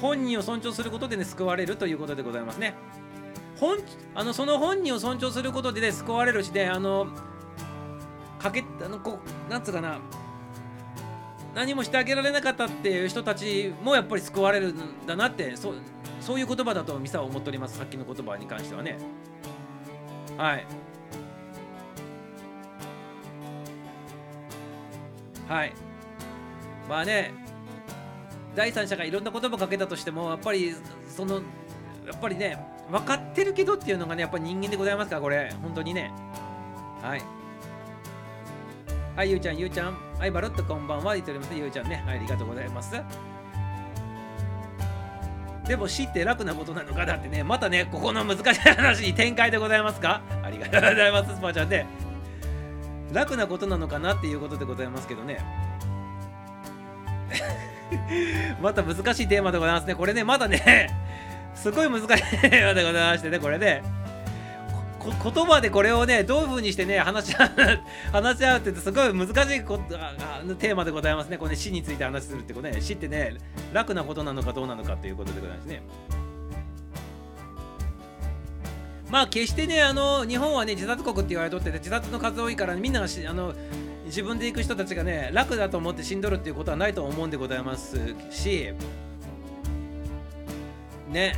[0.03, 2.75] 本人を尊重することでね救われるということでございますね。
[3.65, 3.79] 本
[4.15, 7.07] あのその本人を尊重することでね救われるしで、ね、あの
[8.39, 9.19] かけあのこ
[9.49, 9.99] うなんつうかな
[11.55, 15.75] 何もしてあげられなかったっていう人たちもやっぱり救われるんだなってそう
[16.21, 18.99] そういう言葉だとミサは思っておりますさっきの言葉に関してはね。
[20.37, 20.67] はい。
[25.49, 25.73] はい。
[26.89, 27.33] まあね
[28.55, 30.75] 第三者がいろんな言葉をかけたとしてもやっぱり
[31.09, 31.41] そのや
[32.15, 35.53] っぱりね分かってるけどっていうのがねやっぱ人間でございますからこれ。
[35.63, 36.13] 本当にね。
[37.03, 37.23] はい。
[39.17, 39.97] はいゆうちゃんゆうちゃん。
[40.19, 41.15] はいバロッとこんばんは。
[41.15, 42.03] 言っておりますゆうちゃんね。
[42.07, 43.01] はいありがとうございます。
[45.67, 50.21] でも死って楽なことなのかだってねまたねここの難しい話に展開でございますか？
[50.43, 51.87] ありがとうございますスパちゃんで
[53.13, 55.39] 楽なことなのかなっていうことでございますけどね。
[58.61, 59.95] また難しいテーマでございますね。
[59.95, 60.91] これねまだね
[61.55, 63.83] すごい難しいテーマでございましてねこれね。
[65.05, 67.51] 言葉でこれをねどういう風にしてね話し合う
[68.11, 69.79] 話し合うってすごい難しいこ
[70.59, 71.37] テーマでございますね。
[71.37, 72.81] これ、ね、死について話するってことね。
[72.81, 73.37] 死ってね
[73.73, 75.83] 楽なことなのかどうなのかということでございますね。
[79.11, 83.55] まあ決してねあの日本はね自殺国って言われとってて自殺の数多いから、ね、みんながあの
[84.07, 88.73] 自分で行く人たちがね楽だと思って死んどるっていうことはないと思うんでございますし
[91.15, 91.37] ね。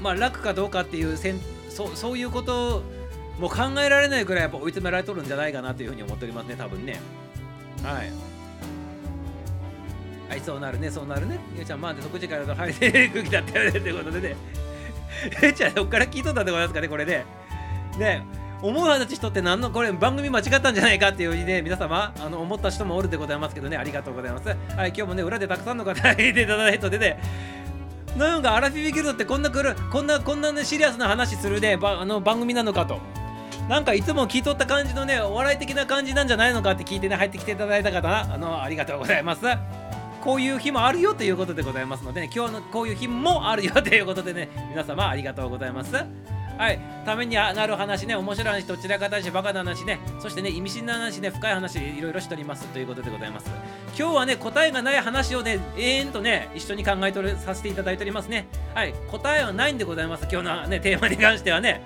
[0.00, 2.82] まあ楽かどうかっていうせんそそういうこと
[3.38, 7.00] もう考えられないくらいやっぱ追い詰められとるんじゃないかなというふうに思っておりますね多分ね。
[7.82, 8.10] はい。
[10.28, 11.38] はいそうなるねそうなるね。
[11.56, 14.36] ゆうちゃんまあで6時からと入れ空気だったよねってことでね。
[15.42, 17.24] ゆうちゃんどっから聞いとったんでございますかねこれね。
[17.98, 18.24] ね
[18.62, 24.48] 思う話しとって何のこれ番組間違ったんじゃないかっていうふうにね皆様あの思った人もおるでございますけどねありがとうございます。
[24.48, 24.56] はい
[24.88, 27.18] 今日もね裏でたくさんの方 入れていただいてでね
[28.16, 33.00] なんかアラフィビギルドってこんなくるこんなこんなねシリアスな話するねばあの番組なのかと。
[33.68, 39.42] なんかいつも聞いとった感じのねお笑い的な感じなんじゃないのかって聞いてね入ってきていただいた方あのありがとうございます。
[40.20, 45.92] こういう日もあるよということでございますので、ね、今日のこういう日もあるよということでね皆様ありがとうございます。
[46.58, 46.78] はい。
[47.04, 53.50] ためになる話ね面白い話どちらかたしバカな話ねそしてね意味深な話ね深い話いろいろしておりますということでございます。
[53.98, 58.46] 今日はね答えがない話をね永遠とね一緒に考えとるさせていただいておりますね。
[58.74, 58.94] はい。
[59.10, 60.28] 答えはないんでございます。
[60.30, 61.82] 今日のねテーマに関してはね。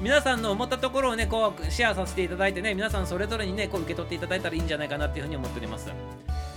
[0.00, 5.92] 皆さんの思ったところをねこうシェアさせていただいてね皆さんそれぞれにねこう受け取っていただいたらいいんじゃないかなっていうふうに思っております。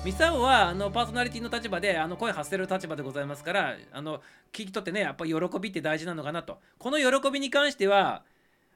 [0.06, 4.20] ミサオはあのパーソナリティの立場であの声発せる立場でございますからあの
[4.54, 6.60] 聞き取ってねやっぱり喜びって大事なのかなと。
[6.78, 8.22] この喜びに関しては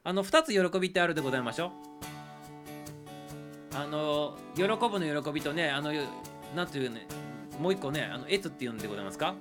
[0.02, 1.70] あの2つ喜びってあるでございましょう。
[3.76, 5.92] あの喜ぶの喜びとねあの
[6.56, 7.06] なんていうね
[7.60, 9.36] もう一個ねあのエツっていうんでございますか。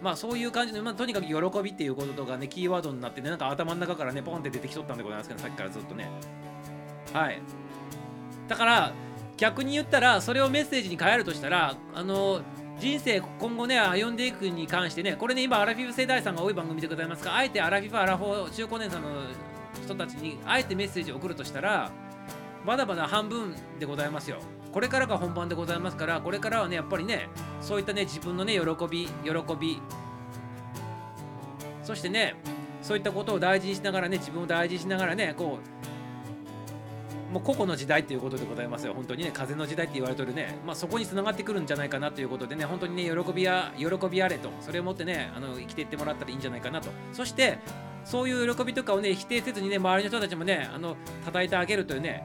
[0.00, 6.08] まあそういう感じの、まあ、とにかく喜びっていうこととかねキーワードになってねなんか頭の中からねポンって出てきとったんでございますけどさっきからずっとね。
[7.12, 7.38] はい。
[8.48, 8.92] だから
[9.42, 12.42] 逆に言ったらそれをメッセージに変えるとしたらあの
[12.78, 19.08] 人生今後ね歩んでいくに関してねこれね今アラフィフ世代さんが多い番組でございますがあえてアラフィフアラフォー中高年さんの
[19.82, 21.90] 人たちにあえてメッセージを送るとしたら
[22.64, 24.38] まだまだ半分でございますよ。
[24.72, 27.28] これからが本番でございますからこれからはねやっぱりね
[27.60, 29.82] そういったね自分のね喜び喜び
[31.82, 32.36] そしてね
[32.80, 35.91] そういったことを大事にしながらね自分を大事にしながらねこう
[37.32, 38.92] もう個々の時代っていうことでございますよ。
[38.92, 46.90] 本当にね、風の時代って言われてるね、まあ、そこにつながってくるんじゃないかなということでね、本当にね、喜びや、喜びあれと、それを持ってね、あの生きていってもらったらいいんじゃないかなと。
[47.12, 47.58] そして、
[48.04, 52.22] そういう喜びとかをね、否定せずにね、周りの人たちもね、あの叩いてあげるというね、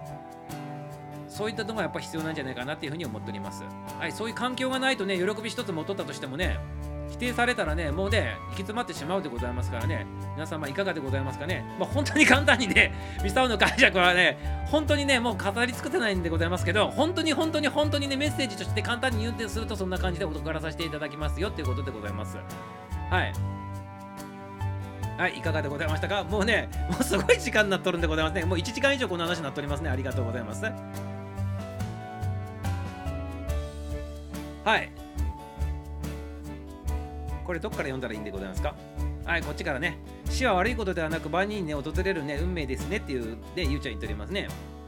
[1.30, 3.64] そういったのがやっぱ必要なんじゃないかなっていうふうに思っております。
[4.00, 6.60] はい、そういう環境がないとね、喜び一つも取ったとしてもね、
[7.10, 10.06] 否定されたらね、もうね、行き詰まってしまうでございますからね、
[10.36, 11.66] 皆様いかがでございますかね。
[11.80, 12.94] まあ、本当に簡単にね、
[13.24, 22.38] ミサオの解釈はね、本当にね、もう語り尽くせないんでございますけど、本当に本当に本当にね、メッセージとして簡単に言うてすると、そんな感じでお送らさせていただきますよっていうことでございます。
[23.10, 23.34] はい。
[25.18, 26.24] はい、いかがでございましたか？
[26.24, 28.46] もうね、もうすごい時間になっとるんでございますね。
[28.46, 29.90] もう1時間以上この話になっておりますね。
[29.90, 30.64] ありがとうございます。
[34.64, 35.07] はい。
[37.48, 38.76] これどっから読んだらいいんでございますか？
[39.26, 39.98] はい、こっちからね。
[40.30, 44.48] 死は悪いことではなく万人にね、訪れるね、運命ですねっていうで、ゆうちゃん言っておりますね。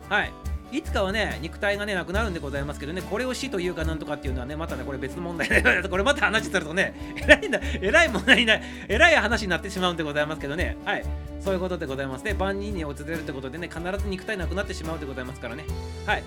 [0.10, 0.32] はい。
[0.72, 7.60] いつかはね肉体がねなくなるんでございますけどねこれを死というかなんとかっていうのはねまたねこれ別の問題で これまた話するとねえらいんだ。
[7.82, 10.78] えらい問題になえらい話になってしまうんでございますけどね。
[10.86, 11.06] はい。
[11.40, 12.36] そういうことでございますね。
[12.36, 15.64] 万人に訪れるってことでね必ず肉体なくなってしまうでございますからね。
[16.06, 16.24] はい。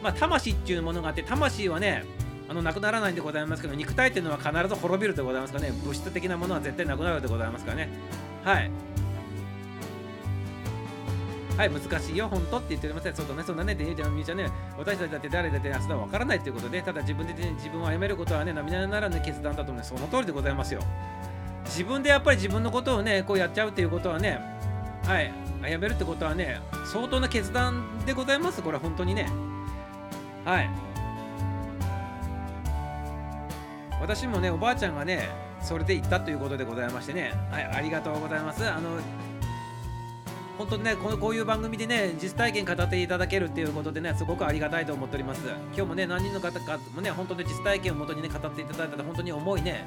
[0.00, 2.04] まあ魂っていうものがあって魂はね
[2.52, 7.88] あのなくならないんでございますけど肉体っていうのは必ず滅びるでございますからね物質的なものは絶対なくなるでございますからね
[8.44, 8.70] はい
[11.56, 13.14] はい、難しいよ、本当って言っておりません。
[13.14, 20.80] そうだね、そうだねって言うてみーちゃんね、私たちだって誰だって明日は分からないということで、ただ自分で、ね、自分を殺めることはね、涙ならぬ決断だと思う、その通りでございますよ。
[21.66, 24.40] 自分でやっぱり自分のことをね、こうやっちゃうっていうことはね、
[25.04, 25.30] はい、
[25.70, 26.58] やめるってことはね、
[26.90, 29.28] 相当な決断でございます、これは本当にね。
[30.46, 30.91] はい。
[34.02, 35.28] 私もね、おばあちゃんがね、
[35.62, 38.68] それで行ったということでございましてね、はい、ありがとうございます。
[38.68, 38.98] あの
[40.58, 45.40] 本当にねこのこういう番組でね実体験語っていただけるっていうことでねすごくありがたいと思っております。
[45.72, 49.86] 今日もね何人の方かもね本当に実体験をもとにね語っていただいたら本当に重いね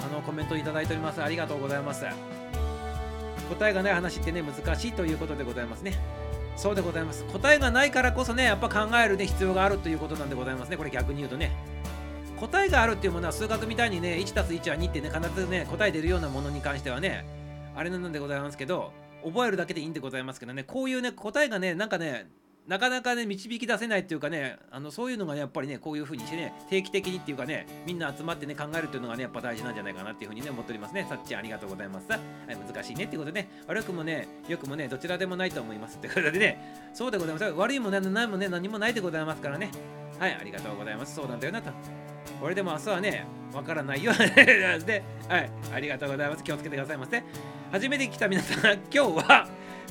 [0.00, 1.22] あのコメントいただいております。
[1.22, 2.06] ありがとうございます。
[3.50, 5.98] 答えがない話ってね難しいということでございますね。
[6.56, 7.24] そうでございます。
[7.24, 10.78] 答えがないからこそねやっぱ考えるね必要があるということなんでございますね。
[10.78, 11.52] これ逆に言うとね。
[12.40, 17.24] 答えがあるっていうものは数学みたいにね 1+1 は2ってね必ずね答え出るようなものに関してはね
[17.76, 18.92] あれなんでございますけど
[19.22, 22.30] 覚えるだけでいいんでございますけどねこういうね答えがねなんかね
[22.66, 31.06] なかなかね導き出せないっていうかねあのそういうのがねやっぱりねこういう風にしてね定期的にっていうかねみんな集まってね考えるっていうのがねやっぱ大事なんじゃないかなっていう風にね思っておりますね。
[31.08, 32.10] さっちありがとうございます。
[32.10, 33.50] はい、難しいねっていうことでね。
[33.66, 35.96] 悪くもねよくもねどちらでもないと思います。
[35.96, 36.90] ってことでね。
[36.94, 37.44] そうでございます。
[37.44, 39.70] 悪いもね何もね何もないでございますからね。
[40.18, 41.14] はいありがとうございます。
[41.14, 42.09] そうなんだよなと。
[42.42, 47.22] 俺でも明日はねわからないよ ではいありがとうございます気をつけてくださいませ
[47.70, 49.48] 初めて来た皆さん、 今日は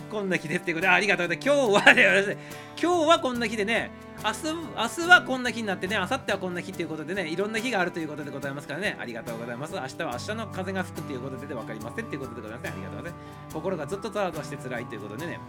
[0.10, 1.48] こんな日ですっていうことで、ありがとうございます。
[1.48, 2.38] 今日はね、
[2.82, 3.90] 今日はこんな日でね、
[4.22, 4.38] 明日
[4.76, 9.74] 明日はこんな日になってね、明後日はこんな日っていうことでね、いろんな日があるということでございますからね、ありがとうございます。
[9.76, 12.74] 明日は明日の風が吹くっていうことで分かりませんっていうことでございます、ね。
[12.74, 13.20] ありがとうございま
[13.50, 13.54] す。
[13.54, 15.40] 心がずっとざわざわして辛いということでね、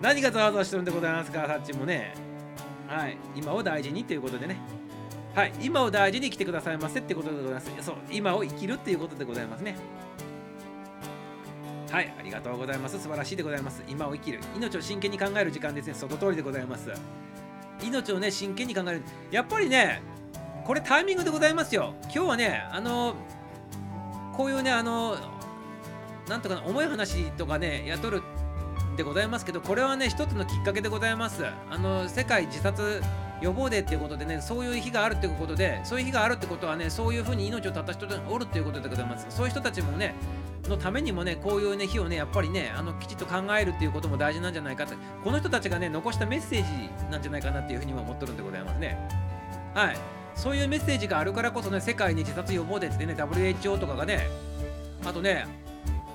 [0.00, 2.14] 何がざわざわしてるんでございますか、さっちもね。
[2.86, 4.83] はい、今を大事にということでね。
[5.34, 7.70] はい、今を大事に来てくださいませってことでございます。
[7.80, 9.76] そう、今を生きるっていうことでございますね。
[11.90, 13.00] はいありがとうございます。
[13.00, 13.82] 素晴らしいでございます。
[13.88, 14.40] 今を生きる。
[14.56, 15.94] 命を真剣に考える時間ですね。
[15.94, 16.90] その通りでございます。
[17.82, 19.02] 命をね真剣に考える。
[19.30, 20.02] やっぱりね
[20.64, 21.94] これタイミングでございますよ。
[22.04, 23.14] 今日はねあの
[24.32, 25.16] こういうねあの
[26.28, 28.22] なんとか重い話とかね雇る
[28.96, 31.44] でございますけどこれはね一つのきっかけでございます。
[31.70, 33.02] あの世界自殺
[33.40, 39.26] 予防デーっていうことでねそういう日があるっていうことでそういう日があるってことはねそういうふうに命を絶った人がおるっていうことでございます。
[39.28, 40.14] そういう人たちもね
[40.68, 44.94] のためにもねこういうね日をねやっぱりねあのきちっと考えるっていうことも大事なんじゃないかって。
[45.22, 48.98] この人たちがね残したメッセージなんじゃないかなっていうふうには思ってるんでございますね。
[49.74, 49.96] はい。
[50.34, 54.26] そういうメッセージがあるからこそね世界に自殺予防デーってね WHO とかがね
[55.04, 55.46] あとね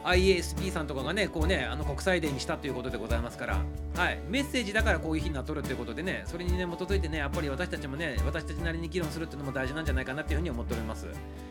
[0.06, 3.62] IASP さんとかがね、こうね、あの国際デーにしたということでございますから、
[3.96, 11.08] はい、メッセージだからこういう日になっとるということでね、それにね、基づいてね、やっぱり私たちもね、私たちなりに議論するっていうのも大事なんじゃないかなっていうふうに思っております。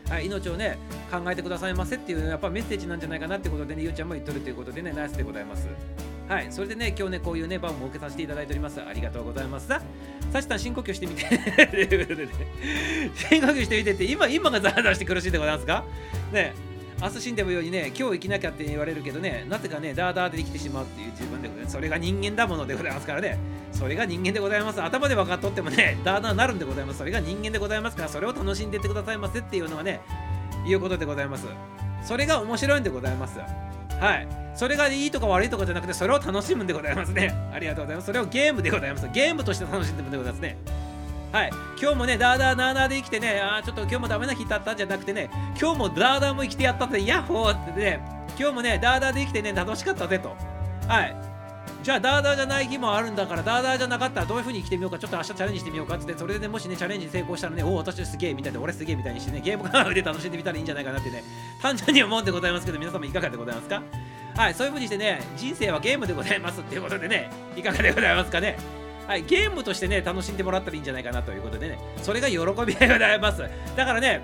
[0.09, 0.77] はい、命をね、
[1.11, 5.67] 考えてくださいませっていう、やっぱメッセージなんじゃないかなってことでね、ゆうちゃんも言っとるということでね、ナイスでございます。
[6.27, 8.79] はい、それでね、今日ね、こういうね、場を設けさせていただいております。
[8.81, 9.67] ありがとうございます。
[9.67, 9.81] さ
[10.33, 11.25] あ、さん、深呼吸してみて。
[11.67, 12.27] ということで、
[13.15, 15.83] 深呼吸してみてって、今、今がザーザーして苦しいでございますか？
[16.31, 16.68] ね
[17.01, 21.73] 明日死んでもようにね、今日生きなきゃって言われるけどね、なぜかね、ダーダーで生きてしまうっていう自分でございます。
[21.73, 23.37] それが人間だものでございますからね。
[23.71, 24.81] それが人間でございます。
[24.81, 26.99] 頭で分かっとってもね、ダーダーなるんでございます。
[26.99, 30.01] それが人間でございますから、それを楽しんでってくださいませっていうのはね、
[30.67, 31.45] いうことでございます。
[32.03, 33.39] それが面白いんでございます。
[33.39, 34.27] はい。
[34.53, 37.33] それがいいとか悪いとかじゃなくて、それを楽しむんでございますね。
[37.53, 38.07] ありがとうございます。
[38.07, 39.07] それをゲームでございます。
[39.13, 40.57] ゲームとして楽しんでるんでございますね。
[41.31, 45.29] はい、今日もね、ダーダーナーナーで生きてね、あ、ちょっと今日もダメな日だったんじゃなくてね、
[45.61, 48.01] 今日もダーダーも生きてやったって、ヤッホーってね、
[48.39, 50.35] 今日もね、ダーダーで生きてね、楽しかったぜと。
[50.87, 51.15] はい。
[51.83, 61.23] じゃあ、ダーダーじゃない日もあるんだから、ダーダーじゃなかったらどういう風に生きてみようか、ちょっと明日チャレンジしてみようかって、それでね、もしね、チャレンジ成功したらね、おお、私すげえみたいで、俺すげえみたいにしてね、ゲームカーで楽しんでみたらいいんじゃないかなってね、
[61.61, 63.83] 単純に思うんでございますけど、皆様いかがでございますか？
[64.35, 68.57] はい、そういう風にしてね、人生はゲームでございますっていうことでね、いかがでございますかね？
[69.09, 73.41] はい、ゲームとしてね、楽しんでもらったらいいんじゃないかなということでね、それが喜びでございます。
[73.75, 74.21] だからね、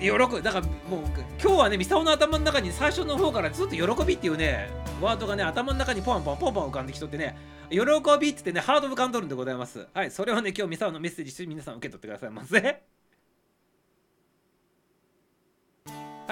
[0.00, 1.00] 喜ぶ、だからもう
[1.38, 4.70] 今日はね、ミサオの頭の中に最初の方からずっと喜びっていうね、
[5.02, 7.36] ワードがね、頭の中にポンポンポンポン浮かんできとってね、
[7.68, 7.80] 喜
[8.18, 9.86] びっつってね、ハード浮かんどるんでございます。
[9.92, 13.01] はい、それをね、今日ミサオのメッセージして皆さん受け取ってくださいませ。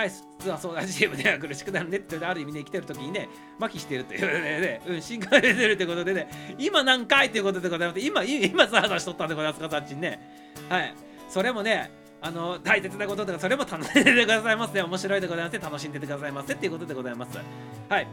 [0.01, 3.29] はい実はそうだチームでは苦しくなるねってある意味ね生きてる時にね
[3.59, 10.19] 麻痺してるということでね、うん、進化出てるということでね今何回ということでございます今今さあしとったんでございますかさっちにね。
[10.71, 10.95] はい。
[11.29, 11.91] それもね
[12.23, 17.39] あの大切なこととかそれも楽しんでてくださいませ面白いでございます楽しんでてくださいませっていうことでございます。
[17.89, 18.07] はい。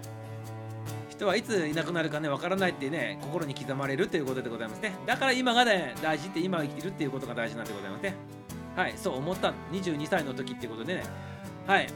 [1.09, 4.93] 人はいついなくなるかねわからないってね心に刻まれるということでございますね。
[5.05, 8.15] だから今がね大事って今生きてるっていうことが大事なんでございますね。
[8.75, 8.93] はい。
[8.97, 9.53] そう思った。
[9.71, 11.03] 22歳の時っていうことでね
[11.67, 11.87] はい。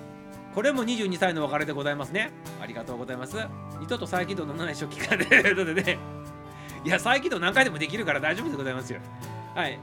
[0.54, 2.32] これも22歳の別れでございますね。
[2.62, 3.38] ありがとうございます。
[3.80, 5.98] 二度と再起動のない初期化でということでね。
[6.84, 9.00] いや再起動何回でもできるから大丈夫でございますよ。
[9.56, 9.80] はい。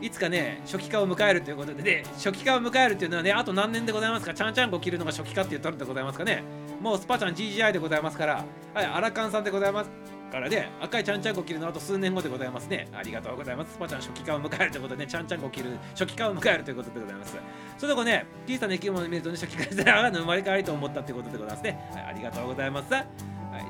[0.00, 4.34] いつかね初期化を迎えるということでね初期化を迎えるというのはねあと何年でございますか？
[4.34, 6.42] ちゃんちゃんこ切るのが初期化って言ったんでございますかね？
[6.80, 9.90] もうスパちゃん GGI でございますから、はい、アラカンさんでございます。
[10.34, 12.88] からね、赤いちゃんちゃんこ切るのあと数年後でございますね。
[12.92, 13.74] ありがとうございます。
[13.74, 17.36] スパちゃん初期化を迎えるということで、ね、ちゃんちゃんこ切る初期化を迎えるということでございます。
[17.78, 21.88] それでこね、小さな生き物を見るとね、初期化してあの生まれ変わりと思ったということでございますね。
[21.92, 22.92] はい、ありがとうございます。
[22.92, 23.04] はい、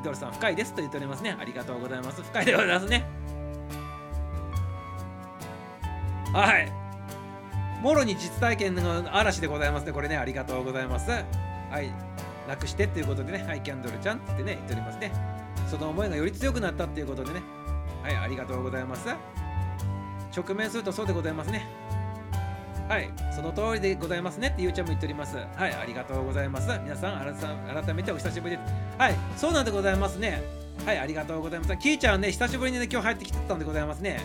[0.03, 1.37] ドルさん深いですと言っておりますね。
[1.39, 2.23] ありがとうございます。
[2.23, 3.05] 深いでございますね。
[6.33, 6.73] はい。
[7.83, 9.93] もろに実体験の嵐でございますね。
[9.93, 11.11] これね、ありがとうございます。
[11.11, 11.23] は
[11.83, 11.93] い。
[12.49, 15.44] なくしてっていうことでね、はい、キャンドルちゃんってね、言っておりますね。
[15.75, 17.43] その思いがより強くなったっていうことでね、
[18.03, 19.09] はい、ありがとうございます。
[20.37, 21.69] 直面するとそうでございますね。
[22.89, 25.37] はい、その通りでございますねってゆうちゃんも言っております。
[25.37, 26.69] はい、ありがとうございます。
[26.85, 27.37] 皆さん、
[27.85, 28.73] 改めてお久しぶりです。
[28.99, 30.43] はい、そうなんでございますね。
[30.87, 31.77] はい、ありがとうございます。
[31.79, 34.21] キーちゃんね、久しぶりにね、今日入ってきてたんでございますね。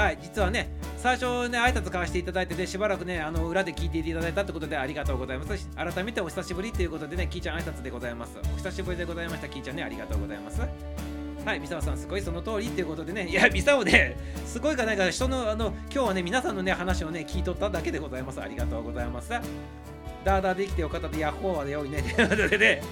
[0.00, 5.68] はい、実はね、最初ね、挨拶交わしていただいてね、しばらくね、あの裏で聞いていただいたってことでありがとうございます。
[5.76, 8.38] 改めてお久しぶりということでね、キーちゃん挨拶でございます。
[8.54, 10.62] お久しぶりでございました、キーちゃんね、ありがとうございます。
[11.44, 14.16] はい、三沢さん、すごいその通りっていうことでね、いや、三沢ね、
[14.46, 18.40] すごいかないか、人の、あの、今日はね、皆さんのね、話をね、聞いとっただけでございます。
[18.40, 19.28] ありがとうございます。
[19.28, 22.82] ダーダーできてよかったで、ヤッホーはでよいね、ということでね、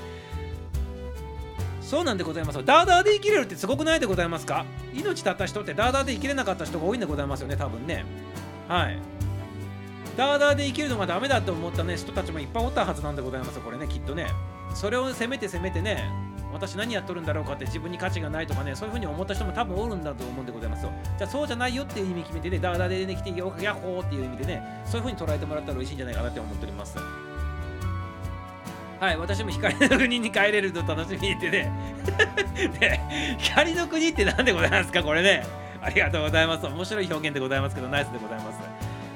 [1.89, 2.63] そうなんでございます。
[2.67, 4.67] ダーダーで生きれるってすごくないでございますか？
[4.93, 8.05] 命たった人ってダーダーで生きれなかった人が多いんでございますよね、多分ね。
[8.69, 8.99] はい。
[10.15, 14.27] ダーダーで生きるのがダメだと思ったね、人たちもいっぱいおったはずなんでございます、これね、きっとね。
[14.75, 16.11] それを責めて責めてね、
[16.53, 20.93] 私何やっとるんだろうかって自分に価値がないとかね、そういうふうに思った人も多分おるんだと思うんでございますよ。
[21.17, 26.99] じゃあそうじゃないよっていう意味決めてね、ダーダーでね、来てよ、ヤッホーっていう意味でね、そういうふうに捉えてもらったら美味しいんじゃないかなって思っております。
[29.01, 31.71] はい、私も光の国に帰れると楽しみにってね。
[32.81, 33.01] で、
[33.39, 35.03] 光の国って何でございますか？
[35.03, 35.47] これね。
[35.81, 36.67] ありがとうございます。
[36.67, 38.59] 面白い表現でございますけど、ナイスでございます。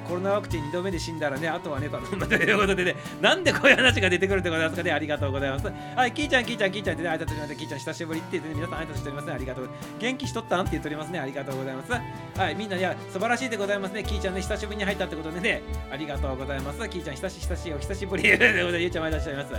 [0.03, 5.71] コロナワクチン2度目で死んだらね、あとはね、頼んだということでね、なんでこういう話が出てくるってことですかね、ありがとうございます。
[5.95, 9.69] はい、キーちゃん、キーちゃん、キーちゃんってね、挨拶しまして、キーちゃん、久しぶりって言ってね、皆さん挨拶しておりますね、ありがとう。
[9.99, 11.91] 元気しとったんって言っておりますね、ありがとうございます。
[11.91, 15.61] はい、みんな、いや、素晴らしいでございますね、キーちゃんね、久しぶりに入ったってことでね、
[15.91, 16.89] ありがとうございます。
[16.89, 18.29] キーちゃん、久し久しお久しぶりで、
[18.79, 19.53] ゆうちゃん、挨拶しております。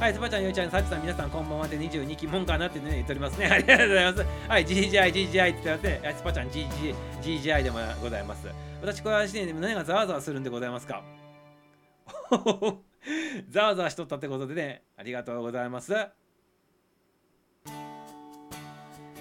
[0.00, 4.26] はい、スパちゃん、ゆうちゃん、さちさん、皆さん、こんばんはで22期もんかなってね、言っておりますね、ありがとうございます。
[4.48, 8.69] はい、GGI、GGI って言ってますね、スパちゃん、GG、GGI でもございます。
[8.80, 11.02] 私、これはしてね、胸がざわざわするんでございますか？
[13.50, 15.92] ざわざわしとったってことでね、ありがとうございます。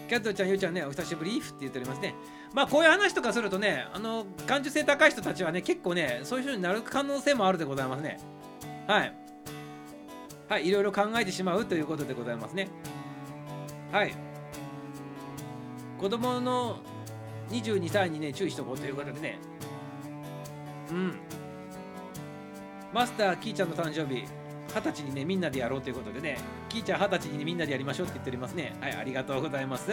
[0.08, 2.16] キャットちゃん、ゆうちゃんね、お久しぶりって言っておりますね。
[2.54, 8.20] まあ、こういう話とかするとね、あの、感受性高い人たちはね、結構ね、そういう人になる可能性もあるでございますね。
[8.88, 9.14] はい。
[10.48, 12.70] はい、いろいろ考えてしまうということでございますね。
[13.92, 14.16] はい。
[16.00, 16.80] 子供の
[17.52, 19.40] 22歳にね、注意しとこうということでね。
[20.92, 21.14] うん。
[22.94, 24.26] マスター、キーちゃんの誕生日、
[24.68, 26.38] 二十歳にね、みんなでやろうということでね、
[26.70, 28.76] キーちゃん二十歳に、みんなでやりましょうって言っておりますね。
[28.82, 29.92] はい、ありがとうございます。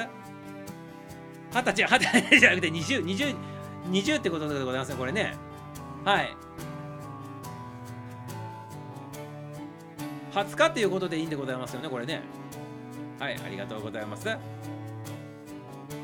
[1.53, 3.37] 二十歳、二十歳じゃなくて20、20、
[3.91, 5.35] 20ってことでございますね、これね。
[6.05, 6.37] はい。
[10.33, 12.23] 20日っていうことでいいんでございますよね、これね。
[13.19, 14.25] はい、ありがとうございます。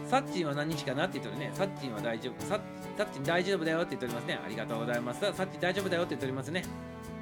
[0.06, 1.50] サッチンは何日かなって言ってるね。
[1.54, 2.42] サッチンは大丈夫。
[2.44, 4.40] サッサッチン大丈夫だよって言っておりますね。
[4.44, 5.20] ありがとうございます。
[5.20, 6.64] サッチ大丈夫だよって言っておりますね。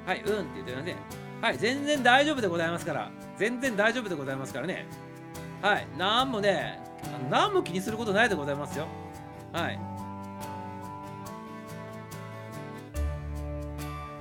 [0.05, 0.95] はい、うんって言っておりますね。
[1.41, 3.11] はい、全然大丈夫でございますから。
[3.37, 4.85] 全然大丈夫でございますからね。
[5.61, 6.79] はい、なんもね、
[7.29, 8.87] 何も気にすることないでございますよ。
[9.53, 9.79] はい。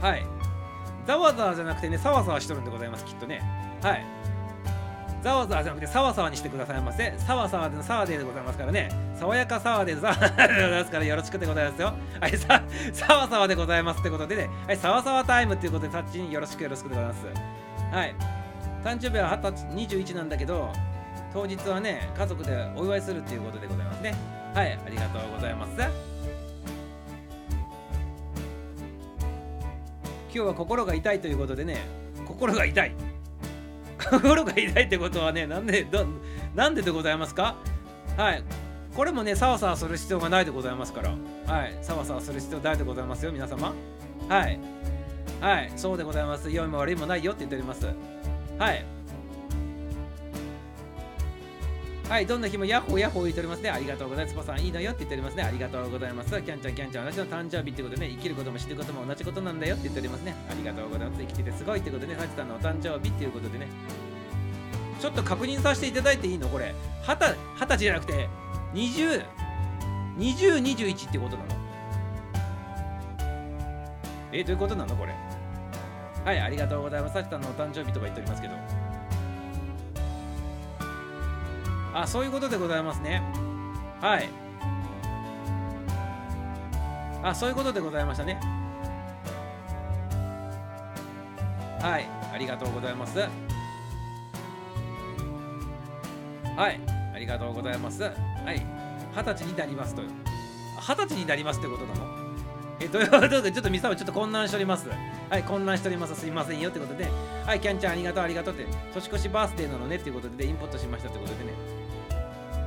[0.00, 0.26] はい。
[1.06, 3.42] ざわざわじゃなくてね、さわさわしとるんでございます、きっとね。
[3.82, 4.04] はい。
[5.22, 7.14] ざわざわじゃなくてさわさわにしてくださいませ。
[7.18, 8.88] さわさわでのさわででございますからね。
[9.18, 10.14] 爽やかさわでさわ
[10.48, 11.94] でございますからよろしくでございますよ。
[12.20, 14.48] はい、さ、さわさわでございますってことでね。
[14.66, 17.26] はい、さわさわタイムっていうことでタッチによろしくよろしくでございます。
[17.92, 18.14] はい。
[18.82, 19.38] 誕生日は
[19.74, 20.72] 二十21なんだけど、
[21.32, 24.14] 当日はね、家族でお祝いするっていうことでございますね。
[24.54, 26.10] はい、ありがとうございます。
[30.32, 31.78] 今日は心が痛いということでね
[32.24, 32.94] 心が痛い
[34.00, 36.06] 心が痛いってことはねなんでど
[36.54, 37.56] なんででございますか？
[38.16, 38.42] はい。
[38.94, 41.10] これもねサワサワする必要がないでございますから。
[41.46, 41.78] はい。
[41.82, 43.72] サワサワする必要ないでございますよ皆様。
[44.28, 44.58] はい。
[45.40, 45.72] はい。
[45.76, 46.50] そうでございます。
[46.50, 47.86] 良いも悪いもないよって言っております。
[48.58, 48.84] はい。
[52.10, 53.70] はい、どんな日もヤッホーヤッホー言っておりますね。
[53.70, 54.36] ありがとうございます。
[54.36, 55.44] パさんいいのよって言っておりますね。
[55.44, 56.30] ありがとうございます。
[56.30, 60.34] キャンちゃん、キャンちゃん、私の誕生日ってことでね、生きることも死ぬことも同じことなんだよって言っておりますね。
[60.50, 61.20] ありがとうございます。
[61.20, 63.68] 生きててすごいってことでね、サチさんのお誕生日っていうことでね、
[65.00, 66.48] ちょっと確認させていただいていいの？
[66.48, 66.74] これ。
[67.06, 67.36] 二十
[67.68, 68.28] 歳じゃなくて、
[68.74, 69.24] 20、
[70.18, 71.48] 20、21ってことなの？
[74.32, 74.96] えどういうことなの？
[74.96, 75.14] これ。
[76.24, 77.14] はい、ありがとうございます。
[77.14, 78.79] サチさんのお誕生日とか言っておりますけど。
[81.92, 83.22] あ、そういうことでございますね。
[84.00, 84.28] はい。
[87.22, 88.40] あ、そういうことでございましたね。
[91.82, 93.18] はい、ありがとうございます。
[93.18, 93.26] は
[96.68, 96.80] い、
[97.14, 98.02] ありがとうございます。
[98.02, 98.12] はい、
[99.16, 100.02] 二十歳になりますと。
[100.02, 102.06] 二十歳になりますってことなの？
[102.80, 103.42] え、どういうこと？
[103.42, 104.88] で、ちょっとミサはちょっと混乱しております。
[105.28, 106.14] はい、混乱しております。
[106.14, 107.08] すいませんよってことで、
[107.46, 111.79] はい、キャンちゃんありがとう、ありがとうって、年越しバースデーなのねっていうことで、インポットしましたってことでね。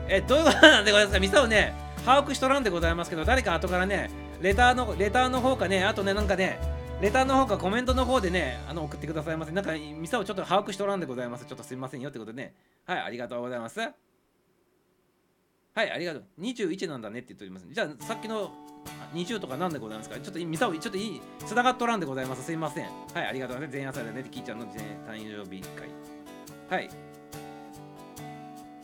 [0.08, 1.20] え、どういうことなんでございますか？
[1.20, 1.74] ミサをね、
[2.06, 4.10] 把握しとらんでございますけど、誰か後からね、
[4.42, 6.60] レターの、レターの方かね、あとね、なんかね、
[7.02, 9.52] レターの方かコメントの方でね、あの送ってくださいませ。
[9.52, 11.46] なんか、ミサをちょっと把握しとらんでございます。
[11.46, 12.54] ちょっとすいませんよってことでね。
[12.86, 13.80] はい、ありがとうございます。
[13.80, 13.86] は
[15.84, 16.24] い、ありがとう。
[16.40, 17.66] 21なんだねって言っております。
[17.70, 18.52] じゃあ、さっきの
[19.14, 20.18] 20とかなんでございますか？
[20.20, 22.44] ちょっとミサをちょっといい、つながっとらんでございます。
[22.44, 22.86] すいません。
[23.14, 23.76] はい、ありがとうございます。
[23.76, 24.26] 前夜祭だね。
[24.30, 24.74] キーちゃんの、ね、
[25.08, 25.90] 誕生日会。
[26.70, 26.90] はい。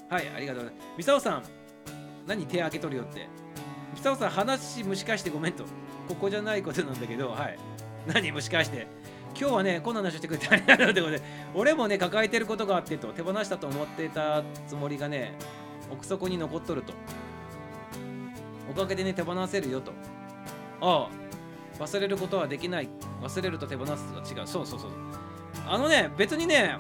[0.09, 0.87] はい、ありがとうございます。
[0.97, 1.43] ミサオさん、
[2.25, 3.27] 何手開けとるよって。
[3.93, 5.65] ミサオさん、話蒸し返してごめんと。
[6.07, 7.59] ここじゃないことなんだけど、はい。
[8.07, 8.87] 何蒸し返して。
[9.39, 11.21] 今日はね、こんな話してくれて ありがとうってことで、
[11.53, 15.33] 俺もね、抱えてることがあってと、手放したと思ってたつもりがね、
[15.91, 16.93] 奥底に残っとると。
[18.71, 19.91] おかげでね、手放せるよと。
[20.81, 22.89] ああ、忘れることはできない。
[23.21, 24.47] 忘れると手放すとは違う。
[24.47, 24.91] そうそうそう。
[25.67, 26.77] あのね、別にね、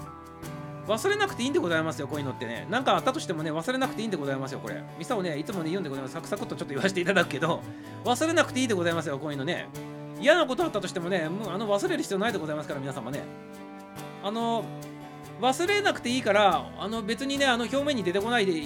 [0.89, 2.65] 忘れなくていいんでございますよ、こういうのってね。
[2.69, 4.81] なんかあったとしてもね、忘れなくていいんでございますよ、これ。
[4.97, 6.13] ミサをね、いつもね、言うんでございます。
[6.13, 7.61] サクサクとちょっと言わせていただくけど、
[8.03, 9.67] 忘れなくていいでございますよ、こういうのね。
[10.19, 13.21] 嫌なことあったとしてもね、もうあの忘れる必要ないでございますから、皆様ね。
[14.23, 14.65] あの、
[15.39, 18.63] 忘れなくていいから、あの別にね、あの表面に出てこないで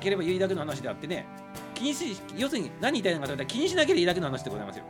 [0.00, 1.26] ければいいだけの話であってね、
[1.74, 4.84] 気にし、要するに何言いたいのかと言ったら気にしなければいいだけの話でございますよ。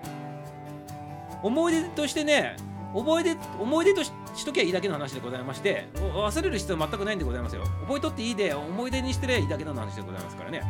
[1.43, 2.57] 思い出としてね、
[2.95, 7.65] 覚えで思い出とししときゃいいだけの話でございまして忘れる必要は全くないんでございますよ。
[7.83, 10.63] 覚えとっていいで思い出にしてりゃいいだけの話でございますからね。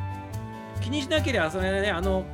[0.80, 2.24] 気にしなければそれねあの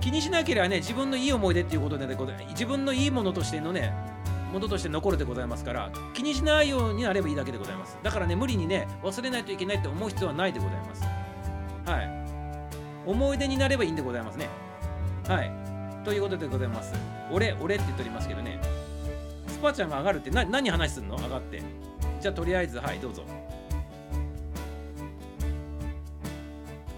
[0.00, 2.06] 気にしなければね自分のいい思い出っていうことで、
[2.50, 3.92] 自分のいいものとしてのね
[4.52, 7.98] ものとして残るでございますから気にしないようになればいいだけでございます。
[8.02, 11.02] だからね無理にね忘れないといけないって思う必要はないでございます。
[11.84, 12.20] はい。
[13.06, 14.48] 思い出になればいいんでございますね。
[15.26, 16.04] はい。
[16.04, 16.94] ということでございます。
[17.30, 18.58] 俺俺って言っておりますけどね。
[19.60, 21.18] スパちゃんが上がるって何何話すんの？
[21.18, 21.60] 上がって。
[22.18, 23.24] じゃあとりあえずはいどうぞ。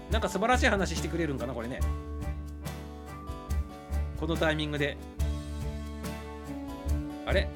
[0.09, 1.81] なんか素晴らしい話してくれるんかなこれね。
[4.17, 4.95] このタイミングで。
[7.25, 7.49] あれ？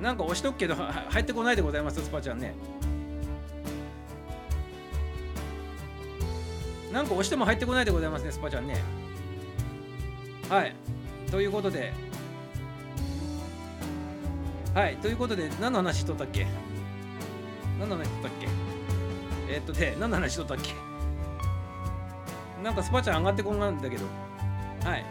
[0.00, 2.52] なんか押しとくけど入ってこないでございますスパちゃんね。
[6.92, 8.82] なんか押しても入ってこないでございますね、スパちゃんね。
[10.50, 10.74] はい。
[11.30, 11.92] ということで、
[14.74, 14.96] はい。
[14.96, 16.46] ということで、何の話しとったっけ？
[17.78, 18.48] 何の話しとったっけ？
[19.48, 20.74] え、っとで、何の話しとったっけ？
[22.64, 24.04] なんかスパちゃん上がってこんなんだけど。
[24.84, 25.04] はい。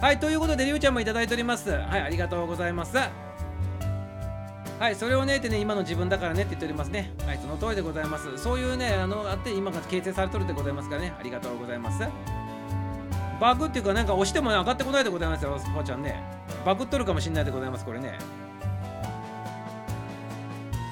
[0.00, 0.18] はい。
[0.18, 1.70] ということで、りゅうちゃんもいただいております。
[1.70, 2.00] はい。
[2.00, 2.96] ありがとうございます。
[2.96, 7.12] はい、それをねってね、今の自分だからねって言っておりますね。
[7.24, 8.36] はい、その通りでございます。
[8.36, 11.14] そういうね、あの、あって今が形成されとるでございますからね。
[11.20, 12.02] ありがとうございます。
[13.40, 16.22] バグっていうか、なんか押しても上がってこないでございますよ、スパちゃんね。
[16.64, 18.18] バグっとるかもしんないでございます、これね。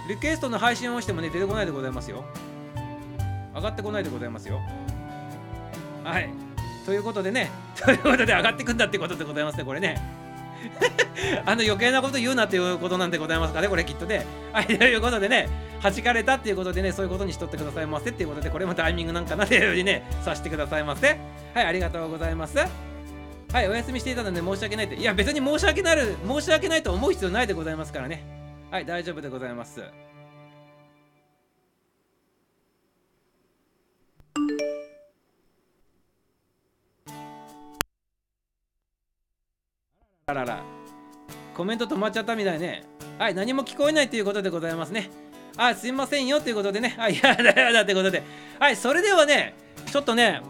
[0.09, 2.25] リクエストの配信を押してもね、出てこないでございますよ。
[3.55, 4.61] 上がってこないでございますよ。
[6.03, 6.31] はい。
[6.85, 10.20] ということでね、 ということで上がってくんだってことでございますね、これね。
[11.45, 14.25] あの余計なこと言うなということなんでございますかね、これきっとね。
[14.53, 15.49] はい、ということでね、
[15.83, 21.19] 弾かれたっていうことでね、そういうことにしとってくださいませっていうことで、これもタイミングなんかなというふうにね、さしてくださいませ。
[21.55, 22.59] はい、ありがとうございます。
[22.59, 24.95] はい、お休みしていたので申し訳ないって。
[24.95, 28.23] いや、別に申し訳なる、申し訳ないと思う必要ないでございますからね。
[28.71, 29.83] はい、大丈夫でございます。
[40.31, 40.63] あらら
[41.55, 42.85] コメント止まっちゃったみたいね
[43.19, 45.11] はい何も聞こえないということでございますね
[45.57, 48.23] あすいませんよということでねはいやだやだということで
[48.59, 49.55] はいそれではね
[49.87, 50.43] ちょっとね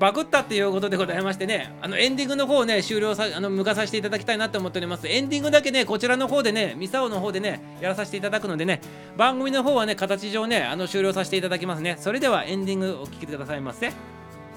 [0.00, 5.06] バグったっていうことでございましてね、あのエンディングの方をね、終了さ、あの、向かさせていただきたいなと思っております。
[5.06, 8.80] エンディングだけね、こちらの方でね、ミサオの方でね、やらさせていただくのでね、
[9.18, 11.96] 番組の方はね、形上ね、あの、終了させていただきますね。
[11.98, 13.92] それではエンディングお聴きくださいませ。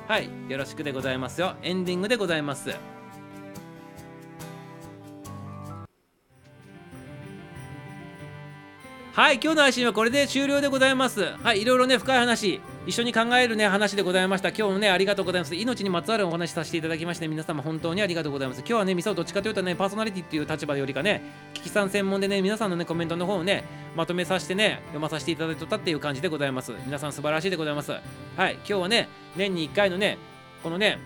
[0.07, 1.55] はい、よろしくでございますよ。
[1.61, 2.69] エンディングでございます。
[9.15, 11.35] はい、今日の配信はこれで終了でございます。
[11.43, 14.49] はい、いろいろね、深い話、一緒に考えるね、話でございました。
[14.49, 15.53] 今日もね、ありがとうございます。
[15.53, 18.61] 命にまつわるお話させていただきまして、皆様本当にありがとうございます。
[18.61, 21.21] 今日はね、ミサオどっちかというとね、パーソナリティっていう立場よりかね、
[21.53, 23.65] 危機さん専門でね、皆さんのね、コメントの方をね、
[23.95, 26.73] まとめさせてね、読まさせていただいたっていう感じでございます。
[26.83, 27.91] 皆さん素晴らしいでございます。
[27.91, 27.99] は
[28.49, 30.17] い、今日はね、年に1回のね、
[30.63, 30.97] このね、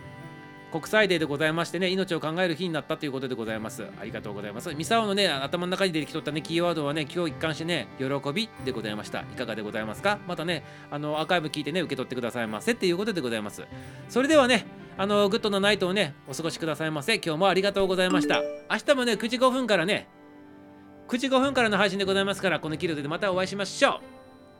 [0.71, 3.85] 国際デーでございましてね、命を考える日になったということでございます。
[3.99, 4.73] ありがとうございます。
[4.75, 9.21] ミサオのね、頭の中に出てきとったね、キーワードはね、今日一貫してね、喜びでございました。
[9.21, 10.19] いかがでございますか？
[10.27, 13.63] またね、あの、アーカイブ聞いてね、受け取ってくださいませっていうことでございます。
[14.09, 14.65] それではね、
[14.97, 17.15] あの、グッドなナイトをね、お過ごしくださいませ。
[17.15, 18.41] 今日もありがとうございました。
[18.69, 20.09] 明日もね、9時5分からね、
[21.07, 24.01] 9時5分からの配信でございますから、このギルドでまたお会いしましょう。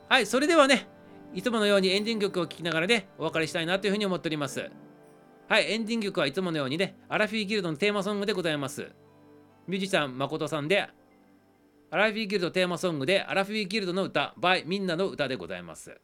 [0.08, 0.88] はい、それではね、
[1.34, 4.70] いつものようにエンディング曲を聴きながらね、お別れしたいなというふうに思っております。
[5.48, 8.92] はい、エンディング曲はいつものようにね、アラフィーギルドのテーマソングでございます。
[9.66, 10.86] ミュージシャン誠さんで、
[11.90, 15.98] アラフィーギルドテーマソングで、アラフィーギルドの歌、by みんなの歌でございます。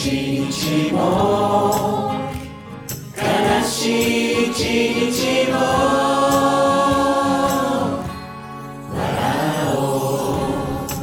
[0.00, 2.14] 一日も
[3.16, 3.20] 悲
[3.64, 4.54] しい一
[5.10, 5.58] 日も
[8.94, 9.02] 笑
[9.74, 9.78] お
[10.36, 11.02] う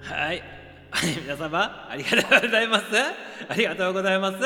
[0.00, 0.42] はい。
[1.22, 2.84] 皆様ありがとうございます。
[3.50, 4.38] ありがとうございます。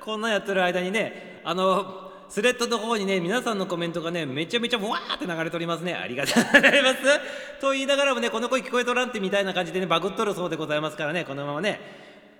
[0.00, 5.94] こんなんやってる間にねあのスレッドの方にね皆さんのコメントがねめちゃめちゃわーって流れておりますね。
[5.94, 6.96] ありがとうございます。
[7.60, 11.80] と言いながらもねこの声聞こえとらんってみたいな感じでねバグっとるそうでございますからねこのままね。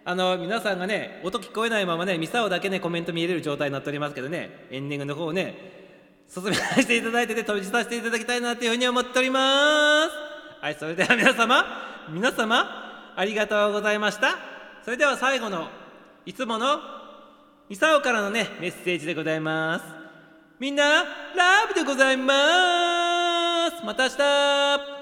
[0.04, 5.54] あの皆さんがね音聞こえないままねミサオだけねコメント見れる状態になっておりますけどねエンディングの方をね
[6.28, 10.10] 進めさせていただいてね閉じさせていただきたいなというふうに思っております。
[10.60, 11.64] はいそれでは皆様
[12.10, 14.36] 皆様ありがとうございました。
[14.84, 15.68] それでは最後の
[16.24, 16.97] いつもの
[17.68, 19.84] ミサオからのねメッセージでございます。
[20.58, 23.84] みんなラブでございます。
[23.84, 24.97] また明日。